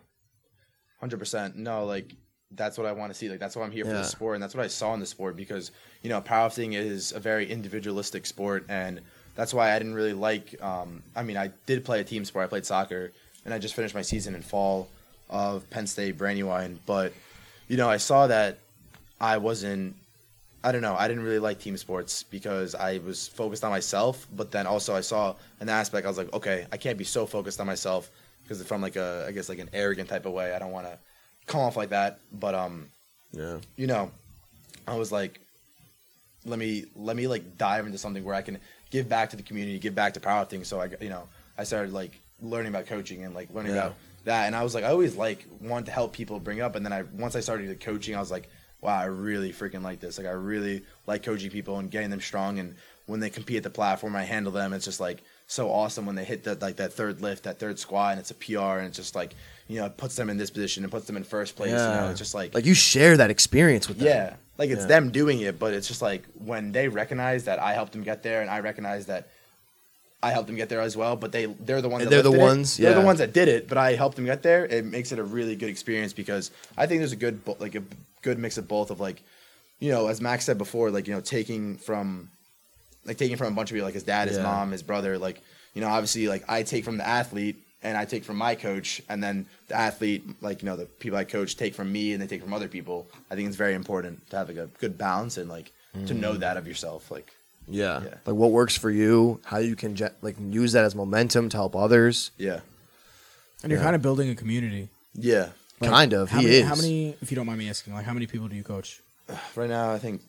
[1.00, 1.56] Hundred percent.
[1.56, 2.14] No, like
[2.52, 3.30] that's what I want to see.
[3.30, 5.06] Like that's why I'm here for the sport, and that's what I saw in the
[5.06, 9.02] sport because you know powerlifting is a very individualistic sport, and
[9.36, 10.62] that's why I didn't really like.
[10.62, 12.44] Um, I mean, I did play a team sport.
[12.46, 13.12] I played soccer,
[13.46, 14.90] and I just finished my season in fall
[15.30, 16.80] of Penn State Brandywine.
[16.86, 17.14] But
[17.68, 18.58] you know, I saw that
[19.22, 19.96] I wasn't.
[20.64, 20.96] I don't know.
[20.96, 24.28] I didn't really like team sports because I was focused on myself.
[24.36, 26.06] But then also I saw an aspect.
[26.06, 28.12] I was like, okay, I can't be so focused on myself
[28.44, 30.54] because from like a, I guess like an arrogant type of way.
[30.54, 30.98] I don't want to
[31.46, 32.20] come off like that.
[32.34, 32.90] But um,
[33.32, 33.60] Yeah.
[33.78, 34.12] you know,
[34.88, 35.40] I was like,
[36.46, 38.58] let me let me like dive into something where I can
[38.92, 40.66] give back to the community, give back to powerlifting.
[40.66, 41.24] So I, you know,
[41.58, 43.88] I started like learning about coaching and like learning Yeah.
[43.88, 43.96] about
[44.26, 44.48] that.
[44.48, 46.76] And I was like, I always like want to help people bring up.
[46.76, 48.50] And then I once I started coaching, I was like,
[48.82, 50.18] wow, I really freaking like this.
[50.18, 52.60] Like I really like coaching people and getting them strong.
[52.60, 52.76] And
[53.06, 54.72] when they compete at the platform, I handle them.
[54.74, 57.80] It's just like so awesome when they hit that like that third lift, that third
[57.80, 59.34] squat, and it's a PR, and it's just like
[59.68, 61.72] you know, it puts them in this position and puts them in first place.
[61.72, 64.08] You know, it's just like like you share that experience with them.
[64.08, 64.88] yeah, like it's Yeah.
[64.88, 68.24] them doing it, but it's just like when they recognize that I helped them get
[68.24, 69.30] there, and I recognize that
[70.22, 71.16] I helped them get there as well.
[71.16, 72.04] But they they're the ones.
[72.04, 72.48] That They're the lifted it.
[72.48, 74.66] ones, They're the ones that did it, but I helped them get there.
[74.66, 77.84] It makes it a really good experience because I think there's a good like a
[78.22, 79.22] good mix of both of like,
[79.80, 82.30] you know, as Max said before, like you know, taking from
[83.06, 84.44] like taking from a bunch of people, like his dad, his Yeah.
[84.44, 85.42] mom, his brother, like
[85.74, 89.02] you know, obviously like I take from the athlete and I take from my coach,
[89.08, 92.22] and then the athlete, like you know, the people I coach take from me and
[92.22, 93.08] they take from other people.
[93.32, 95.72] I think it's very important to have like a good balance and like
[96.08, 96.40] to know Mm.
[96.42, 97.10] that of yourself.
[97.10, 97.34] Like,
[97.68, 98.02] Yeah.
[98.04, 98.10] Yeah.
[98.26, 101.58] Like what works for you, how you can ge- like use that as momentum to
[101.58, 102.32] help others.
[102.38, 102.62] yeah,
[103.64, 103.84] And you're Yeah.
[103.86, 104.90] kind of building a community.
[105.14, 105.50] yeah.
[105.82, 106.30] Like, kind of.
[106.30, 106.68] How he many, is.
[106.68, 109.02] How many, if you don't mind me asking, like how many people do you coach?
[109.56, 110.22] Right now, I think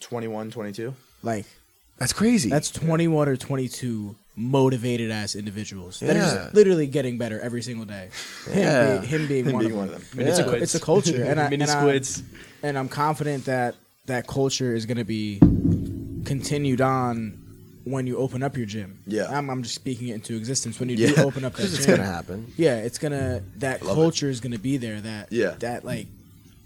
[0.00, 0.94] 21, 22.
[1.22, 1.46] Like
[1.96, 2.50] That's crazy.
[2.50, 7.84] that's 21 or 22 motivated ass individuals that are just literally getting better every single
[7.86, 8.10] day.
[8.50, 8.98] Him, Yeah.
[8.98, 9.96] be- him being, Him one, being of one them.
[9.96, 10.18] of them.
[10.20, 12.22] I mean, it's, a, it's a culture, and I, Mini and, I, squids.
[12.62, 15.38] and I'm confident that that culture is going to be
[16.24, 17.40] continued on
[17.84, 18.98] when you open up your gym.
[19.06, 19.26] Yeah.
[19.30, 20.80] I'm, I'm just speaking it into existence.
[20.80, 21.12] When you Yeah.
[21.16, 22.52] do open up that Because it's gonna happen.
[22.56, 25.00] yeah, it's gonna that Love culture is gonna be there.
[25.00, 25.56] That Yeah.
[25.60, 26.06] that like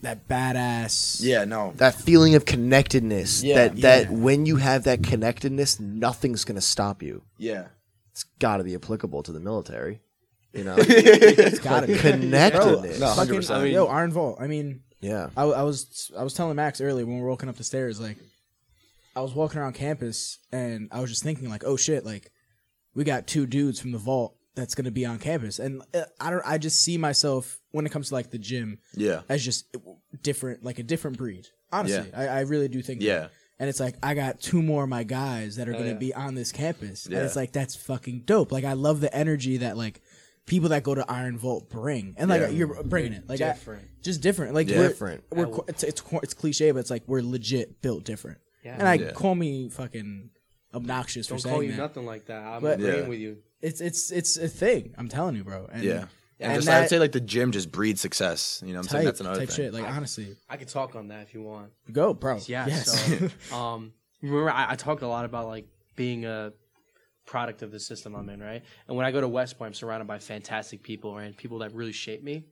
[0.03, 1.21] that badass.
[1.21, 3.43] Yeah, no, That feeling of connectedness.
[3.43, 3.55] Yeah.
[3.69, 4.17] That that Yeah.
[4.17, 7.23] when you have that connectedness, nothing's gonna stop you.
[7.37, 7.67] yeah,
[8.13, 10.01] It's got to be applicable to the military.
[10.53, 10.77] You know.
[10.79, 12.99] it's gotta be Connectedness.
[13.01, 13.55] No, 100%.
[13.55, 14.39] I mean, yo, Iron Vault.
[14.41, 15.31] I mean, Yeah.
[15.37, 18.01] I, I was I was telling Max earlier when we were walking up the stairs,
[18.01, 18.17] like
[19.19, 22.31] I was walking around campus and I was just thinking, like, oh shit, like
[22.95, 26.31] we got two dudes from the vault that's gonna be on campus, and uh, I
[26.31, 29.67] don't, I just see myself when it comes to like the gym yeah, as just
[30.23, 31.47] different, like a different breed.
[31.73, 33.01] Honestly, I, I really do think.
[33.01, 33.07] that.
[33.07, 33.29] Yeah.
[33.61, 35.95] And it's like I got two more of my guys that are Oh, gonna yeah.
[35.99, 37.25] be on this campus, and Yeah.
[37.25, 38.51] it's like that's fucking dope.
[38.53, 40.01] Like I love the energy that like
[40.47, 42.49] people that go to Iron Vault bring, and like Yeah.
[42.49, 43.83] you're bringing it, like I- Different.
[44.03, 44.55] just different.
[44.55, 44.79] Like Yeah.
[44.79, 45.25] we're, Different.
[45.31, 48.39] We're, it's, it's it's cliche, but it's like we're legit built different.
[48.69, 48.79] Yeah.
[48.79, 49.11] And I Yeah.
[49.13, 50.31] call me fucking
[50.75, 51.79] obnoxious Don't for saying call you that.
[51.79, 52.43] nothing like that.
[52.45, 53.09] I'm But- agreeing Yeah.
[53.09, 53.39] with you.
[53.61, 54.95] It's it's it's a thing.
[54.99, 55.69] I'm telling you, bro.
[55.73, 56.07] And, yeah.
[56.41, 58.63] And, And just that I'd say like the gym just breeds success.
[58.65, 59.57] You know, what I'm saying that's another type thing.
[59.57, 59.75] shit.
[59.75, 61.73] Like honestly, I could talk on that if you want.
[61.91, 62.39] go, bro.
[62.47, 62.67] Yeah.
[62.69, 62.87] Yes.
[63.51, 63.93] So, um,
[64.23, 65.67] remember I, I talked a lot about like
[65.97, 66.53] being a
[67.27, 68.63] product of the system I'm in, right?
[68.87, 71.37] And when I go to West Point, I'm surrounded by fantastic people, right?
[71.37, 72.45] People that really shape me.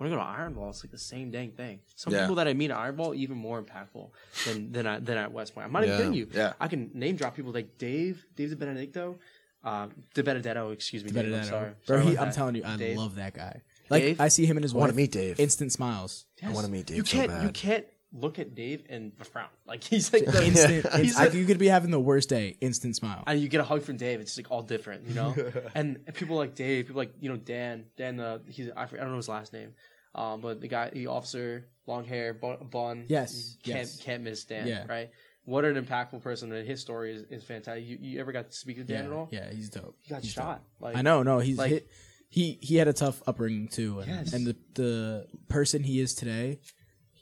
[0.00, 1.80] When I go to Iron Vault, it's like the same dang thing.
[1.94, 2.20] Some Yeah.
[2.22, 4.08] people that I meet at Iron Vault even more impactful
[4.46, 5.66] than than, I, than at West Point.
[5.66, 5.98] I'm not even Yeah.
[5.98, 6.28] kidding you.
[6.32, 6.52] Yeah.
[6.58, 9.18] I can name drop people like Dave, Dave De Benedicto,
[9.62, 11.10] uh, De Benedetto, excuse me.
[11.10, 11.50] Dave, I'm Benedetto.
[11.50, 11.70] sorry.
[11.86, 12.34] Bro, Sorry he, about I'm that.
[12.34, 12.96] telling you, I Dave.
[12.96, 13.60] love that guy.
[13.90, 14.20] Like Dave?
[14.22, 14.96] I see him and his I wanna wife.
[14.96, 15.38] meet Dave.
[15.38, 16.24] Instant smiles.
[16.42, 17.28] I wanna meet Dave You so can't.
[17.28, 17.42] bad.
[17.42, 19.48] You can't look at Dave and frown.
[19.66, 20.92] Like he's like Instant.
[20.94, 22.56] He's like- you could be having the worst day.
[22.60, 23.22] Instant smile.
[23.26, 24.20] and you get a hug from Dave.
[24.20, 25.34] It's like all different, you know.
[25.74, 28.18] and people like Dave, people like you know Dan, Dan.
[28.18, 29.74] Uh, he's I, forget- I don't know his last name,
[30.14, 32.56] um, but the guy, the officer, long hair, bun.
[32.70, 34.00] bun Yes, you can't yes.
[34.02, 34.66] can't miss Dan.
[34.66, 34.84] Yeah.
[34.88, 35.10] right.
[35.44, 37.84] What an impactful person, and his story is, is fantastic.
[37.86, 39.28] You, you ever got to speak to Dan yeah, at all?
[39.32, 39.96] yeah, he's dope.
[40.02, 40.62] he got He's shot.
[40.80, 41.90] Like I know, no, he's like- hit,
[42.28, 44.32] he he had a tough upbringing too, and, Yes.
[44.32, 46.58] and the the person he is today,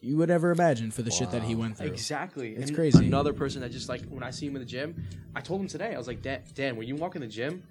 [0.01, 1.89] you would ever imagine for the shit that he went through.
[1.89, 2.55] Exactly.
[2.55, 3.07] It's And crazy.
[3.07, 4.95] Another person that just like when I see him in the gym,
[5.35, 7.63] I told him today, I was like, Dan, Dan when you walk in the gym,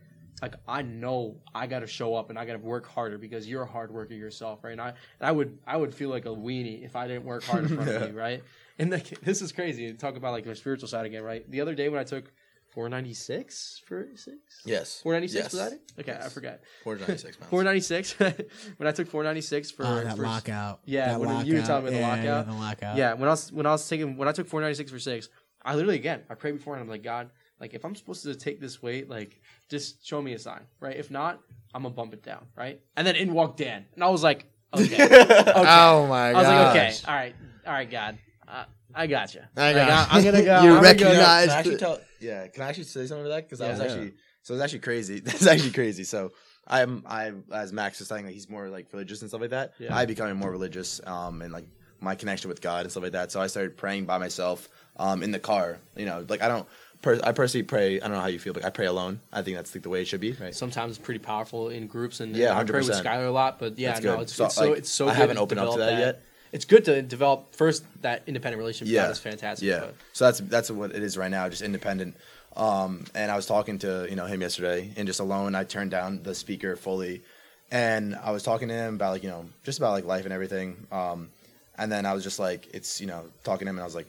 [0.42, 3.48] like I know I got to show up and I got to work harder because
[3.48, 4.72] you're a hard worker yourself, right?
[4.72, 7.44] And I, and I would I would feel like a weenie if I didn't work
[7.44, 8.44] hard in front of you, right?
[8.78, 9.94] And like this is crazy.
[9.94, 11.50] Talk about like my spiritual side again, right?
[11.50, 12.32] The other day when I took
[12.78, 14.38] four ninety six for six.
[14.64, 15.00] Yes.
[15.02, 15.54] Four ninety six Yes.
[15.54, 15.82] was that it?
[16.00, 16.60] Okay, I forgot.
[16.84, 18.20] 496 496
[18.78, 20.82] when I took four ninety six for, Oh, that for lockout.
[20.86, 22.24] Yeah, that when you were telling me the yeah, lockout.
[22.24, 22.98] Yeah, the lockout.
[22.98, 25.30] Yeah, when I was when I was taking when I took 496 for six,
[25.66, 28.36] I literally again I prayed before and I'm like God, like if I'm supposed to
[28.36, 30.96] take this weight, like just show me a sign, right?
[30.96, 31.40] If not,
[31.74, 32.80] I'm gonna bump it down, right?
[32.96, 35.52] And then in walked Dan, and I was like, okay, okay.
[35.56, 36.38] Oh my I god!
[36.38, 38.18] was like, okay, all right, all right, God,
[38.48, 39.42] uh, I got you.
[39.58, 40.62] I Like, got I'm gonna go.
[40.62, 42.00] You I'm gonna go- recognize- I actually tell?
[42.20, 43.46] Yeah, can I actually say something to that?
[43.46, 45.20] Because I was actually so it's actually crazy.
[45.26, 46.04] That's actually crazy.
[46.04, 46.32] So
[46.68, 49.74] I'm I as Max was saying like he's more like religious and stuff like that.
[49.80, 49.96] Yeah.
[49.96, 51.66] I becoming more religious um and like
[52.00, 53.32] my connection with God and stuff like that.
[53.32, 55.80] So I started praying by myself um in the car.
[55.96, 56.68] You know, like I don't.
[57.04, 57.98] Per- I personally pray.
[57.98, 59.20] I don't know how you feel, but I pray alone.
[59.32, 60.32] I think that's like the way it should be.
[60.32, 60.56] Right.
[60.56, 63.04] Sometimes it's pretty powerful in groups, and Yeah, I pray with 100%.
[63.04, 63.60] Skylar a lot.
[63.60, 65.08] But yeah, no, it's, So, it's so like, it's so.
[65.08, 66.24] I haven't opened up to develop that yet.
[66.58, 68.92] It's good to develop first that independent relationship.
[68.94, 69.06] Yeah.
[69.06, 69.68] that's fantastic.
[69.68, 69.80] Yeah.
[69.82, 72.18] but- So that's that's what it is right now, just independent.
[72.56, 75.92] Um, and I was talking to you know him yesterday, and just alone, I turned
[75.92, 77.22] down the speaker fully,
[77.70, 80.34] and I was talking to him about like you know just about like life and
[80.34, 80.88] everything.
[80.92, 81.30] Um,
[81.78, 83.94] and then I was just like, it's you know talking to him, and I was
[83.94, 84.08] like,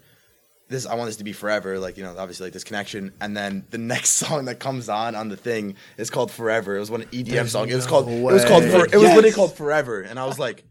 [0.68, 3.12] this I want this to be forever, like you know obviously like this connection.
[3.20, 6.76] And then the next song that comes on on the thing is called Forever.
[6.76, 7.68] It was one EDM There's song.
[7.68, 9.14] It was no called it was called for, it was Yes.
[9.16, 10.64] literally called Forever, and I was like.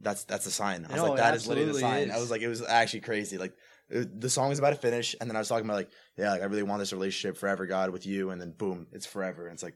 [0.00, 0.86] That's that's a sign.
[0.88, 2.16] I was No, like, that is literally the absolutely sign.
[2.16, 3.36] I was like, it was actually crazy.
[3.38, 3.52] Like
[3.90, 6.30] it- the song was about to finish, and then I was talking about like, yeah,
[6.32, 9.46] like I really want this relationship forever, God, with you, and then boom, it's forever.
[9.46, 9.74] And it's like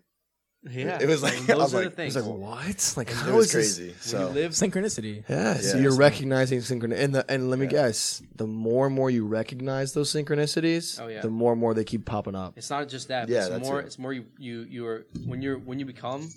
[0.67, 2.17] Yeah, It was like- And I those was are like- the things.
[2.17, 2.95] It's like what?
[2.97, 3.89] Like it how was is this- crazy.
[3.91, 5.25] when So you live, Synchronicity.
[5.29, 7.71] Yeah, so you're recognizing synchronicity, and the and let me Yeah.
[7.73, 11.21] guess, the more and more you recognize those synchronicities, Oh, yeah.
[11.21, 12.55] the more and more they keep popping up.
[12.57, 13.29] it's not just that.
[13.29, 13.81] Yeah, it's more.
[13.81, 13.87] it.
[13.87, 16.31] It's more you you you're when you're when you become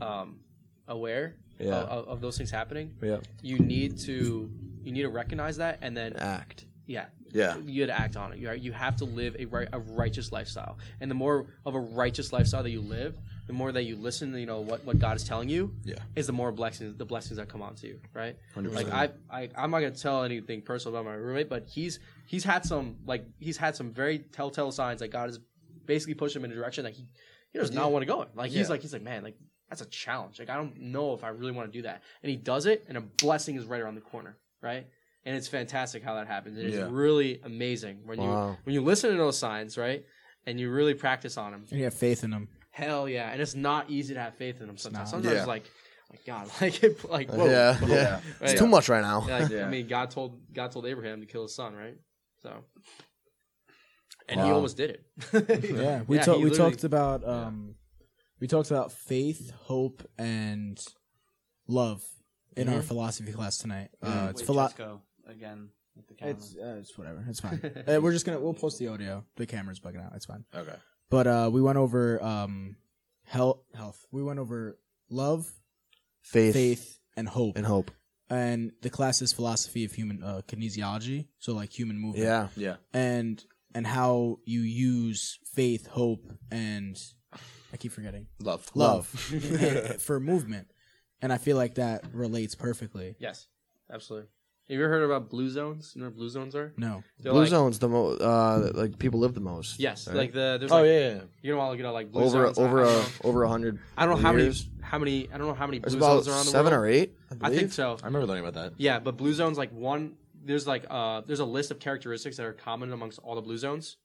[0.00, 0.40] um,
[0.88, 1.74] aware Yeah.
[1.76, 2.94] of, of, those things happening.
[3.02, 4.50] Yeah, You need to
[4.82, 6.66] you need to recognize that and then act.
[6.86, 8.38] yeah yeah, you got to act on it.
[8.38, 11.80] You you have to live a, right, a righteous lifestyle, and the more of a
[11.80, 14.34] righteous lifestyle that you live, the more that you listen.
[14.36, 15.72] You know what, what God is telling you.
[15.84, 15.94] Yeah.
[16.16, 18.00] is the more blessings the blessings that come onto you.
[18.12, 18.36] Right.
[18.56, 18.72] 100%.
[18.74, 22.42] Like I, I I'm not gonna tell anything personal about my roommate, but he's he's
[22.42, 25.38] had some like he's had some very telltale signs that God is
[25.86, 27.06] basically pushed him in a direction that he
[27.52, 28.28] he does not want to go in.
[28.34, 28.68] Like he's Yeah.
[28.68, 29.36] like he's like man like
[29.70, 30.38] that's a challenge.
[30.38, 32.84] Like I don't know if I really want to do that, and he does it,
[32.88, 34.36] and a blessing is right around the corner.
[34.60, 34.86] Right.
[35.24, 36.58] And it's fantastic how that happens.
[36.58, 36.88] It is Yeah.
[36.90, 38.30] really amazing when you
[38.64, 40.04] when you listen to those signs, right?
[40.46, 41.64] And you really practice on them.
[41.70, 42.48] And you have faith in them.
[42.70, 43.30] Hell yeah!
[43.30, 45.12] And it's not easy to have faith in them sometimes.
[45.12, 45.20] not.
[45.22, 45.44] Sometimes Yeah.
[45.44, 45.64] like,
[46.10, 48.20] like God, like it, like whoa, yeah, whoa, yeah.
[48.40, 48.58] It's right?
[48.58, 49.24] too much right now.
[49.26, 49.66] Yeah, like, Yeah.
[49.66, 51.96] I mean, God told God told Abraham to kill his son, right?
[52.42, 52.64] So,
[54.28, 55.04] and he almost did it.
[55.76, 56.40] Yeah, we Yeah, talked.
[56.42, 57.74] We talked about um,
[58.40, 60.82] we talked about faith, hope, and
[61.68, 62.02] love
[62.56, 63.90] in our philosophy class tonight.
[64.02, 66.34] Uh, it's Wait, philo- Cesco again with the camera.
[66.34, 67.24] It's uh, it's whatever.
[67.28, 67.60] It's fine.
[67.88, 69.24] uh, we're just gonna we'll post the audio.
[69.36, 70.12] The camera's bugging out.
[70.14, 70.44] It's fine.
[70.54, 70.76] okay,
[71.10, 72.76] But uh, we went over um,
[73.24, 73.60] health.
[73.74, 74.04] Health.
[74.10, 74.78] We went over
[75.08, 75.50] love,
[76.22, 77.56] Faith, faith, and hope.
[77.56, 77.90] and hope.
[78.28, 81.26] And the class is philosophy of human uh, kinesiology.
[81.40, 82.24] So like human movement.
[82.24, 83.42] Yeah, yeah, And
[83.74, 87.00] and how you use faith, hope, and
[87.72, 89.06] I keep forgetting love, love
[89.98, 90.68] for movement.
[91.22, 93.14] And I feel like that relates perfectly.
[93.18, 93.46] yes,
[93.92, 94.28] absolutely.
[94.68, 95.92] Have you ever heard about blue zones?
[95.96, 96.72] You know what blue zones are?
[96.76, 97.02] No.
[97.18, 98.22] They're blue like, zones the most.
[98.22, 99.80] Uh, like people live the most.
[99.80, 100.16] Yes, right?
[100.16, 102.56] like the there's Oh like yeah, yeah, you know you know like blue over zones.
[102.58, 103.78] Over I, don't a know, over a hundred.
[103.98, 104.68] I don't know how many years.
[104.80, 106.72] how many I don't know how many There's blue about zones are on the seven
[106.72, 106.84] world.
[106.84, 107.16] or eight.
[107.30, 107.58] I, I believe.
[107.58, 107.98] think so.
[108.00, 108.74] I remember learning about that.
[108.78, 110.12] Yeah, but blue zones like one
[110.44, 113.58] there's like uh there's a list of characteristics that are common amongst all the blue
[113.58, 113.96] zones.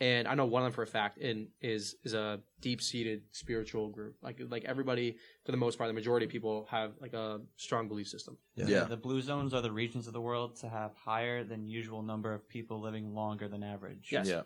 [0.00, 3.22] And I know one of them for a fact in is is a deep seated
[3.30, 4.16] spiritual group.
[4.22, 7.86] Like like everybody for the most part, the majority of people have like a strong
[7.88, 8.36] belief system.
[8.56, 12.02] Yeah, The blue zones are the regions of the world to have higher than usual
[12.02, 14.08] number of people living longer than average.
[14.10, 14.26] Yes.
[14.28, 14.42] yeah,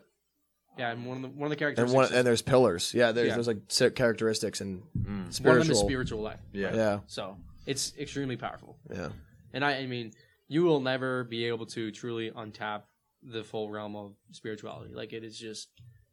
[0.77, 2.93] Yeah, and one of the one of the and characteristics one is and there's pillars.
[2.93, 3.33] Yeah, there's Yeah.
[3.33, 5.07] there's like cer- characteristics and Mm.
[5.07, 5.63] one of spiritual.
[5.63, 6.39] them is spiritual life.
[6.53, 8.77] yeah, Yeah, So it's extremely powerful.
[8.93, 9.09] yeah.
[9.51, 10.11] And I, I mean,
[10.47, 12.83] you will never be able to truly untap
[13.23, 14.93] the full realm of spirituality.
[14.93, 15.69] Like it is just,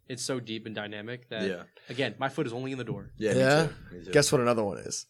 [0.09, 1.63] it's so deep and dynamic that, Yeah.
[1.89, 3.13] again, my foot is only in the door.
[3.17, 3.33] yeah.
[3.35, 3.67] me Yeah?
[3.67, 4.11] too, me too.
[4.13, 4.41] Guess what?
[4.41, 5.07] Another one is.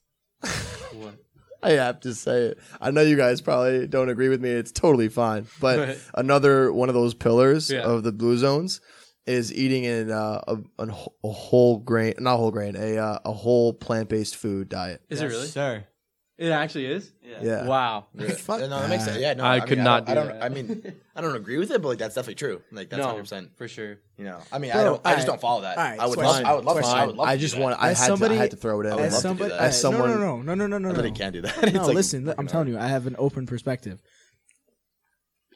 [0.92, 1.14] What?
[1.62, 2.58] I have to say it.
[2.80, 4.50] I know you guys probably don't agree with me.
[4.50, 5.46] It's totally fine.
[5.60, 5.98] But Right.
[6.14, 7.80] another one of those pillars Yeah.
[7.80, 8.80] of the blue zones
[9.26, 13.18] is eating in uh, a, a, wh- a whole grain, not whole grain, a uh,
[13.24, 15.00] a whole plant based food diet.
[15.08, 15.46] Is Yes, it really?
[15.48, 15.84] sir?
[16.38, 17.10] It actually is.
[17.22, 17.38] Yeah.
[17.42, 17.66] Yeah.
[17.66, 18.06] Wow.
[18.14, 18.28] Yeah.
[18.34, 19.18] Fuck no, that makes sense.
[19.18, 20.38] Yeah, no, I mean, could I not don't, do I don't.
[20.38, 20.44] that.
[20.44, 22.60] I mean, I don't agree with it, but like that's definitely true.
[22.70, 23.50] Like that's no, hundred percent.
[23.56, 23.96] for sure.
[24.18, 25.00] You know, I mean, Bro, I don't.
[25.06, 25.78] I just don't follow that.
[25.78, 26.18] Alright, I would.
[26.18, 26.80] Love, I would love.
[26.80, 26.94] Fine.
[26.98, 27.28] I would love.
[27.28, 27.80] I just want.
[27.80, 28.38] I had somebody- to.
[28.38, 28.92] I had to throw it in.
[28.92, 29.60] I As love to do somebody, that.
[29.60, 31.72] As someone- no, no, no, no, no, no, I can't do that.
[31.74, 34.02] no, listen, I'm telling you, I have an open perspective.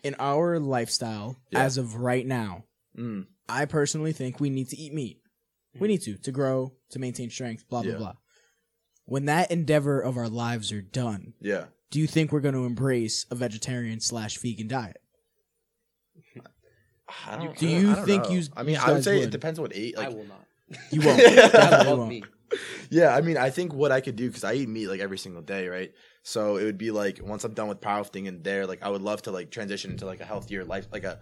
[0.03, 2.65] In our lifestyle, as of right now.
[2.99, 3.27] Mm.
[3.49, 5.19] I personally think we need to eat meat.
[5.79, 8.13] We need to to grow, to maintain strength, blah blah blah.
[9.11, 11.65] When that endeavor of our lives are done, Yeah.
[11.91, 14.99] do you think we're going to embrace a vegetarian slash vegan diet?
[17.27, 18.31] I don't, Do I you don't- I don't think know.
[18.31, 19.25] you- I mean, you I would guys say would?
[19.25, 19.99] it depends on what ate.
[19.99, 20.47] I Like, will not.
[20.93, 21.19] You won't.
[21.21, 22.09] I Definitely love won't.
[22.11, 22.25] meat.
[22.89, 25.19] yeah, I mean, I think what I could do because I eat meat like every
[25.19, 25.93] single day, right?
[26.23, 29.03] So it would be like once I'm done with powerlifting and there, like I would
[29.03, 31.19] love to like transition into like a healthier life, like a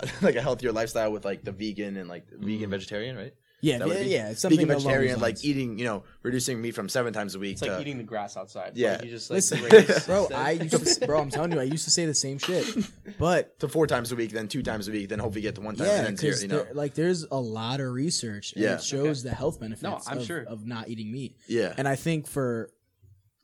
[0.22, 2.70] like a healthier lifestyle with like the vegan and like vegan mm.
[2.70, 3.34] vegetarian, right?
[3.60, 4.28] Yeah, That would yeah, be- yeah.
[4.30, 7.40] It's something vegan along vegetarian, like eating, you know, reducing meat from seven times a
[7.40, 8.72] week It's to like eating the grass outside.
[8.76, 8.92] Yeah.
[8.92, 10.28] Like, you just like Listen, bro.
[10.32, 12.66] I used to, bro, I'm telling you, I used to say the same shit,
[13.18, 15.60] but to four times a week, then two times a week, then hopefully get to
[15.60, 18.74] one time, yeah, and because you know, like there's a lot of research, and Yeah.
[18.74, 20.42] it shows the health benefits No, I'm of, sure.
[20.44, 21.36] of not eating meat.
[21.48, 22.70] yeah, And I think for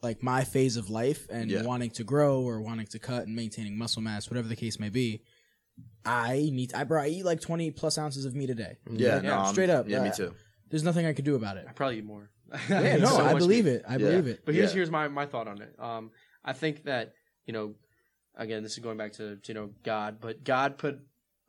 [0.02, 1.62] like my phase of life and Yeah.
[1.62, 4.90] wanting to grow or wanting to cut and maintaining muscle mass, whatever the case may
[4.90, 5.22] be,
[6.04, 6.74] I need.
[6.74, 8.76] I bro, I eat like 20 plus ounces of meat a day.
[8.90, 9.88] yeah, Like, no, I'm- straight up.
[9.88, 10.34] yeah, me uh, too.
[10.70, 11.66] There's nothing I could do about it.
[11.68, 12.30] I probably eat more.
[12.68, 13.84] Yeah, no, I believe it.
[13.88, 14.44] I believe it.
[14.44, 14.74] But here's Yeah.
[14.76, 15.74] here's my, my thought on it.
[15.78, 16.10] Um,
[16.44, 17.12] I think that
[17.46, 17.74] you know,
[18.36, 20.98] again, this is going back to, to you know God, but God put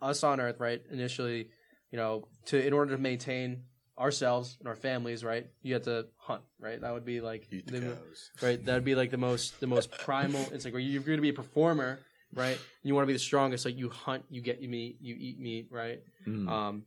[0.01, 1.49] us on Earth right initially,
[1.91, 3.63] you know, to in order to maintain
[3.99, 5.47] ourselves and our families, right?
[5.61, 6.79] You have to hunt, right?
[6.81, 8.29] That would be like Eat the the- cows.
[8.41, 8.63] right?
[8.65, 10.41] That'd be like the most the most primal.
[10.53, 11.99] It's like where you're going to be a performer,
[12.35, 12.59] right?
[12.83, 13.65] You want to be the strongest.
[13.65, 15.99] Like you hunt, you get your meat, you eat meat, right?
[16.27, 16.49] Mm.
[16.49, 16.83] Um,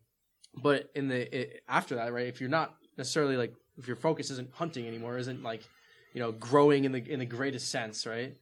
[0.55, 2.27] but in the it, after that, right?
[2.27, 5.63] If you're not necessarily like if your focus isn't hunting anymore, isn't like
[6.15, 8.37] you know growing in the in the greatest sense, right?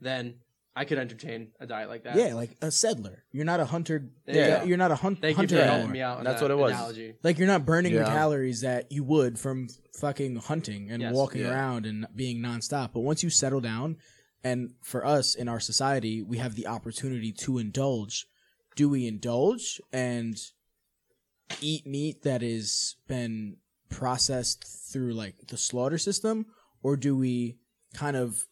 [0.00, 0.36] Then
[0.74, 2.16] I could entertain a diet like that.
[2.16, 3.24] Yeah, like a settler.
[3.30, 4.08] You're not a hunter.
[4.26, 4.64] Yeah.
[4.64, 5.76] You're not a hunt, Thank you hunter for anymore.
[5.76, 6.24] helping me out.
[6.24, 6.72] That's that what it was.
[6.72, 7.14] Analogy.
[7.22, 8.06] Like you're not burning the Yeah.
[8.06, 9.68] calories that you would from
[10.00, 11.14] fucking hunting and Yes.
[11.14, 11.50] walking Yeah.
[11.50, 12.94] around and being nonstop.
[12.94, 13.98] But once you settle down,
[14.44, 18.26] and for us in our society, we have the opportunity to indulge.
[18.76, 20.36] Do we indulge and
[21.60, 23.56] eat meat that has been
[23.88, 26.46] processed through like the slaughter system,
[26.82, 27.58] or do we
[27.94, 28.44] kind of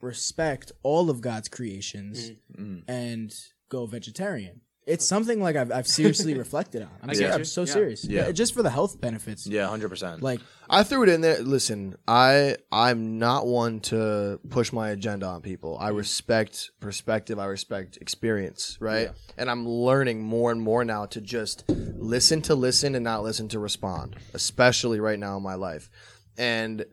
[0.00, 2.82] respect all of God's creations Mm.
[2.86, 3.34] and
[3.68, 4.60] go vegetarian?
[4.84, 6.90] It's something like I've, I've seriously reflected on.
[7.02, 7.44] I'm, I ser- get I'm you.
[7.44, 7.72] so Yeah.
[7.72, 8.04] serious.
[8.04, 8.32] Yeah.
[8.32, 9.46] just for the health benefits.
[9.46, 10.22] Yeah, hundred percent.
[10.22, 11.40] Like I threw it in there.
[11.40, 15.78] Listen, I I'm not one to push my agenda on people.
[15.80, 15.96] I mm.
[15.96, 17.38] respect perspective.
[17.38, 19.10] I respect experience, right?
[19.38, 23.48] And I'm learning more and more now to just listen to listen and not listen
[23.48, 25.90] to respond, especially right now in my life.
[26.36, 26.84] And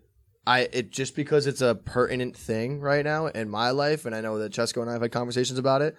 [0.45, 4.21] I it just because it's a pertinent thing right now in my life, and I
[4.21, 5.95] know that Cesco and I have had conversations about it.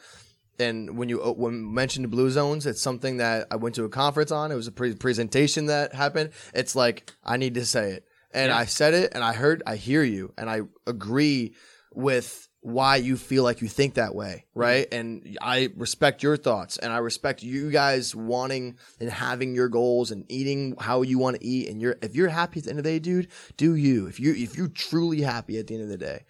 [0.60, 3.88] And when you uh, when mentioned blue zones, it's something that I went to a
[3.88, 4.52] conference on.
[4.52, 6.30] It was a pre- presentation that happened.
[6.54, 9.76] It's like I need to say it, and I said it, and I heard, I
[9.76, 11.54] hear you, and I agree
[11.92, 14.86] with why you feel like you think that way, right?
[14.92, 20.10] And I respect your thoughts, and I respect you guys wanting and having your goals
[20.10, 21.68] and eating how you want to eat.
[21.68, 24.06] And you're if you're happy at the end of the day, dude, do you?
[24.06, 26.24] If you if you're truly happy at the end of the day,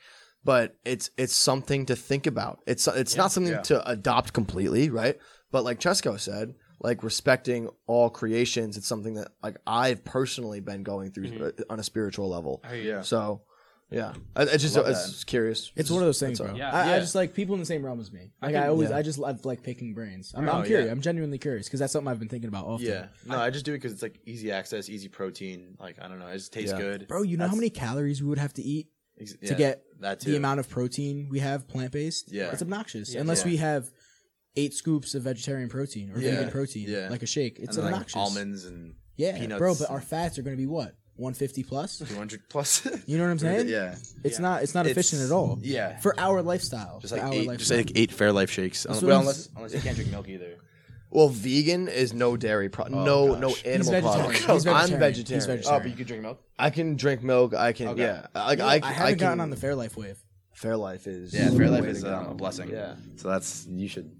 [0.44, 2.60] but it's it's something to think about.
[2.66, 3.62] It's it's not something yeah.
[3.62, 5.18] to adopt completely, right?
[5.52, 10.82] But like Cesco said, like respecting all creations, it's something that like I've personally been
[10.82, 12.62] going through uh, on a spiritual level.
[12.72, 13.02] Yeah.
[13.02, 13.42] So,
[13.90, 15.72] yeah, I, I just I love was curious.
[15.76, 16.54] it's one of those things, bro.
[16.54, 16.70] Yeah.
[16.70, 18.30] I, I just like people in the same realm as me.
[18.40, 18.96] Like I, can- always, yeah.
[18.96, 20.32] I just love like picking brains.
[20.34, 20.86] I'm, Oh, I'm curious.
[20.86, 20.92] yeah.
[20.92, 22.86] I'm genuinely curious because that's something I've been thinking about often.
[22.86, 25.76] Yeah, no, I, just do it because it's like easy access, easy protein.
[25.78, 26.78] Like I don't know, it just tastes Yeah.
[26.78, 27.22] good, bro.
[27.22, 28.88] You know how many calories we would have to eat
[29.20, 32.32] ex- to yeah, get that the amount of protein we have plant based?
[32.32, 32.50] Yeah.
[32.52, 33.14] it's obnoxious.
[33.14, 33.20] Yeah.
[33.20, 33.50] Unless Yeah.
[33.50, 33.90] we have
[34.56, 36.36] eight scoops of vegetarian protein or Yeah.
[36.36, 37.08] vegan protein, Yeah.
[37.08, 37.58] like a shake.
[37.58, 38.16] It's and obnoxious.
[38.16, 39.74] like almonds and yeah, peanuts bro.
[39.74, 42.86] But our fats are going to be what 150 plus, 200 plus.
[43.06, 43.68] You know what I'm saying?
[43.68, 44.42] yeah, It's Yeah.
[44.42, 44.62] not.
[44.62, 45.58] It's not efficient at all.
[45.62, 46.98] Yeah, For our lifestyle.
[47.00, 47.56] just like our eight, lifestyle.
[47.78, 48.84] just like eight Fairlife shakes.
[48.84, 50.56] That's Um, well, unless unless you can't drink milk either.
[51.10, 53.64] Well, vegan is no dairy, pro- no no gosh.
[53.66, 54.02] animal vegetarian.
[54.02, 54.38] products.
[54.46, 55.00] He's I'm vegetarian.
[55.00, 55.40] vegetarian.
[55.40, 55.64] He's vegetarian.
[55.66, 56.42] Oh, but you can drink milk.
[56.58, 57.54] I can drink milk.
[57.54, 58.02] I can Okay.
[58.02, 58.26] yeah.
[58.34, 60.22] Like You know, I, I haven't can, gotten on the Fairlife wave.
[60.56, 62.14] Fairlife is Yeah, the Fairlife way is go.
[62.14, 62.70] um, a blessing.
[62.70, 62.94] Yeah.
[63.16, 64.10] so that's you should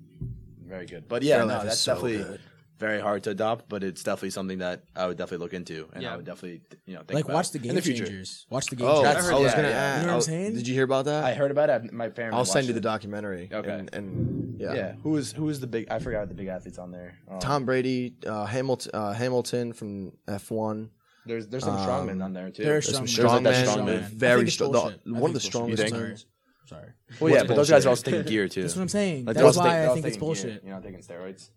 [0.67, 1.07] very good.
[1.09, 2.41] But yeah, Fairlife no, is that's so definitely good.
[2.81, 3.69] Very hard to adopt.
[3.69, 6.15] But it's definitely something that I would definitely look into, and Yeah.
[6.15, 8.07] I would definitely you know think Like about watch the in game the future.
[8.07, 8.47] changers.
[8.51, 9.15] Watch the game Oh, changers.
[9.15, 9.75] That's- I was yeah, gonna yeah.
[9.77, 10.01] ask.
[10.01, 10.55] You know what I'm saying?
[10.55, 11.25] Did you hear about that?
[11.25, 11.93] I heard about it.
[11.93, 12.37] My parents.
[12.37, 13.49] I'll send you watched the documentary.
[13.53, 13.71] Okay.
[13.71, 14.75] And, and yeah.
[14.75, 14.93] Yeah.
[15.03, 15.87] Who is who is the big?
[15.91, 17.15] I forgot the big athletes on there.
[17.31, 20.89] Um, Tom Brady, uh, Hamilton, uh, Hamilton from F1.
[21.27, 22.63] There's there's some Um, strongmen on there too.
[22.65, 23.17] There are There's some- strongmen.
[23.17, 24.05] there's like that Strongman, strongman.
[24.05, 24.73] I very strong.
[24.73, 25.77] the- one of the strongest.
[25.83, 25.91] bullshit.
[25.91, 26.09] Sorry.
[26.09, 26.27] ones.
[26.67, 26.89] Sorry.
[27.21, 28.63] Well, yeah, but those guys are also taking gear too.
[28.63, 29.25] That's what I'm saying.
[29.27, 30.65] Like, That's why I think it's taking gear, bullshit.
[30.65, 31.51] You know, taking steroids.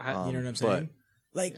[0.00, 0.88] I, You know what I'm Um, saying?
[1.34, 1.56] Like,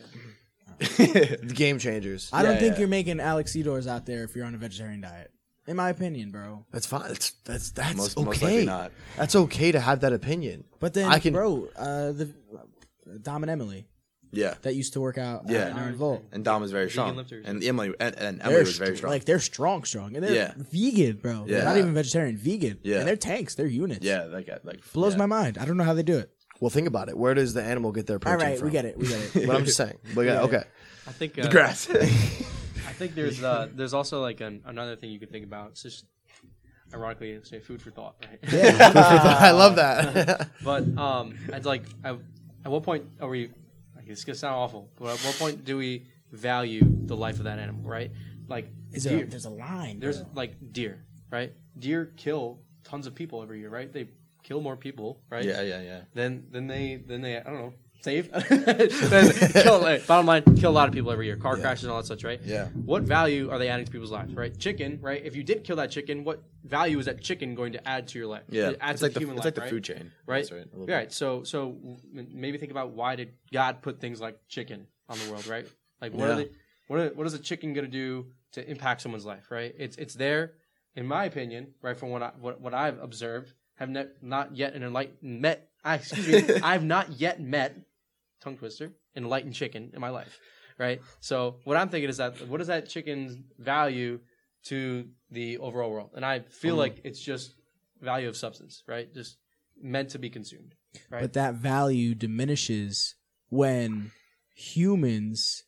[0.79, 2.29] The game changers.
[2.33, 2.81] I don't Yeah, think yeah.
[2.81, 5.31] you're making Alex Sydors out there if you're on a vegetarian diet.
[5.67, 6.67] In my opinion, bro.
[6.73, 7.07] That's fine.
[7.09, 8.25] That's that's that's most okay.
[8.25, 8.91] most likely not.
[9.17, 10.65] That's okay to have that opinion.
[10.81, 12.35] But then, I can- bro, uh, the
[13.23, 13.87] Dom and Emily,
[14.33, 14.55] Yeah.
[14.63, 15.67] that used to work out Yeah.
[15.67, 16.25] at Iron Vault.
[16.33, 17.15] And Dom was very strong.
[17.15, 17.45] lifters.
[17.47, 19.13] And Emily and, and Emily They're was very strong.
[19.13, 20.55] Like they're strong, strong, and they're Yeah.
[20.57, 21.45] vegan, bro.
[21.47, 21.65] They're Yeah.
[21.65, 22.79] not even vegetarian, vegan.
[22.83, 22.99] Yeah.
[22.99, 23.55] and they're tanks.
[23.55, 24.05] They're units.
[24.05, 25.19] yeah, like like blows yeah.
[25.19, 25.59] my mind.
[25.59, 26.31] I don't know how they do it.
[26.63, 27.19] Well, think about it.
[27.19, 28.69] Where does the animal get their All protein right, from?
[28.69, 28.97] we get it.
[28.97, 29.47] We get it.
[29.49, 29.99] But I'm just saying.
[30.15, 30.63] But yeah, okay.
[31.09, 31.91] I think uh, grass.
[32.01, 35.71] I think there's uh, there's also like an, another thing you could think about.
[35.71, 36.05] It's just
[36.95, 38.39] ironically say food for thought, right?
[38.53, 40.51] I love that.
[40.63, 42.15] But um, it's like at,
[42.65, 43.51] at what point are we?
[43.97, 47.45] Like, it's gonna sound awful, but at what point do we value the life of
[47.45, 48.13] that animal, right?
[48.47, 49.17] Like Is there?
[49.19, 49.99] deer, There's a line.
[49.99, 50.31] there's bro.
[50.35, 51.53] like deer, right?
[51.77, 53.93] Deer kill tons of people every year, right?
[53.93, 54.07] They
[54.43, 55.45] kill more people, right?
[55.45, 56.01] yeah, yeah, yeah.
[56.15, 57.73] Then then they then they I don't know
[58.03, 58.31] save.
[58.49, 61.93] then kill, like, bottom line, kill a lot of people every year, car crashes and
[61.93, 62.41] all that such, right?
[62.45, 62.67] Yeah.
[62.85, 64.57] What value are they adding to people's lives, right?
[64.59, 65.23] Chicken, right?
[65.25, 68.19] If you did kill that chicken, what value is that chicken going to add to
[68.19, 68.43] your life?
[68.49, 68.71] Yeah.
[68.71, 69.71] It adds It's to like the human it's life, like the right?
[69.71, 70.11] food chain.
[70.27, 70.39] right?
[70.41, 70.67] That's right.
[70.89, 71.13] Yeah, right.
[71.13, 71.77] So, so
[72.13, 75.67] maybe think about why did God put things like chicken on the world, right?
[76.01, 76.33] Like, what Yeah.
[76.33, 76.49] are they?
[76.89, 79.73] What are, what is a chicken going to do to impact someone's life, right?
[79.79, 80.55] It's it's there,
[80.97, 81.97] in my opinion, right?
[81.97, 83.53] From what I what, what I've observed,
[83.83, 85.69] have ne- not yet an enlightened met.
[85.85, 87.77] I excuse me, I've not yet met
[88.41, 90.39] tongue twister enlightened chicken in my life,
[90.79, 91.01] right?
[91.21, 94.21] So what I'm thinking is that what is that chicken's value
[94.65, 96.11] to the overall world?
[96.15, 96.79] And I feel mm-hmm.
[96.79, 97.55] like it's just
[98.01, 99.13] value of substance, right?
[99.13, 99.37] Just
[99.81, 100.75] meant to be consumed,
[101.11, 101.21] right?
[101.21, 103.17] But that value diminishes
[103.49, 104.13] when
[104.55, 105.65] humans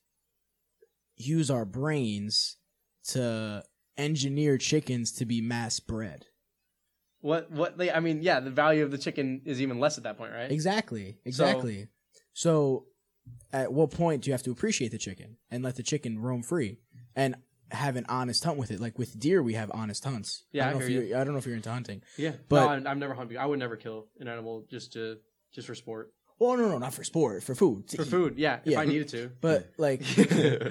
[1.17, 2.57] use our brains
[3.09, 3.65] to
[3.97, 6.27] engineer chickens to be mass bred.
[7.25, 10.05] What what they I mean, yeah, the value of the chicken is even less at
[10.05, 10.53] that point, right?
[10.53, 11.17] Exactly.
[11.25, 11.89] Exactly.
[12.35, 12.85] So,
[13.51, 16.43] at what point do you have to appreciate the chicken and let the chicken roam
[16.43, 16.81] free
[17.17, 17.35] and
[17.71, 18.79] have an honest hunt with it?
[18.79, 20.45] Like with deer, we have honest hunts.
[20.53, 22.03] Yeah, I I don't know if you're, I don't know if you're into hunting.
[22.19, 23.39] Yeah, But- no, I, I've never hunted.
[23.39, 25.17] I would never kill an animal just to
[25.55, 27.89] just for sport, Well, no, no, not for sport, for food.
[27.89, 28.09] to for eat.
[28.09, 28.35] food.
[28.39, 28.81] Yeah, if Yeah.
[28.81, 29.31] I needed to.
[29.41, 30.03] But like,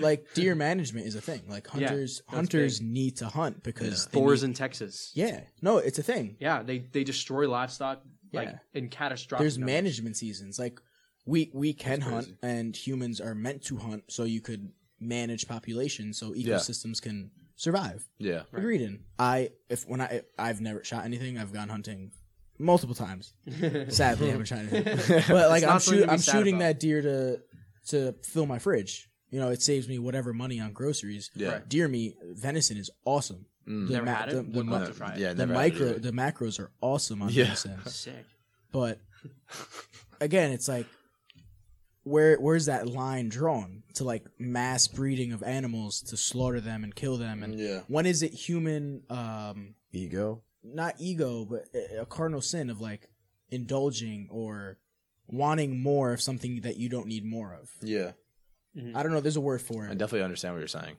[0.01, 1.43] like deer management is a thing.
[1.47, 5.11] Like hunters, that's hunters need to hunt because they Boars need- in Texas.
[5.15, 6.35] yeah, no, it's a thing.
[6.39, 8.03] Yeah, they they destroy livestock
[8.33, 8.57] like Yeah.
[8.73, 9.43] in catastrophic.
[9.43, 9.73] There's numbers.
[9.73, 10.59] management seasons.
[10.59, 10.79] Like
[11.25, 16.13] we we can hunt, and humans are meant to hunt, so you could manage population,
[16.13, 18.07] so ecosystems can survive.
[18.17, 18.43] Yeah.
[18.51, 18.81] Agreed.
[18.81, 21.37] In I if when I I've never shot anything.
[21.37, 22.11] I've gone hunting
[22.59, 23.33] multiple times.
[23.89, 24.83] Sadly, I haven't shot anything.
[25.27, 26.65] But like It's I'm not something shoot, to be I'm sad shooting about.
[26.65, 27.39] that deer to
[27.89, 29.09] to fill my fridge.
[29.29, 31.31] You know, it saves me whatever money on groceries.
[31.35, 31.53] Yeah.
[31.53, 31.67] Right.
[31.69, 33.45] Deer meat, venison is awesome.
[33.67, 33.87] Mm.
[33.87, 34.35] The Never had it.
[34.35, 35.19] The, the, Would love ma- to try it.
[35.19, 35.99] Yeah, the never had it micro, either.
[35.99, 37.45] the macros are awesome on Yeah.
[37.45, 37.79] venison.
[37.87, 38.25] Sick.
[38.71, 38.99] But
[40.21, 40.85] again, it's like
[42.03, 46.93] where where's that line drawn to like mass breeding of animals to slaughter them and
[46.93, 47.81] kill them and Yeah.
[47.87, 50.41] when is it human um Ego.
[50.63, 53.09] Not ego but a a cardinal sin of like
[53.49, 54.77] indulging or
[55.27, 57.69] wanting more of something that you don't need more of.
[57.81, 58.11] Yeah.
[58.95, 59.91] I don't know, there's a word for it.
[59.91, 60.95] I definitely understand what you're saying,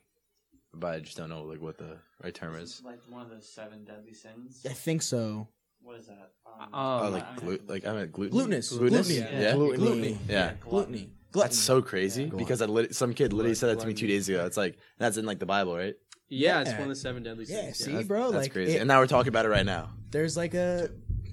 [0.72, 2.80] but I just don't know like what the right term is.
[2.84, 4.64] Like one of those seven deadly sins.
[4.68, 5.48] I think so.
[5.82, 6.30] What is that?
[6.46, 8.32] Um, Oh, Um, like I mean, glu- like I meant gluten.
[8.32, 8.70] Glutinous.
[8.70, 9.08] Glutinous.
[9.08, 9.42] Gluttony.
[9.42, 9.54] Yeah.
[9.54, 9.76] Gluttony.
[9.78, 10.18] Gluttony.
[10.28, 10.52] Yeah.
[10.60, 11.10] Gluttony.
[11.32, 14.06] That's so crazy Go because I lit- some kid literally said that to me two
[14.06, 14.46] days ago.
[14.46, 15.94] It's like that's in like the Bible, right?
[16.34, 17.62] Yeah, it's one of the seven deadly sins.
[17.66, 18.74] Yeah, see, That's- bro, that's like crazy.
[18.76, 19.90] it- and now we're talking about it right now.
[20.10, 20.90] there's like a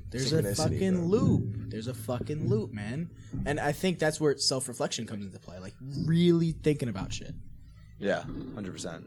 [0.09, 1.05] there's a Synchronicity, fucking bro.
[1.05, 1.43] loop.
[1.69, 3.09] There's a fucking loop, man.
[3.45, 5.57] And I think that's where self reflection comes into play.
[5.59, 5.73] Like
[6.05, 7.33] really thinking about shit.
[7.99, 8.23] Yeah,
[8.55, 9.05] hundred percent.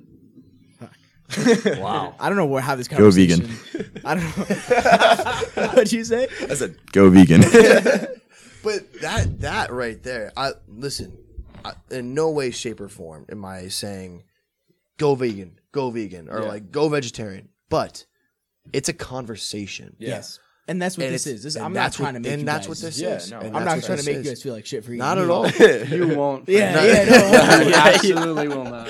[1.78, 2.14] Wow.
[2.20, 3.40] I don't know where how this conversation.
[3.40, 3.92] Go conversation.
[3.92, 4.02] vegan.
[4.04, 5.66] I don't know.
[5.72, 6.28] What'd you say?
[6.50, 7.42] I said go vegan.
[8.62, 11.16] But that that right there, I listen.
[11.66, 14.22] I, in no way, shape, or form am I saying
[14.98, 16.48] go vegan, go vegan, or Yeah.
[16.48, 17.48] like go vegetarian.
[17.68, 18.06] But
[18.72, 19.96] it's a conversation.
[19.98, 20.38] Yes.
[20.66, 21.42] And that's what And this is.
[21.42, 22.68] This, I'm that's not what- trying to make and you that's guys.
[22.68, 23.30] what this Yeah, is.
[23.30, 24.24] no, I'm I'm not trying to make is.
[24.24, 25.46] you guys feel like shit for eating Not at all.
[25.88, 26.48] You won't.
[26.48, 27.10] Yeah, Frank.
[27.10, 27.66] yeah, no.
[27.68, 28.88] you absolutely will not.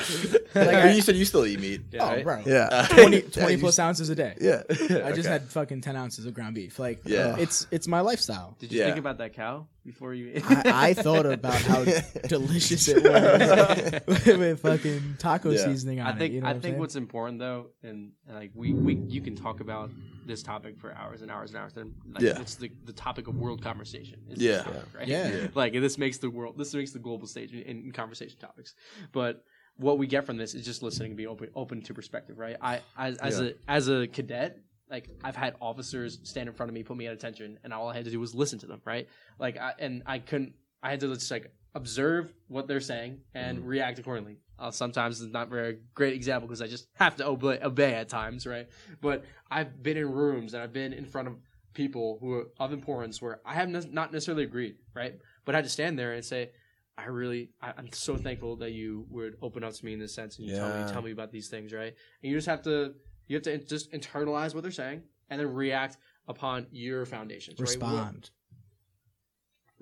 [0.55, 1.81] Or you said you still eat meat.
[1.91, 2.25] Yeah, Oh, right?
[2.25, 2.43] bro.
[2.47, 2.69] Yeah.
[2.71, 4.37] Uh, 20, Yeah, 20 you- plus ounces a day.
[4.41, 4.63] Yeah.
[5.05, 6.79] I just had fucking 10 ounces of ground beef.
[6.79, 7.31] Like, Yeah.
[7.33, 8.57] Uh, it's it's my lifestyle.
[8.61, 8.85] Did you Yeah.
[8.87, 10.41] think about that cow before you?
[10.47, 11.85] I, I thought about how
[12.29, 15.65] delicious it was with, with fucking taco Yeah.
[15.65, 16.37] seasoning on I think it.
[16.37, 19.21] You know I what I'm think what's important though, and, and like we, we you
[19.21, 19.91] can talk about
[20.27, 21.73] this topic for hours and hours and hours.
[21.77, 22.41] And like, Yeah.
[22.41, 24.21] it's the, the topic of world conversation.
[24.29, 24.57] is Yeah.
[24.57, 25.09] this topic, right?
[25.09, 25.29] Yeah.
[25.29, 25.47] Yeah.
[25.55, 28.75] Like this makes the world this makes the global stage in, in conversation topics.
[29.13, 29.45] But
[29.77, 32.57] what we get from this is just listening and being open open to perspective, right?
[32.61, 33.47] I as, as Yeah.
[33.47, 34.59] a as a cadet.
[34.91, 37.89] Like I've had officers stand in front of me, put me at attention, and all
[37.89, 39.09] I had to do was listen to them, right?
[39.39, 40.53] Like, I, and I couldn't.
[40.83, 43.67] I had to just like observe what they're saying and mm-hmm.
[43.67, 44.39] react accordingly.
[44.59, 48.09] Uh, sometimes it's not very great example because I just have to obey, obey at
[48.09, 48.69] times, right?
[49.01, 51.35] But I've been in rooms and I've been in front of
[51.75, 55.19] people who are of importance where I have not necessarily agreed, right?
[55.45, 56.51] But I had to stand there and say,
[56.97, 60.15] I really, I, I'm so thankful that you would open up to me in this
[60.15, 61.93] sense and you tell me, tell me about these things, right?
[62.23, 62.95] And you just have to,
[63.27, 65.97] you have to in- just internalize what they're saying and then react
[66.29, 67.69] upon your foundations, right?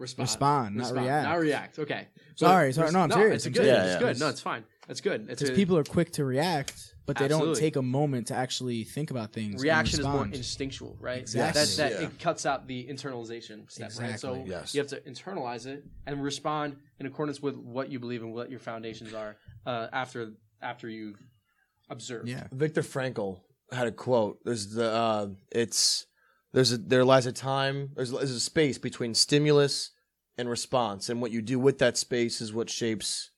[0.02, 0.28] What- Respond.
[0.28, 1.28] respond, Respond, not react.
[1.28, 1.78] not react.
[1.78, 2.08] Okay.
[2.34, 2.90] Sorry, sorry.
[2.90, 3.64] No, I'm serious, It's I'm good.
[3.64, 3.84] serious.
[3.84, 4.18] It's Yeah, good.
[4.20, 4.64] No, it's fine.
[4.88, 5.20] That's good.
[5.30, 8.34] It's Because a- people are quick to react, but they don't take a moment to
[8.34, 9.54] actually think about things.
[9.54, 10.34] and reaction is more respond.
[10.34, 11.20] instinctual, right?
[11.20, 11.62] Exactly.
[11.62, 12.06] That, that Yeah.
[12.08, 14.18] it cuts out the internalization step, right?
[14.18, 14.50] So Exactly.
[14.50, 14.74] Yes.
[14.74, 18.50] you have to internalize it and respond in accordance with what you believe and what
[18.50, 21.20] your foundations are uh, after after you've
[21.90, 22.28] observed.
[22.28, 22.48] yeah.
[22.52, 24.38] Viktor Frankl had a quote.
[24.44, 26.06] There's the uh, it's
[26.52, 29.90] there's a there lies a time there's, there's a space between stimulus
[30.38, 33.30] and response, and what you do with that space is what shapes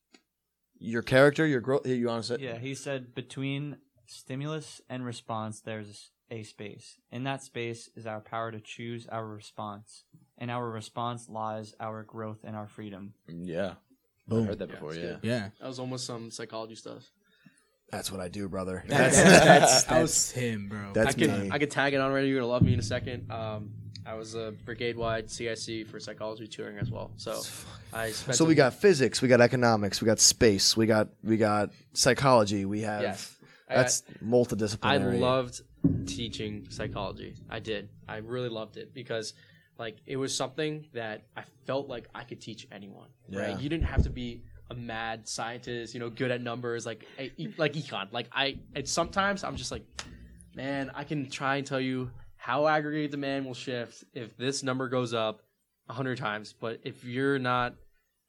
[0.79, 1.87] your character, your growth.
[1.87, 2.45] You want to say?
[2.45, 6.99] Yeah, he said between stimulus and response, there's a space.
[7.11, 10.05] In that space is our power to choose our response.
[10.39, 13.15] In our response lies our growth and our freedom.
[13.29, 13.75] Yeah.
[14.31, 14.95] I heard that before.
[14.95, 15.17] it's Yeah.
[15.23, 15.49] Yeah.
[15.61, 17.11] That was almost some psychology stuff.
[17.95, 18.85] That's what I do, brother.
[18.87, 20.93] That's, That's that's, that's him, bro.
[20.93, 21.51] That's I could me.
[21.53, 22.25] I could tag it on right.
[22.25, 23.31] You're gonna love me in a second.
[23.31, 23.71] Um,
[24.07, 27.13] I was a brigade wide CIC for psychology touring as well.
[27.17, 27.41] So
[27.93, 28.37] I spent.
[28.37, 32.65] so we got physics, we got economics, we got space, we got we got psychology,
[32.65, 33.37] we have Yes.
[33.69, 35.15] I- that's I multidisciplinary.
[35.15, 35.63] I loved
[36.07, 37.35] teaching psychology.
[37.49, 37.89] I did.
[38.09, 39.33] I really loved it because
[39.79, 43.09] like it was something that I felt like I could teach anyone.
[43.29, 43.41] Yeah.
[43.41, 43.61] Right?
[43.61, 47.31] You didn't have to be a mad scientist, you know, good at numbers like e-
[47.37, 48.11] e- like econ.
[48.13, 49.85] Like I and sometimes I'm just like
[50.55, 54.89] man, I can try and tell you how aggregate demand will shift if this number
[54.89, 55.41] goes up
[55.89, 57.75] a hundred times, but if you're not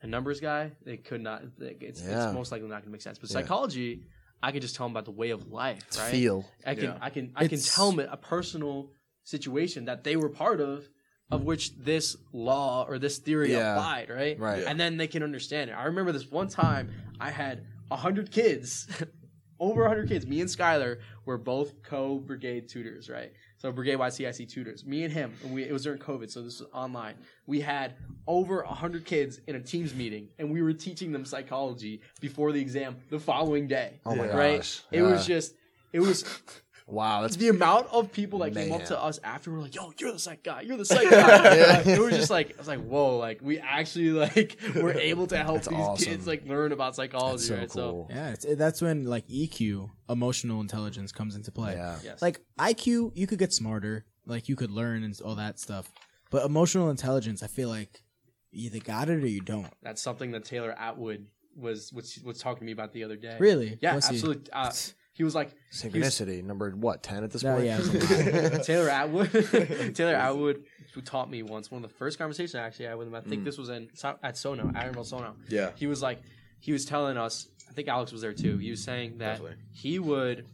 [0.01, 1.43] a numbers guy, it could not.
[1.59, 2.25] It's, Yeah.
[2.25, 3.17] it's most likely not going to make sense.
[3.19, 3.33] But Yeah.
[3.41, 4.03] psychology,
[4.43, 6.11] I can just tell them about the way of life, It's right?
[6.11, 6.45] feel.
[6.65, 6.97] I can, Yeah.
[7.01, 8.91] I can, I can tell them a personal
[9.23, 10.87] situation that they were part of,
[11.31, 11.47] of hmm.
[11.47, 13.73] which this law or this theory Yeah.
[13.73, 14.39] applied, right?
[14.39, 14.61] Right.
[14.61, 14.69] Yeah.
[14.69, 15.73] And then they can understand it.
[15.73, 18.87] I remember this one time I had a hundred kids,
[19.59, 20.27] over a hundred kids.
[20.27, 23.31] Me and Skylar were both co-brigade tutors, right?
[23.57, 24.85] So brigade wide CIC tutors.
[24.85, 27.15] Me and him, and we, it was during COVID, so this was online.
[27.47, 27.95] We had
[28.27, 32.51] over a hundred kids in a Teams meeting, and we were teaching them psychology before
[32.51, 33.99] the exam the following day.
[34.05, 34.57] Oh my right?
[34.57, 34.81] gosh.
[34.91, 35.55] It was just,
[35.93, 36.23] it was
[36.87, 39.73] Wow, that's the amount of people that came up to us after we were like,
[39.73, 40.61] "Yo, you're the psych guy.
[40.61, 44.11] You're the psych guy." It was just like I was like, "Whoa!" Like we actually
[44.11, 46.05] like were able to help That's these awesome.
[46.05, 47.91] kids like learn about psychology, that's so right?
[47.91, 48.07] cool.
[48.11, 51.73] yeah, it's, that's when like EQ, emotional intelligence, comes into play.
[51.73, 51.97] yeah.
[52.03, 55.91] Yes, Like IQ, you could get smarter, like you could learn and all that stuff.
[56.29, 58.03] But emotional intelligence, I feel like
[58.51, 59.73] you either got it or you don't.
[59.81, 61.25] that's something that Taylor Atwood
[61.57, 63.37] was was was talking to me about the other day.
[63.39, 63.79] Really?
[63.81, 64.51] Yeah, What's absolutely.
[64.53, 64.71] Uh,
[65.15, 67.65] he was like Synchronicity number what ten at this No, point?
[67.65, 69.31] yeah, Taylor Atwood.
[69.95, 70.63] Taylor Atwood,
[70.93, 73.15] who taught me once, one of the first conversations I actually had with him.
[73.15, 73.45] I think Mm.
[73.45, 73.89] this was in
[74.23, 75.35] at Sono, Admiral Sono.
[75.49, 75.71] Yeah.
[75.75, 76.21] he was like
[76.59, 79.57] he was telling us i think alex was there too he was saying that Definitely.
[79.71, 80.45] he would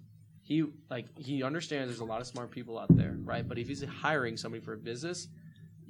[0.42, 3.68] he like he understands there's a lot of smart people out there right but if
[3.68, 5.28] he's hiring somebody for a business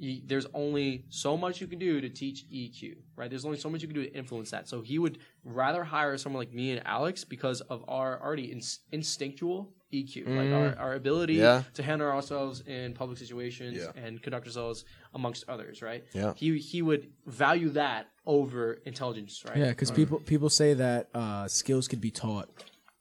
[0.02, 3.70] you, there's only so much you can do to teach eq right there's only so
[3.70, 6.72] much you can do to influence that so he would rather hire someone like me
[6.72, 11.62] and alex because of our already ins- instinctual eq like our, our ability Yeah.
[11.74, 14.02] to handle ourselves in public situations Yeah.
[14.04, 14.84] and conduct ourselves
[15.14, 16.32] amongst others right Yeah.
[16.34, 21.46] he he would value that over intelligence right Yeah, because people people say that uh,
[21.48, 22.48] skills could be taught,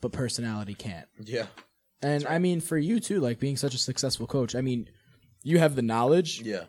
[0.02, 1.08] but personality can't.
[1.24, 1.46] Yeah.
[2.02, 4.90] And I mean, for you too, like being such a successful coach, I mean,
[5.44, 6.64] you have the knowledge Yeah.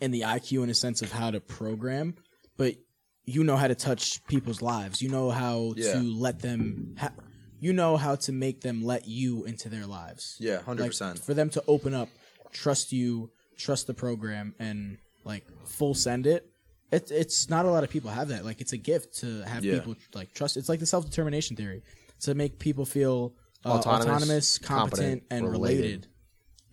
[0.00, 2.14] And the IQ in a sense of how to program,
[2.56, 2.76] but
[3.24, 5.00] you know how to touch people's lives.
[5.02, 5.92] You know how Yeah.
[5.94, 6.96] to let them.
[6.98, 7.12] Ha-
[7.60, 10.36] you know how to make them let you into their lives.
[10.40, 10.62] Yeah.
[10.62, 11.18] Hundred Like, percent.
[11.20, 12.08] for them to open up,
[12.50, 16.48] trust you, trust the program, and like full send it.
[16.90, 18.44] It's it's not a lot of people have that.
[18.44, 19.74] Like it's a gift to have Yeah.
[19.78, 20.56] people like trust.
[20.56, 21.82] It's like the self determination theory
[22.20, 25.80] to make people feel uh, Autonomous, autonomous, competent, competent, and related.
[25.80, 26.06] related.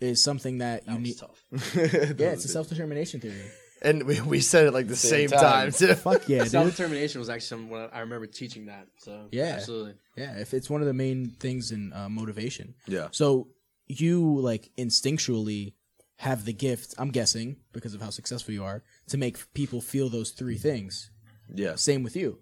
[0.01, 1.17] Is something that, you That was need.
[1.17, 2.15] tough.
[2.19, 3.35] Yeah, it's a self determination theory.
[3.81, 5.71] And we, we said it like the same, Same time.
[5.71, 5.71] time.
[5.71, 5.93] too.
[5.95, 8.88] Fuck yeah, Self determination was actually some, what I remember teaching that.
[8.97, 9.55] So Yeah.
[9.57, 9.93] absolutely.
[10.17, 12.76] Yeah, if it's one of the main things in uh, motivation.
[12.88, 13.07] Yeah.
[13.11, 13.47] So
[13.88, 15.73] you like instinctually
[16.17, 20.09] have the gift, I'm guessing, because of how successful you are, to make people feel
[20.09, 21.09] those three things.
[21.53, 21.76] Yeah.
[21.76, 22.39] Same with you.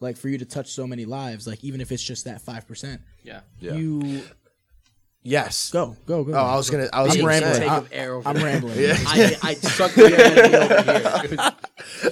[0.00, 2.66] Like for you to touch so many lives, like even if it's just that five
[2.66, 3.40] percent, Yeah.
[3.60, 3.74] Yeah.
[3.74, 4.22] you
[5.22, 5.70] yes.
[5.70, 6.32] go, go, go.
[6.32, 6.88] Oh, I was gonna.
[6.92, 7.60] I was I'm rambling.
[7.60, 8.44] Take I- of air over I'm there.
[8.44, 8.78] rambling.
[8.78, 8.96] Yeah.
[9.06, 11.36] I, I sucked the air over here.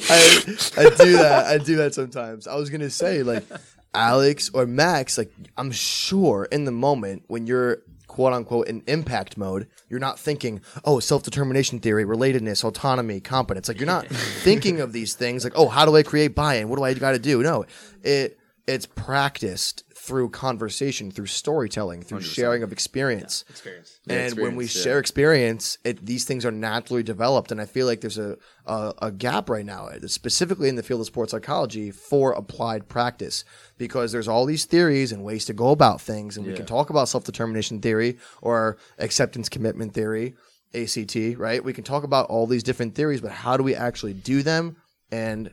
[0.09, 1.47] I, I do that.
[1.47, 2.47] I do that sometimes.
[2.47, 3.45] I was gonna say like
[3.95, 5.19] Alex or Max.
[5.19, 10.19] Like I'm sure in the moment when you're quote unquote in impact mode, you're not
[10.19, 13.69] thinking, oh, self determination theory, relatedness, autonomy, competence.
[13.69, 16.69] Like you're not thinking of these things like, oh, how do I create buy-in?
[16.69, 17.43] What do I got to do?
[17.43, 17.65] No,
[18.03, 23.45] it it's practiced through conversation, through storytelling, through sharing of experience.
[23.49, 24.01] Experience.
[24.09, 24.71] And when we yeah.
[24.83, 27.53] share experience, it, these things are naturally developed.
[27.53, 30.83] And I feel like there's a, a, a gap right now, uh, specifically in the
[30.83, 33.45] field of sports psychology, for applied practice.
[33.79, 36.37] Because there's all these theories and ways to go about things.
[36.37, 40.35] And we can talk about self determination theory or acceptance commitment theory,
[40.75, 41.63] ACT, right?
[41.63, 44.77] We can talk about all these different theories, but how do we actually do them?
[45.13, 45.53] And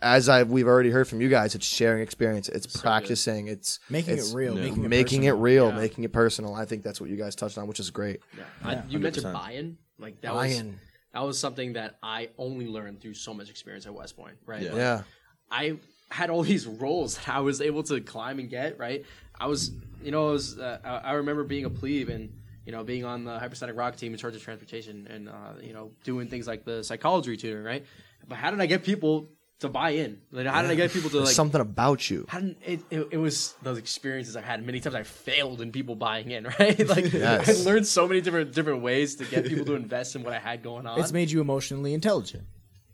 [0.00, 4.14] as I've we've already heard from you guys, it's sharing experience, it's practicing, it's Making
[4.18, 5.40] it's it real, making it making it personal.
[5.42, 5.76] real, Yeah.
[5.76, 6.54] making it personal.
[6.54, 8.20] I think that's what you guys touched on, which is great.
[8.64, 9.78] I, you mentioned buy-in.
[9.98, 10.78] Like that was Buy-in.
[11.14, 14.36] that was something that I only learned through so much experience at West Point.
[14.46, 14.62] Right.
[14.62, 14.68] Yeah.
[14.70, 15.02] Like, Yeah.
[15.50, 15.76] I
[16.10, 18.78] had all these roles that I was able to climb and get.
[18.78, 19.04] Right.
[19.38, 19.70] I was,
[20.02, 20.58] you know, I was.
[20.58, 22.32] Uh, I I remember being a plebe and
[22.64, 25.72] you know being on the hypersonic rock team in charge of transportation and uh, you
[25.72, 27.64] know doing things like the psychology tutoring.
[27.64, 27.84] Right.
[28.28, 29.28] But how did I get people
[29.62, 30.20] to buy in?
[30.30, 31.34] Like, how did I get people to There's like?
[31.34, 32.26] something about you.
[32.28, 34.64] how did it, it, it was those experiences I've had.
[34.64, 36.78] Many times I failed in people buying in, right?
[36.88, 37.60] Like Yes.
[37.66, 40.38] I learned so many different different ways to get people to invest in what I
[40.38, 41.00] had going on.
[41.00, 42.44] It's made you emotionally intelligent.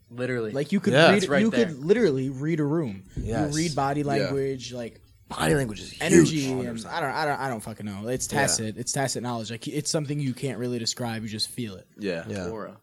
[0.09, 1.65] literally Like you could Yeah, read, it's right you there.
[1.67, 3.03] could literally read a room.
[3.15, 3.51] Yes.
[3.51, 6.01] You read body language, like Body language is huge.
[6.01, 8.07] energy, and I don't, I don't, I don't fucking know.
[8.07, 8.77] It's tacit.
[8.79, 9.51] It's tacit knowledge.
[9.51, 11.21] Like it's something you can't really describe.
[11.21, 11.85] You just feel it.
[11.99, 12.23] Yeah.
[12.27, 12.47] Yeah.
[12.49, 12.77] aura.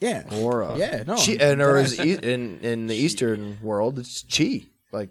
[0.00, 0.24] Yeah.
[0.32, 0.76] Aura.
[0.76, 1.02] Yeah.
[1.06, 1.16] No.
[1.16, 5.10] Chi, and or is e- in in the Eastern world, it's chi, like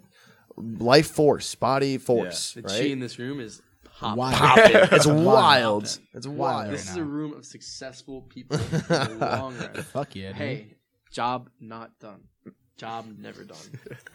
[0.55, 2.71] life force, body force, The right?
[2.71, 3.61] chi in this room is
[3.99, 4.17] popping.
[4.17, 4.53] Wow.
[4.91, 5.83] it's wild.
[5.85, 6.03] Popping.
[6.13, 6.37] It's Wild.
[6.37, 6.73] wild.
[6.73, 8.71] This right is a room of successful people in
[9.19, 9.83] the long run.
[9.83, 10.29] Fuck yeah.
[10.29, 10.35] dude.
[10.37, 10.75] Hey,
[11.11, 12.21] job not done.
[12.77, 13.57] Job never done.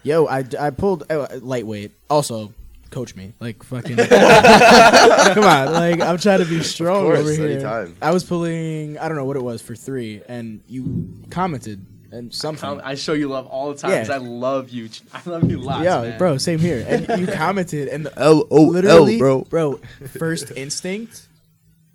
[0.04, 1.90] Yo, I, I pulled uh, lightweight.
[2.08, 2.54] Also,
[2.92, 3.32] coach me.
[3.40, 3.96] Like fucking.
[3.96, 7.50] Come on, like I'm trying to be strong course, over here.
[7.50, 7.96] anytime.
[8.00, 8.98] I was pulling.
[8.98, 12.68] I don't know what it was for three, and you commented and something.
[12.68, 14.06] Um, I show you love all the time Yeah.
[14.12, 14.90] I love you.
[15.14, 16.18] I love you lots, yeah, man.
[16.18, 16.84] bro, same here.
[16.86, 19.40] And you commented, and the, L O literally, L, bro.
[19.44, 19.80] bro,
[20.18, 21.26] first instinct,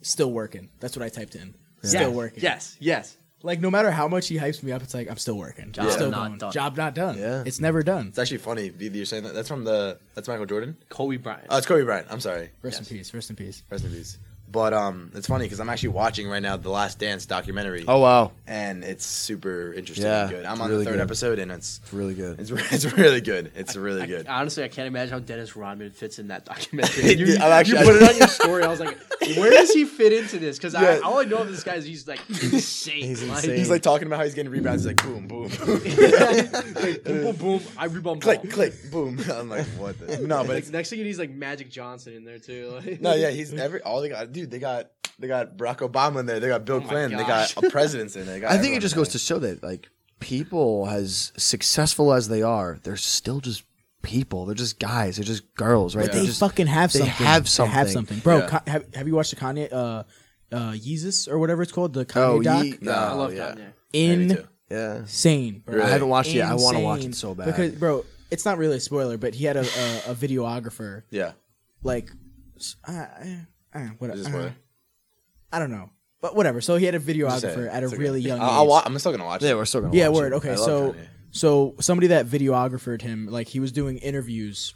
[0.01, 0.69] still working.
[0.79, 1.53] That's what I typed in.
[1.83, 2.43] Still Yes, working.
[2.43, 3.15] Yes, yes.
[3.43, 5.71] Like no matter how much he hypes me up, it's like I'm still working.
[5.71, 6.37] Job still not going.
[6.39, 6.51] done.
[6.51, 7.17] Job not done.
[7.17, 7.43] Yeah.
[7.45, 8.07] It's never done.
[8.07, 8.69] It's actually funny.
[8.69, 9.33] Vivi, you're saying that.
[9.35, 9.99] That's from the.
[10.15, 10.75] That's Michael Jordan.
[10.89, 11.45] Kobe Bryant.
[11.49, 12.07] Oh, it's Kobe Bryant.
[12.09, 12.49] I'm sorry.
[12.63, 12.91] Rest Yes.
[12.91, 13.13] in peace.
[13.13, 13.63] Rest in peace.
[13.69, 14.17] Rest in peace.
[14.49, 17.83] But um, it's funny because I'm actually watching right now the Last Dance documentary.
[17.85, 20.45] Oh wow, and it's super interesting Yeah, and good.
[20.45, 21.03] I'm on really the third good.
[21.03, 22.39] episode, and it's it's really good.
[22.39, 23.51] it's it's really good.
[23.55, 24.27] It's really I- good.
[24.27, 27.13] honestly, I can't imagine how Dennis Rodman fits in that documentary.
[27.17, 28.63] You, I'm actually- you put it on your story.
[28.63, 28.97] I was like,
[29.35, 30.57] where does he fit into this?
[30.57, 31.01] Because Yeah.
[31.03, 33.03] all I know of this guy is he's like insane.
[33.03, 33.57] He's Like, insane.
[33.57, 34.83] He's like talking about how he's getting rebounds.
[34.83, 37.61] He's like boom, boom, like, boom, boom, boom.
[37.77, 38.15] I rebound ball.
[38.37, 39.19] click, click, boom.
[39.31, 39.99] I'm like, what?
[39.99, 40.19] The?
[40.25, 42.79] No, but Like, next thing you need is like Magic Johnson in there too.
[42.85, 44.31] Like, no, yeah, he's every all they got.
[44.41, 46.39] Dude, they got they got Barack Obama in there.
[46.39, 47.17] They got Bill Oh my Clinton.
[47.17, 47.53] They gosh.
[47.55, 48.47] got presidents in there.
[48.49, 49.13] I think it just goes there.
[49.13, 49.89] to show that like
[50.19, 53.63] people, as successful as they are, they're still just
[54.03, 54.45] people.
[54.45, 55.15] They're just guys.
[55.17, 56.05] They're just girls, right?
[56.05, 57.15] But They're they just, fucking have they something.
[57.25, 58.37] have They have something, bro.
[58.39, 58.47] Yeah.
[58.47, 60.03] Ka- have, have you watched the Kanye, uh,
[60.51, 62.63] uh, Yeezus or whatever it's called, the Kanye Oh, doc?
[62.65, 63.55] Ye- No, I love yeah.
[63.55, 63.73] Kanye.
[63.93, 64.35] Yeah,
[64.69, 64.95] yeah.
[64.97, 65.83] Insane, bro.
[65.83, 66.49] I haven't watched it yet.
[66.49, 67.45] I want to watch it so bad.
[67.47, 71.31] because, bro, it's not really a spoiler, but he had a a, a videographer, Yeah,
[71.83, 72.09] like,
[72.57, 72.75] s-
[73.77, 74.55] uh, uh, uh, what, Is this uh, spoiler?
[75.51, 75.89] I don't know,
[76.21, 76.61] but whatever.
[76.61, 78.01] So he had a videographer at a It's okay.
[78.01, 78.69] really young I'll, age.
[78.71, 79.41] I'll, I'm still gonna watch.
[79.41, 79.45] It.
[79.47, 79.55] Yeah, it.
[79.57, 79.95] we're still gonna.
[79.95, 80.33] Yeah, watch word.
[80.33, 80.35] It.
[80.37, 80.95] Okay, I so
[81.31, 84.73] so somebody that videographered him, like he was doing interviews,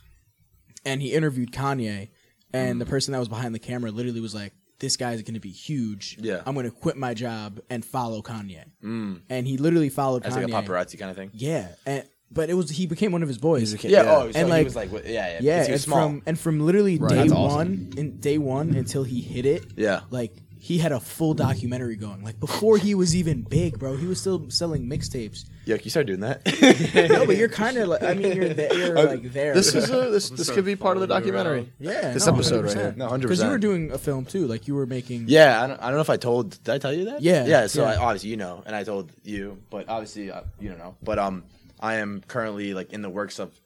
[0.85, 2.09] and he interviewed Kanye,
[2.53, 2.79] and Mm.
[2.79, 5.51] the person that was behind the camera literally was like, "This guy's going to be
[5.51, 6.17] huge.
[6.19, 6.41] Yeah.
[6.45, 9.21] I'm going to quit my job and follow Kanye." Mm.
[9.29, 10.49] And he literally followed As Kanye.
[10.51, 11.31] like a paparazzi kind of thing.
[11.33, 12.03] Yeah, and
[12.33, 13.61] but it was he became one of his boys.
[13.61, 13.91] He's a kid.
[13.91, 14.03] Yeah.
[14.03, 14.15] Yeah.
[14.15, 15.39] Oh, so And, he was like, yeah, yeah.
[15.41, 16.07] Yeah, because he and small.
[16.07, 17.55] from and from literally day That's awesome.
[17.57, 20.01] one, in day one until he hit it, Yeah.
[20.09, 22.23] like he had a full documentary going.
[22.23, 25.45] Like before he was even big, bro, he was still selling mixtapes.
[25.65, 26.41] Yo, can you start doing that?
[27.11, 29.53] No, but you're kind of like I mean you're there, you're like there.
[29.55, 31.71] This is a, this this could be part of the documentary.
[31.79, 32.79] yeah, this no, episode right 100%.
[32.79, 32.93] here.
[32.95, 33.21] No, 100%.
[33.21, 35.25] Because you were doing a film too, like you were making.
[35.27, 36.51] Yeah, I don't, I don't know if I told.
[36.63, 37.21] Did I tell you that?
[37.21, 37.67] Yeah, yeah.
[37.67, 37.93] So yeah.
[37.93, 40.95] I, obviously you know, and I told you, but obviously uh, you don't know.
[41.01, 41.43] But um,
[41.81, 43.59] I am currently like in the works of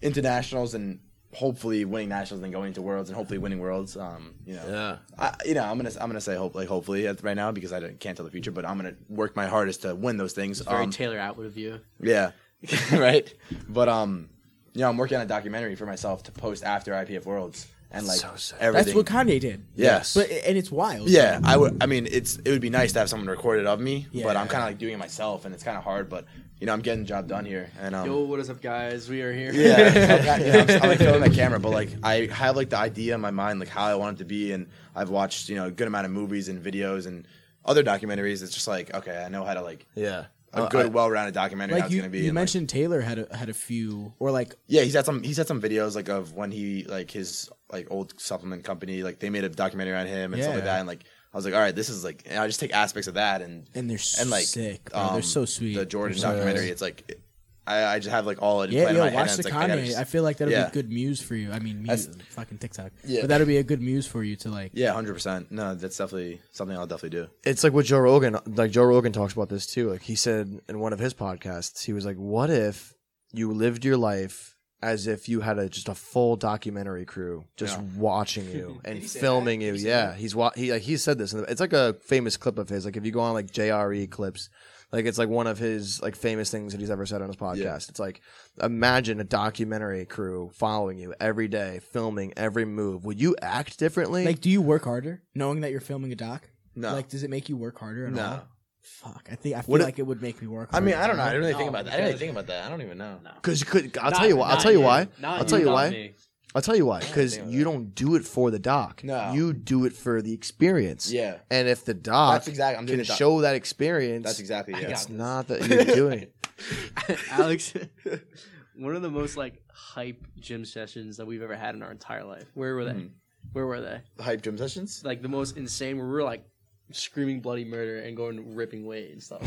[0.00, 1.00] internationals and
[1.34, 3.96] hopefully winning nationals and going to worlds and hopefully winning worlds.
[3.96, 4.96] Um, you know, Yeah.
[5.18, 7.80] I, you know, I'm gonna I'm gonna say hope like hopefully right now because I
[7.80, 10.60] don't- can't tell the future, but I'm gonna work my hardest to win those things.
[10.60, 11.80] Very Um, Taylor Atwood of you.
[12.00, 12.32] yeah,
[12.92, 13.32] right.
[13.68, 14.28] But um,
[14.74, 18.06] you know, I'm working on a documentary for myself to post after IPF Worlds, and
[18.06, 18.58] like So sick.
[18.60, 18.84] everything.
[18.86, 19.64] That's what Kanye did.
[19.76, 20.14] Yes.
[20.14, 21.08] But and it's wild.
[21.08, 21.82] Yeah, I would.
[21.82, 24.36] I mean, it's it would be nice to have someone record it of me, but
[24.36, 26.08] I'm kind of like doing it myself, and it's kind of hard.
[26.08, 26.24] But
[26.60, 29.08] you know, I'm getting the job done here, and um, Yo, what is up, guys?
[29.08, 29.52] We are here.
[29.52, 32.70] yeah, I've got- yeah, I'm, I'm like filming my camera, but like I have like
[32.70, 35.48] the idea in my mind, like how I want it to be, and I've watched
[35.48, 37.26] you know a good amount of movies and videos and
[37.64, 38.42] other documentaries.
[38.42, 40.26] It's just like okay, I know how to like Yeah.
[40.52, 41.74] a Uh, good, I- well-rounded documentary.
[41.74, 42.18] how Like it's you, gonna be.
[42.18, 45.04] you and, like- mentioned Taylor had a, had a few or like yeah, he's had
[45.06, 45.22] some.
[45.24, 49.18] He's had some videos like of when he like his like old supplement company, like
[49.18, 51.54] they made a documentary on him and stuff like that, and like I was like,
[51.54, 53.98] all right, this is like, and I just take aspects of that and and they're
[54.20, 54.90] and like sick.
[54.90, 55.00] Bro.
[55.00, 55.74] um, they're so sweet.
[55.74, 56.72] The Jordan They're so documentary, nice.
[56.72, 57.18] it's like
[57.66, 59.14] I, I just have like all of it yeah, in yo, my head.
[59.14, 60.66] watch and the it's like, I just- I feel like that'll Yeah.
[60.66, 61.52] be good muse for you.
[61.52, 62.90] I mean, muse, fucking TikTok.
[63.06, 63.20] Yeah.
[63.22, 64.72] But that'll be a good muse for you to like.
[64.74, 65.52] yeah, hundred percent.
[65.52, 67.28] No, that's definitely something I'll definitely do.
[67.44, 69.90] it's like what Joe Rogan like Joe Rogan talks about this too.
[69.90, 72.94] Like he said in one of his podcasts, he was like, "What if
[73.32, 77.78] you lived your life as if you had a just a full documentary crew just
[77.78, 77.84] Yeah.
[77.96, 80.16] watching you and filming you?" Did Yeah, that?
[80.16, 81.32] he's wa- he like he said this.
[81.32, 82.84] and It's like a famous clip of his.
[82.84, 84.48] Like if you go on like JRE clips,
[84.90, 87.36] like it's like one of his like famous things that he's ever said on his
[87.36, 87.88] podcast.
[87.88, 88.20] It's like
[88.62, 93.04] imagine a documentary crew following you every day, filming every move.
[93.04, 94.24] Would you act differently?
[94.24, 96.48] Like, do you work harder knowing that you're filming a doc?
[96.74, 96.92] No.
[96.92, 98.06] Like, does it make you work harder?
[98.06, 98.24] At No.
[98.24, 98.48] all?
[98.82, 99.28] Fuck.
[99.30, 100.68] I think I feel What it- like it would make me work.
[100.72, 101.04] I mean, harder.
[101.04, 101.22] I don't know.
[101.22, 101.92] I didn't really No, think about that.
[101.94, 102.64] I didn't really because- think about that.
[102.64, 103.18] I don't even know.
[103.36, 104.50] Because you could, I'll Not- tell you why.
[104.50, 104.84] I'll tell you you.
[104.84, 105.08] why.
[105.22, 106.14] I'll tell you why.
[106.54, 107.00] I'll tell you why.
[107.00, 107.64] Because think of you that.
[107.64, 109.02] don't do it for the doc.
[109.04, 109.32] No.
[109.32, 111.10] You do it for the experience.
[111.10, 114.26] Yeah, And if the doc That's exactly- I'm doing can the doc- show that experience,
[114.26, 114.74] that's exactly.
[114.74, 114.90] Yeah.
[114.90, 116.34] it's not that you're doing it.
[117.30, 117.72] Alex,
[118.76, 122.24] one of the most like hype gym sessions that we've ever had in our entire
[122.24, 122.46] life.
[122.54, 122.92] Where were they?
[122.92, 123.10] Mhm.
[123.52, 124.00] Where were they?
[124.20, 125.02] hype gym sessions.
[125.04, 125.96] Like the most insane.
[125.98, 126.44] Where we were like
[126.90, 129.42] screaming bloody murder and going ripping weight and stuff.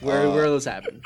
[0.00, 1.00] Where Uh, where those happen?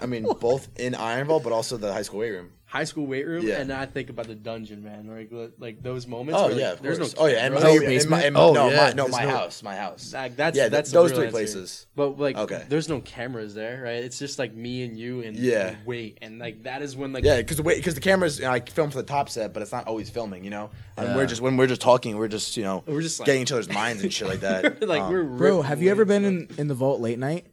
[0.00, 2.50] I mean, both in Iron Vault, but also the high school weight room.
[2.70, 3.60] High school weight room, Yeah.
[3.62, 5.08] and then I think about the dungeon, man.
[5.08, 6.38] Like like those moments.
[6.38, 7.16] Oh where, like, yeah, of there's course.
[7.16, 7.22] no.
[7.22, 8.10] oh yeah, and my, your in basement?
[8.10, 10.12] my, in my, Oh, no, yeah, my, no, my no- house, my house.
[10.12, 11.32] Like, that's yeah, that's those real three answer.
[11.34, 11.86] places.
[11.96, 12.62] But like, Okay.
[12.68, 14.04] there's no cameras there, right?
[14.04, 15.68] It's just like me and you and Yeah.
[15.68, 18.38] and wait, and like that is when like Yeah, because the way because the cameras,
[18.38, 20.68] you know, I film for the top set, but it's not always filming, you know.
[20.98, 21.16] And Yeah.
[21.16, 23.52] we're just when we're just talking, we're just you know we're just like getting each
[23.52, 24.82] other's minds and shit like that.
[24.86, 27.46] like Um, we're Bro, have you ever been in, in the vault late night?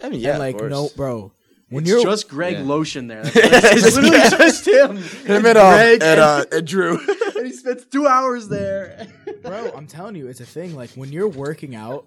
[0.00, 1.32] I mean, yeah, like, no, bro.
[1.70, 2.62] When It's you're just Greg Yeah.
[2.64, 3.22] Lotion there.
[3.24, 3.36] That's,
[3.86, 4.28] it's literally Yeah.
[4.38, 4.96] just him.
[4.98, 6.98] him and, uh, Greg and, uh, and Drew.
[7.36, 9.06] and he spends two hours there.
[9.42, 10.74] bro, I'm telling you, it's a thing.
[10.76, 12.06] Like when you're working out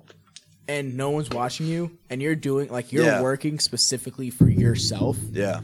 [0.69, 3.21] and no one's watching you, and you're doing like you're Yeah.
[3.21, 5.17] working specifically for yourself.
[5.31, 5.61] yeah,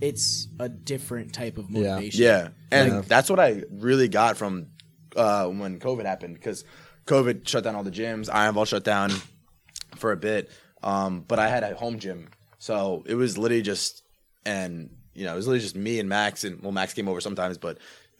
[0.00, 2.22] It's a different type of motivation.
[2.22, 4.68] yeah, and Like- that's what I really got from
[5.16, 6.64] uh, when COVID happened because
[7.06, 8.28] COVID shut down all the gyms.
[8.32, 9.10] Iron Vault shut down
[9.96, 10.50] for a bit,
[10.82, 12.28] um, but I had a home gym,
[12.62, 14.04] so it was literally just
[14.46, 17.20] and you know it was literally just me and Max and well Max came over
[17.20, 17.78] sometimes, but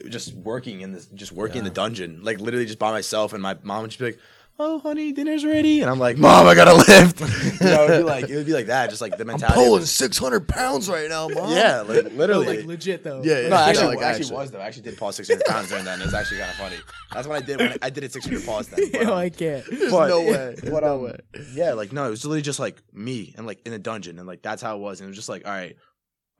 [0.08, 3.40] just working in this just working in the dungeon like literally just by myself and
[3.40, 4.18] my mom would just be like.
[4.64, 7.20] Oh, honey, dinner's ready, and I'm like, "Mom, I gotta lift."
[7.60, 9.58] you know, it'd be like it would be like that, just like the mentality.
[9.60, 11.50] I'm pulling 600 pounds right now, mom.
[11.50, 13.22] yeah, like literally, like legit though.
[13.24, 13.48] Yeah, yeah.
[13.48, 14.36] no, actually, like, actually, actually.
[14.36, 14.60] was though.
[14.60, 15.94] I actually did pause 600 pounds during that.
[15.94, 16.76] And it was actually kind of funny.
[17.12, 17.58] That's what I did.
[17.58, 18.88] When I, I did it 600 pause then.
[18.92, 19.64] But, um, I can't.
[19.68, 20.54] There's but- no way.
[20.62, 21.16] No um, way.
[21.54, 24.28] yeah, like no, it was literally just like me and like in a dungeon, and
[24.28, 25.00] like that's how it was.
[25.00, 25.74] And it was just like, all right,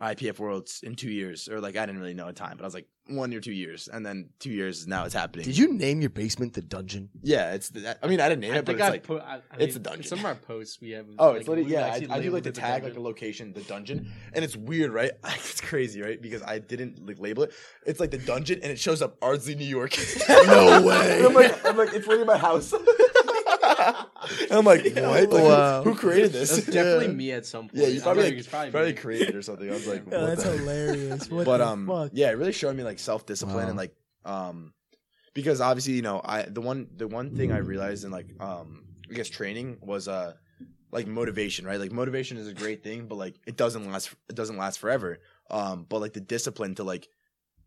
[0.00, 2.66] IPF Worlds in two years, or like I didn't really know a time, but I
[2.68, 2.86] was like
[3.16, 5.44] one or two years, and then two years now it's happening.
[5.44, 7.10] Did you name your basement the dungeon?
[7.22, 7.70] Yeah, it's.
[7.70, 9.02] The, I mean, I didn't name I it, but it's I like.
[9.02, 9.22] put.
[9.22, 10.04] I, I it's mean, a dungeon.
[10.04, 11.06] Some of our posts we have.
[11.18, 11.86] Oh, like, it's literally yeah.
[11.86, 12.94] I, I do like to it the tag like dungeon.
[12.94, 15.12] the location, the dungeon, and it's weird, right?
[15.52, 16.20] It's crazy, right?
[16.20, 17.52] Because I didn't like label it.
[17.84, 19.96] It's like the dungeon, and it shows up Ardsley, New York.
[20.46, 21.24] No way.
[21.24, 22.72] I'm like, I'm like, it's literally my house.
[24.42, 24.94] and I'm like, what?
[25.02, 25.82] Like, who- Wow.
[25.82, 26.50] who, created this?
[26.50, 27.82] That's definitely me at some point.
[27.82, 29.68] Yeah, you probably like, like, probably, probably created or something.
[29.68, 31.30] I was like, Yo, what that's the- hilarious.
[31.30, 32.10] What but the um, fuck?
[32.14, 33.68] yeah, it really showed me like self discipline Wow.
[33.68, 33.94] and like
[34.24, 34.72] um,
[35.34, 38.84] because obviously you know I the one the one thing I realized in like um
[39.10, 40.34] I guess training was uh
[40.90, 44.34] like motivation right like motivation is a great thing but like it doesn't last it
[44.36, 45.18] doesn't last forever
[45.50, 47.08] um but like the discipline to like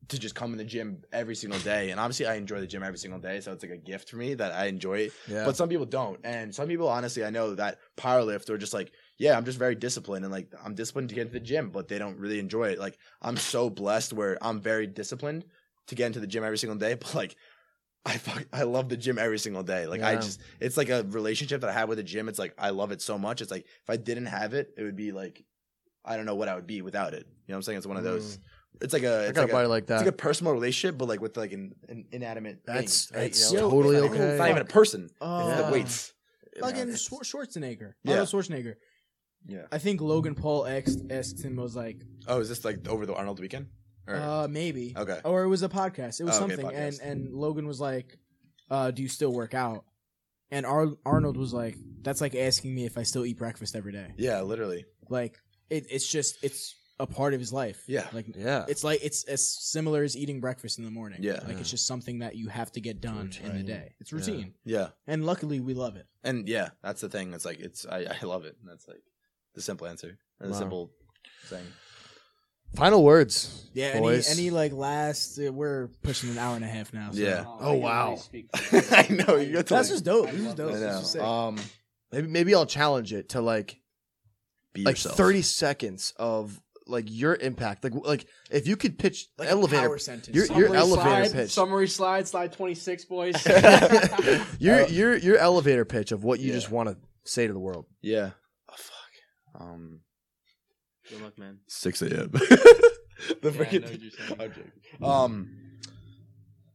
[0.09, 2.83] to just come in the gym every single day and obviously I enjoy the gym
[2.83, 5.45] every single day so it's like a gift for me that I enjoy it Yeah.
[5.45, 6.19] but some people don't.
[6.23, 9.75] And some people, honestly, I know that powerlift or just like, yeah, I'm just very
[9.75, 12.69] disciplined and like I'm disciplined to get into the gym, but they don't really enjoy
[12.69, 12.79] it.
[12.79, 15.45] Like I'm so blessed where I'm very disciplined
[15.87, 17.35] to get into the gym every single day, but like
[18.05, 19.87] I fuck, I love the gym every single day.
[19.87, 22.29] Like I just it's like a relationship that I have with the gym.
[22.29, 23.41] It's like I love it so much.
[23.41, 25.43] It's like if I didn't have it, it would be like
[26.03, 27.25] I don't know what I would be without it.
[27.25, 27.77] You know what I'm saying?
[27.79, 28.37] It's one of those.
[28.37, 28.41] Mm.
[28.81, 29.19] It's like a Mm.
[29.21, 29.97] I it's got like a body a, like it's that.
[29.99, 32.61] like a personal relationship, but like with like an, an inanimate.
[32.65, 33.21] That's- things, right?
[33.31, 33.69] that's You know?
[33.69, 34.31] totally It's not even- okay.
[34.31, 35.09] It's not even a person.
[35.21, 35.65] Uh, It's Yeah.
[35.67, 36.13] the weights.
[36.59, 37.93] Fucking It's- Schwar- Schwarzenegger.
[38.03, 38.11] Yeah.
[38.13, 38.75] Arnold Schwarzenegger.
[39.47, 39.67] Yeah.
[39.71, 43.13] I think Logan Paul asked, asked him was like, Oh, is this like over the
[43.13, 43.67] Arnold weekend?
[44.07, 44.93] Or- Uh, maybe.
[44.95, 45.19] Okay.
[45.25, 46.19] Or it was a podcast.
[46.19, 46.99] It was Oh, something, podcast.
[47.01, 48.17] and and Logan was like,
[48.69, 49.83] uh, "Do you still work out?"
[50.51, 53.91] And Ar- Arnold was like, "That's like asking me if I still eat breakfast every
[53.91, 54.85] day." yeah, literally.
[55.09, 55.39] Like
[55.71, 57.83] it, it's just it's a part of his life.
[57.87, 58.07] Yeah.
[58.13, 58.65] Like Yeah.
[58.69, 61.19] it's like it's as similar as eating breakfast in the morning.
[61.21, 61.39] Yeah.
[61.45, 63.93] Like it's just something that you have to get done in the day.
[63.99, 64.89] It's routine, Yeah.
[65.07, 66.05] and luckily we love it.
[66.23, 67.33] And yeah, that's the thing.
[67.33, 68.55] It's like it's I, I love it.
[68.61, 69.01] And That's like
[69.53, 70.17] the simple answer.
[70.39, 70.59] Or the Wow.
[70.59, 70.91] simple
[71.47, 71.65] thing.
[72.75, 73.69] Final words.
[73.73, 73.87] Yeah.
[73.87, 74.29] Any, boys.
[74.31, 75.39] any like last?
[75.39, 77.11] uh, We're pushing an hour and a half now.
[77.11, 77.19] So.
[77.19, 77.43] Yeah.
[77.47, 78.17] Oh, wow.
[78.33, 80.29] I know you got to That's like, just dope.
[80.31, 80.71] This is dope.
[80.71, 80.99] I This know.
[80.99, 81.57] is um
[82.11, 83.79] maybe maybe I'll challenge it to like
[84.73, 85.15] be like yourself.
[85.15, 87.83] 30 seconds of like your impact.
[87.83, 90.35] Like like if you could pitch Like elevator power sentence.
[90.35, 91.51] your your Summary elevator slide, pitch.
[91.51, 93.45] Summary slide, slide 26, boys.
[94.59, 96.53] your Uh, your your elevator pitch of what you yeah.
[96.55, 97.85] just want to say to the world.
[98.01, 98.31] Yeah.
[98.69, 99.61] Oh fuck.
[99.61, 99.99] Um.
[101.09, 101.59] Good luck, man.
[101.67, 102.29] Six a.m.
[102.31, 102.39] the
[103.41, 103.81] Yeah, I freaking.
[103.81, 104.41] know what you're saying.
[104.41, 104.71] I'm joking.
[105.03, 105.57] Um.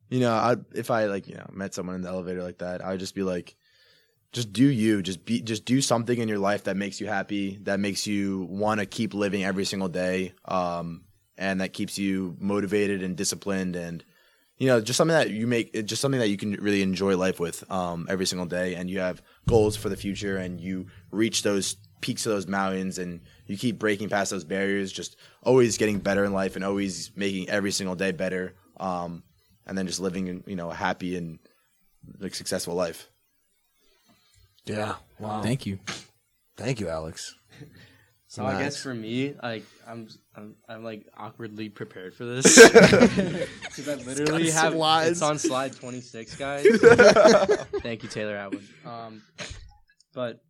[0.08, 2.84] You know, I if I like you know met someone in the elevator like that,
[2.84, 3.54] I would just be like,
[4.32, 7.58] just do you, just be, just do something in your life that makes you happy,
[7.62, 11.02] that makes you want to keep living every single day, um,
[11.36, 14.04] and that keeps you motivated and disciplined, and
[14.58, 17.40] you know, just something that you make, just something that you can really enjoy life
[17.40, 21.42] with, um, every single day, and you have goals for the future, and you reach
[21.42, 25.98] those peaks of those mountains, and you keep breaking past those barriers, just always getting
[25.98, 29.22] better in life, and always making every single day better, um,
[29.66, 31.38] and then just living, you know, a happy and
[32.18, 33.08] like successful life.
[34.64, 34.96] Yeah.
[35.18, 35.42] Wow.
[35.42, 35.78] Thank you.
[36.56, 37.34] Thank you, Alex.
[38.30, 40.06] So I guess for me, like I'm,
[40.36, 45.10] I'm, I'm like awkwardly prepared for this because I literally got have slides.
[45.10, 46.64] it's on slide 26, guys.
[47.82, 48.62] Thank you, Taylor Atwood.
[48.86, 49.22] Um,
[50.14, 50.44] but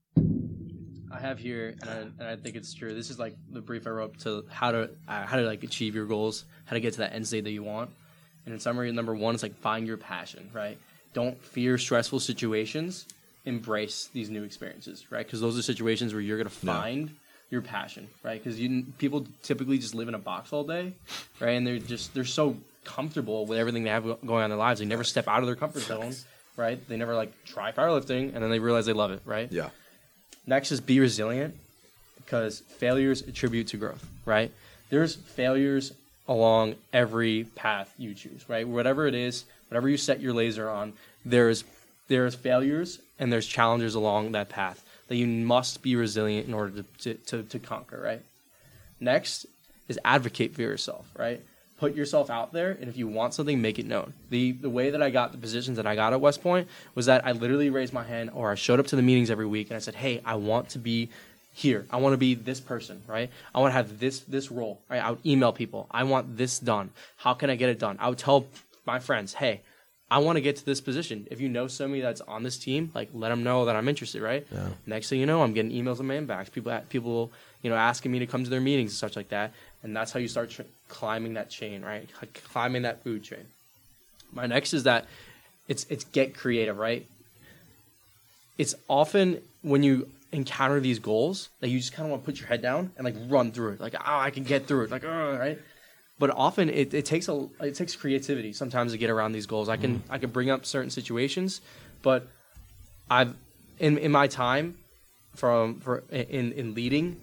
[1.11, 2.93] I have here, and I, and I think it's true.
[2.95, 5.95] This is like the brief I wrote to how to uh, how to like achieve
[5.95, 7.89] your goals, how to get to that end state that you want.
[8.45, 10.51] And in summary, number one is like find your passion.
[10.53, 10.77] Right?
[11.15, 13.07] Don't fear stressful situations.
[13.45, 15.07] Embrace these new experiences.
[15.11, 15.27] Right?
[15.27, 17.15] Because those are situations where you're gonna find
[17.51, 18.09] your passion.
[18.23, 18.43] Right?
[18.43, 20.93] Because you people typically just live in a box all day,
[21.41, 21.53] right?
[21.53, 24.81] And they're just they're so comfortable with everything they have going on in their lives.
[24.81, 26.15] They never step out of their comfort zone.
[26.57, 26.87] Right?
[26.89, 29.23] They never like try powerlifting, and then they realize they love it.
[29.25, 29.51] Right?
[29.51, 29.71] Yeah.
[30.47, 31.55] Next is be resilient
[32.17, 34.53] because failures attribute to growth, right?
[34.89, 35.93] There's failures
[36.29, 38.67] along every path you choose, right?
[38.67, 40.93] Whatever it is, whatever you set your laser on,
[41.25, 41.65] there's
[42.09, 46.83] there's failures and there's challenges along that path that you must be resilient in order
[46.99, 48.23] to, to, to, conquer, right?
[48.99, 49.47] Next
[49.89, 51.41] is advocate for yourself, right?
[51.79, 54.13] Put yourself out there, and if you want something, make it known.
[54.29, 57.07] The the way that I got the positions that I got at West Point was
[57.07, 59.69] that I literally raised my hand, or I showed up to the meetings every week,
[59.69, 61.09] and I said, "Hey, I want to be
[61.55, 61.87] here.
[61.91, 63.31] I want to be this person, right?
[63.55, 65.03] I want to have this this role, right?
[65.03, 65.87] I would email people.
[65.91, 66.91] I want this done.
[67.17, 67.97] How can I get it done?
[67.99, 68.47] I would tell
[68.85, 69.63] my friends, "Hey,
[70.11, 71.27] I want to get to this position.
[71.31, 74.21] If you know somebody that's on this team, like let them know that I'm interested,
[74.23, 74.45] right?
[74.87, 76.51] Next thing you know, I'm getting emails in my inbox.
[76.51, 77.31] People, people,
[77.63, 79.53] you know, asking me to come to their meetings and such like that.
[79.85, 82.09] And that's how you start tr- climbing that chain, right?
[82.21, 83.47] Like climbing that food chain.
[84.33, 85.07] My next is that
[85.69, 87.07] it's it's get creative, right?
[88.59, 92.39] It's often when you encounter these goals that you just kind of want to put
[92.39, 94.91] your head down and like run through it, like oh I can get through it,
[94.91, 95.59] like oh right
[96.21, 99.69] but often it, it takes a it takes creativity sometimes to get around these goals.
[99.69, 100.13] I can mm-hmm.
[100.13, 101.63] I can bring up certain situations,
[102.03, 102.29] but
[103.11, 103.35] I've
[103.81, 104.77] in in my time
[105.35, 107.17] from for in in leading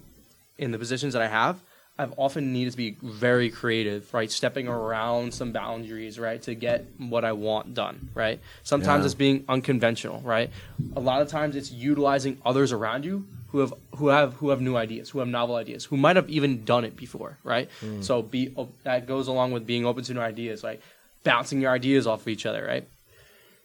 [0.58, 1.60] in the positions that I have,
[1.96, 4.30] I've often needed to be very creative, right?
[4.30, 8.40] Stepping around some boundaries, right, to get what I want done, right?
[8.64, 9.06] Sometimes Yeah.
[9.06, 10.50] it's being unconventional, right?
[10.96, 14.60] A lot of times it's utilizing others around you who have who have who have
[14.60, 17.68] new ideas, who have novel ideas, who might have even done it before, right?
[17.82, 18.04] Mm.
[18.04, 20.80] So be oh, that goes along with being open to new ideas, like
[21.24, 22.86] bouncing your ideas off of each other, right?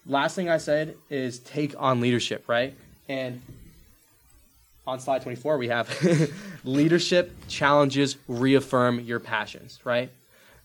[0.05, 2.73] Last thing I said is take on leadership, right?
[3.07, 3.41] And
[4.85, 5.89] on slide 24 we have
[6.63, 10.09] leadership challenges reaffirm your passions right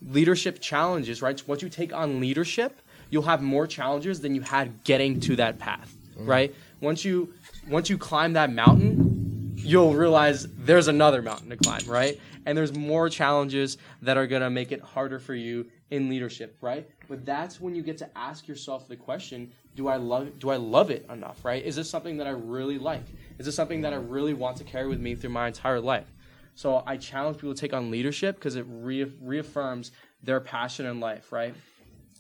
[0.03, 2.81] leadership challenges right once you take on leadership
[3.11, 6.27] you'll have more challenges than you had getting to that path mm.
[6.27, 7.33] right once you
[7.69, 12.19] once you climb that mountain you'll realize there's another mountain to climb right?
[12.47, 16.57] And there's more challenges that are going to make it harder for you in leadership
[16.61, 16.89] right?
[17.09, 20.57] But that's when you get to ask yourself the question do i love do i
[20.57, 21.63] love it enough right?
[21.65, 23.05] Is this something that i really like?
[23.39, 26.07] Is this something that i really want to carry with me through my entire life?
[26.55, 29.93] So i challenge people to take on leadership because it re- reaffirms
[30.23, 31.55] their passion in life right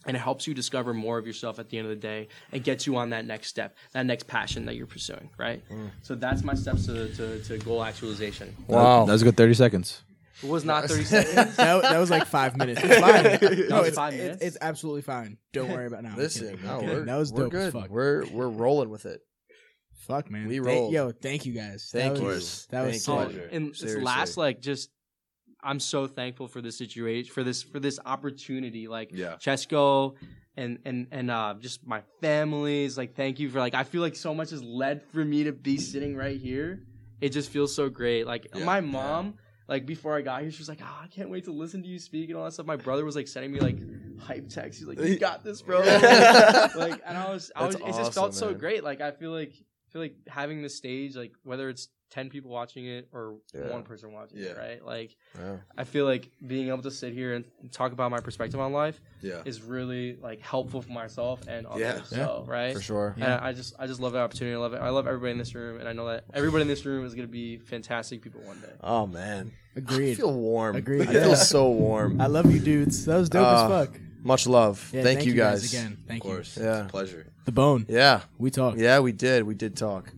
[0.09, 2.64] and it helps you discover more of yourself at the end of the day and
[2.64, 5.90] gets you on that next step that next passion that you're pursuing right mm.
[6.02, 9.05] so that's my steps to, to, to goal actualization Wow.
[9.05, 10.02] That was a good 30 seconds.
[10.43, 11.35] It was not 30 seconds.
[11.56, 12.80] that, that was like five minutes.
[12.85, 13.68] It's fine.
[13.68, 14.43] no, it's, five it's, minutes?
[14.43, 15.36] it's absolutely fine.
[15.52, 16.10] Don't worry about it now.
[16.10, 16.94] I'm Listen, no, kidding.
[16.94, 17.66] we're, that was we're dope good.
[17.68, 17.90] as fuck.
[17.90, 19.20] We're we're rolling with it.
[20.06, 20.47] fuck, man.
[20.47, 20.76] we roll.
[20.82, 20.93] rolled.
[20.93, 21.90] yo, thank you guys.
[21.93, 22.26] Thank that you.
[22.28, 23.36] Was, that was Thank sick.
[23.36, 23.48] you.
[23.51, 24.02] And this Seriously.
[24.05, 24.90] last like just
[25.62, 29.36] I'm so thankful for this situation for this for this opportunity like Yeah.
[29.36, 30.14] Cesco
[30.56, 34.16] and and and uh just my families like thank you for like I feel like
[34.16, 36.82] so much has led for me to be sitting right here.
[37.20, 38.26] It just feels so great.
[38.26, 38.64] Like Yeah.
[38.64, 39.35] my mom
[39.68, 41.89] like before I got here she was like oh, I can't wait to listen to
[41.89, 42.66] you speak and all that stuff.
[42.66, 43.78] My brother was like sending me like
[44.20, 44.78] hype texts.
[44.80, 45.80] He's like you got this bro.
[45.82, 48.85] Like and I was I was That's it just felt awesome, so great.
[48.85, 49.52] Like I feel like
[49.99, 53.70] feel like having the stage like whether it's 10 people watching it or Yeah.
[53.70, 54.47] one person watching Yeah.
[54.53, 55.57] it right like Yeah.
[55.77, 58.99] I feel like being able to sit here and talk about my perspective on life
[59.20, 59.43] Yeah.
[59.45, 61.81] is really like helpful for myself and others.
[61.83, 62.03] Yeah.
[62.05, 63.15] So right, For sure.
[63.16, 64.55] And I just I just love the opportunity.
[64.55, 64.81] I love it.
[64.81, 67.15] I love everybody in this room, and I know that everybody in this room is
[67.15, 68.73] gonna be fantastic people one day.
[68.83, 69.53] Oh man.
[69.77, 70.15] I Agreed.
[70.16, 70.77] feel warm.
[70.77, 71.03] Agreed.
[71.09, 72.20] I feel so warm.
[72.23, 73.05] I love you, dudes.
[73.05, 74.01] That was dope Uh, as fuck.
[74.25, 74.91] Much love.
[74.93, 75.73] Yeah, thank, you guys.
[75.73, 75.99] again.
[76.09, 76.57] Thank Of course.
[76.57, 76.65] you.
[76.65, 76.79] Yeah.
[76.81, 77.33] It's a pleasure.
[77.49, 77.87] The bone.
[77.89, 78.25] Yeah.
[78.37, 78.77] We talked.
[78.77, 79.45] Yeah, we did.
[79.45, 80.12] We did talk.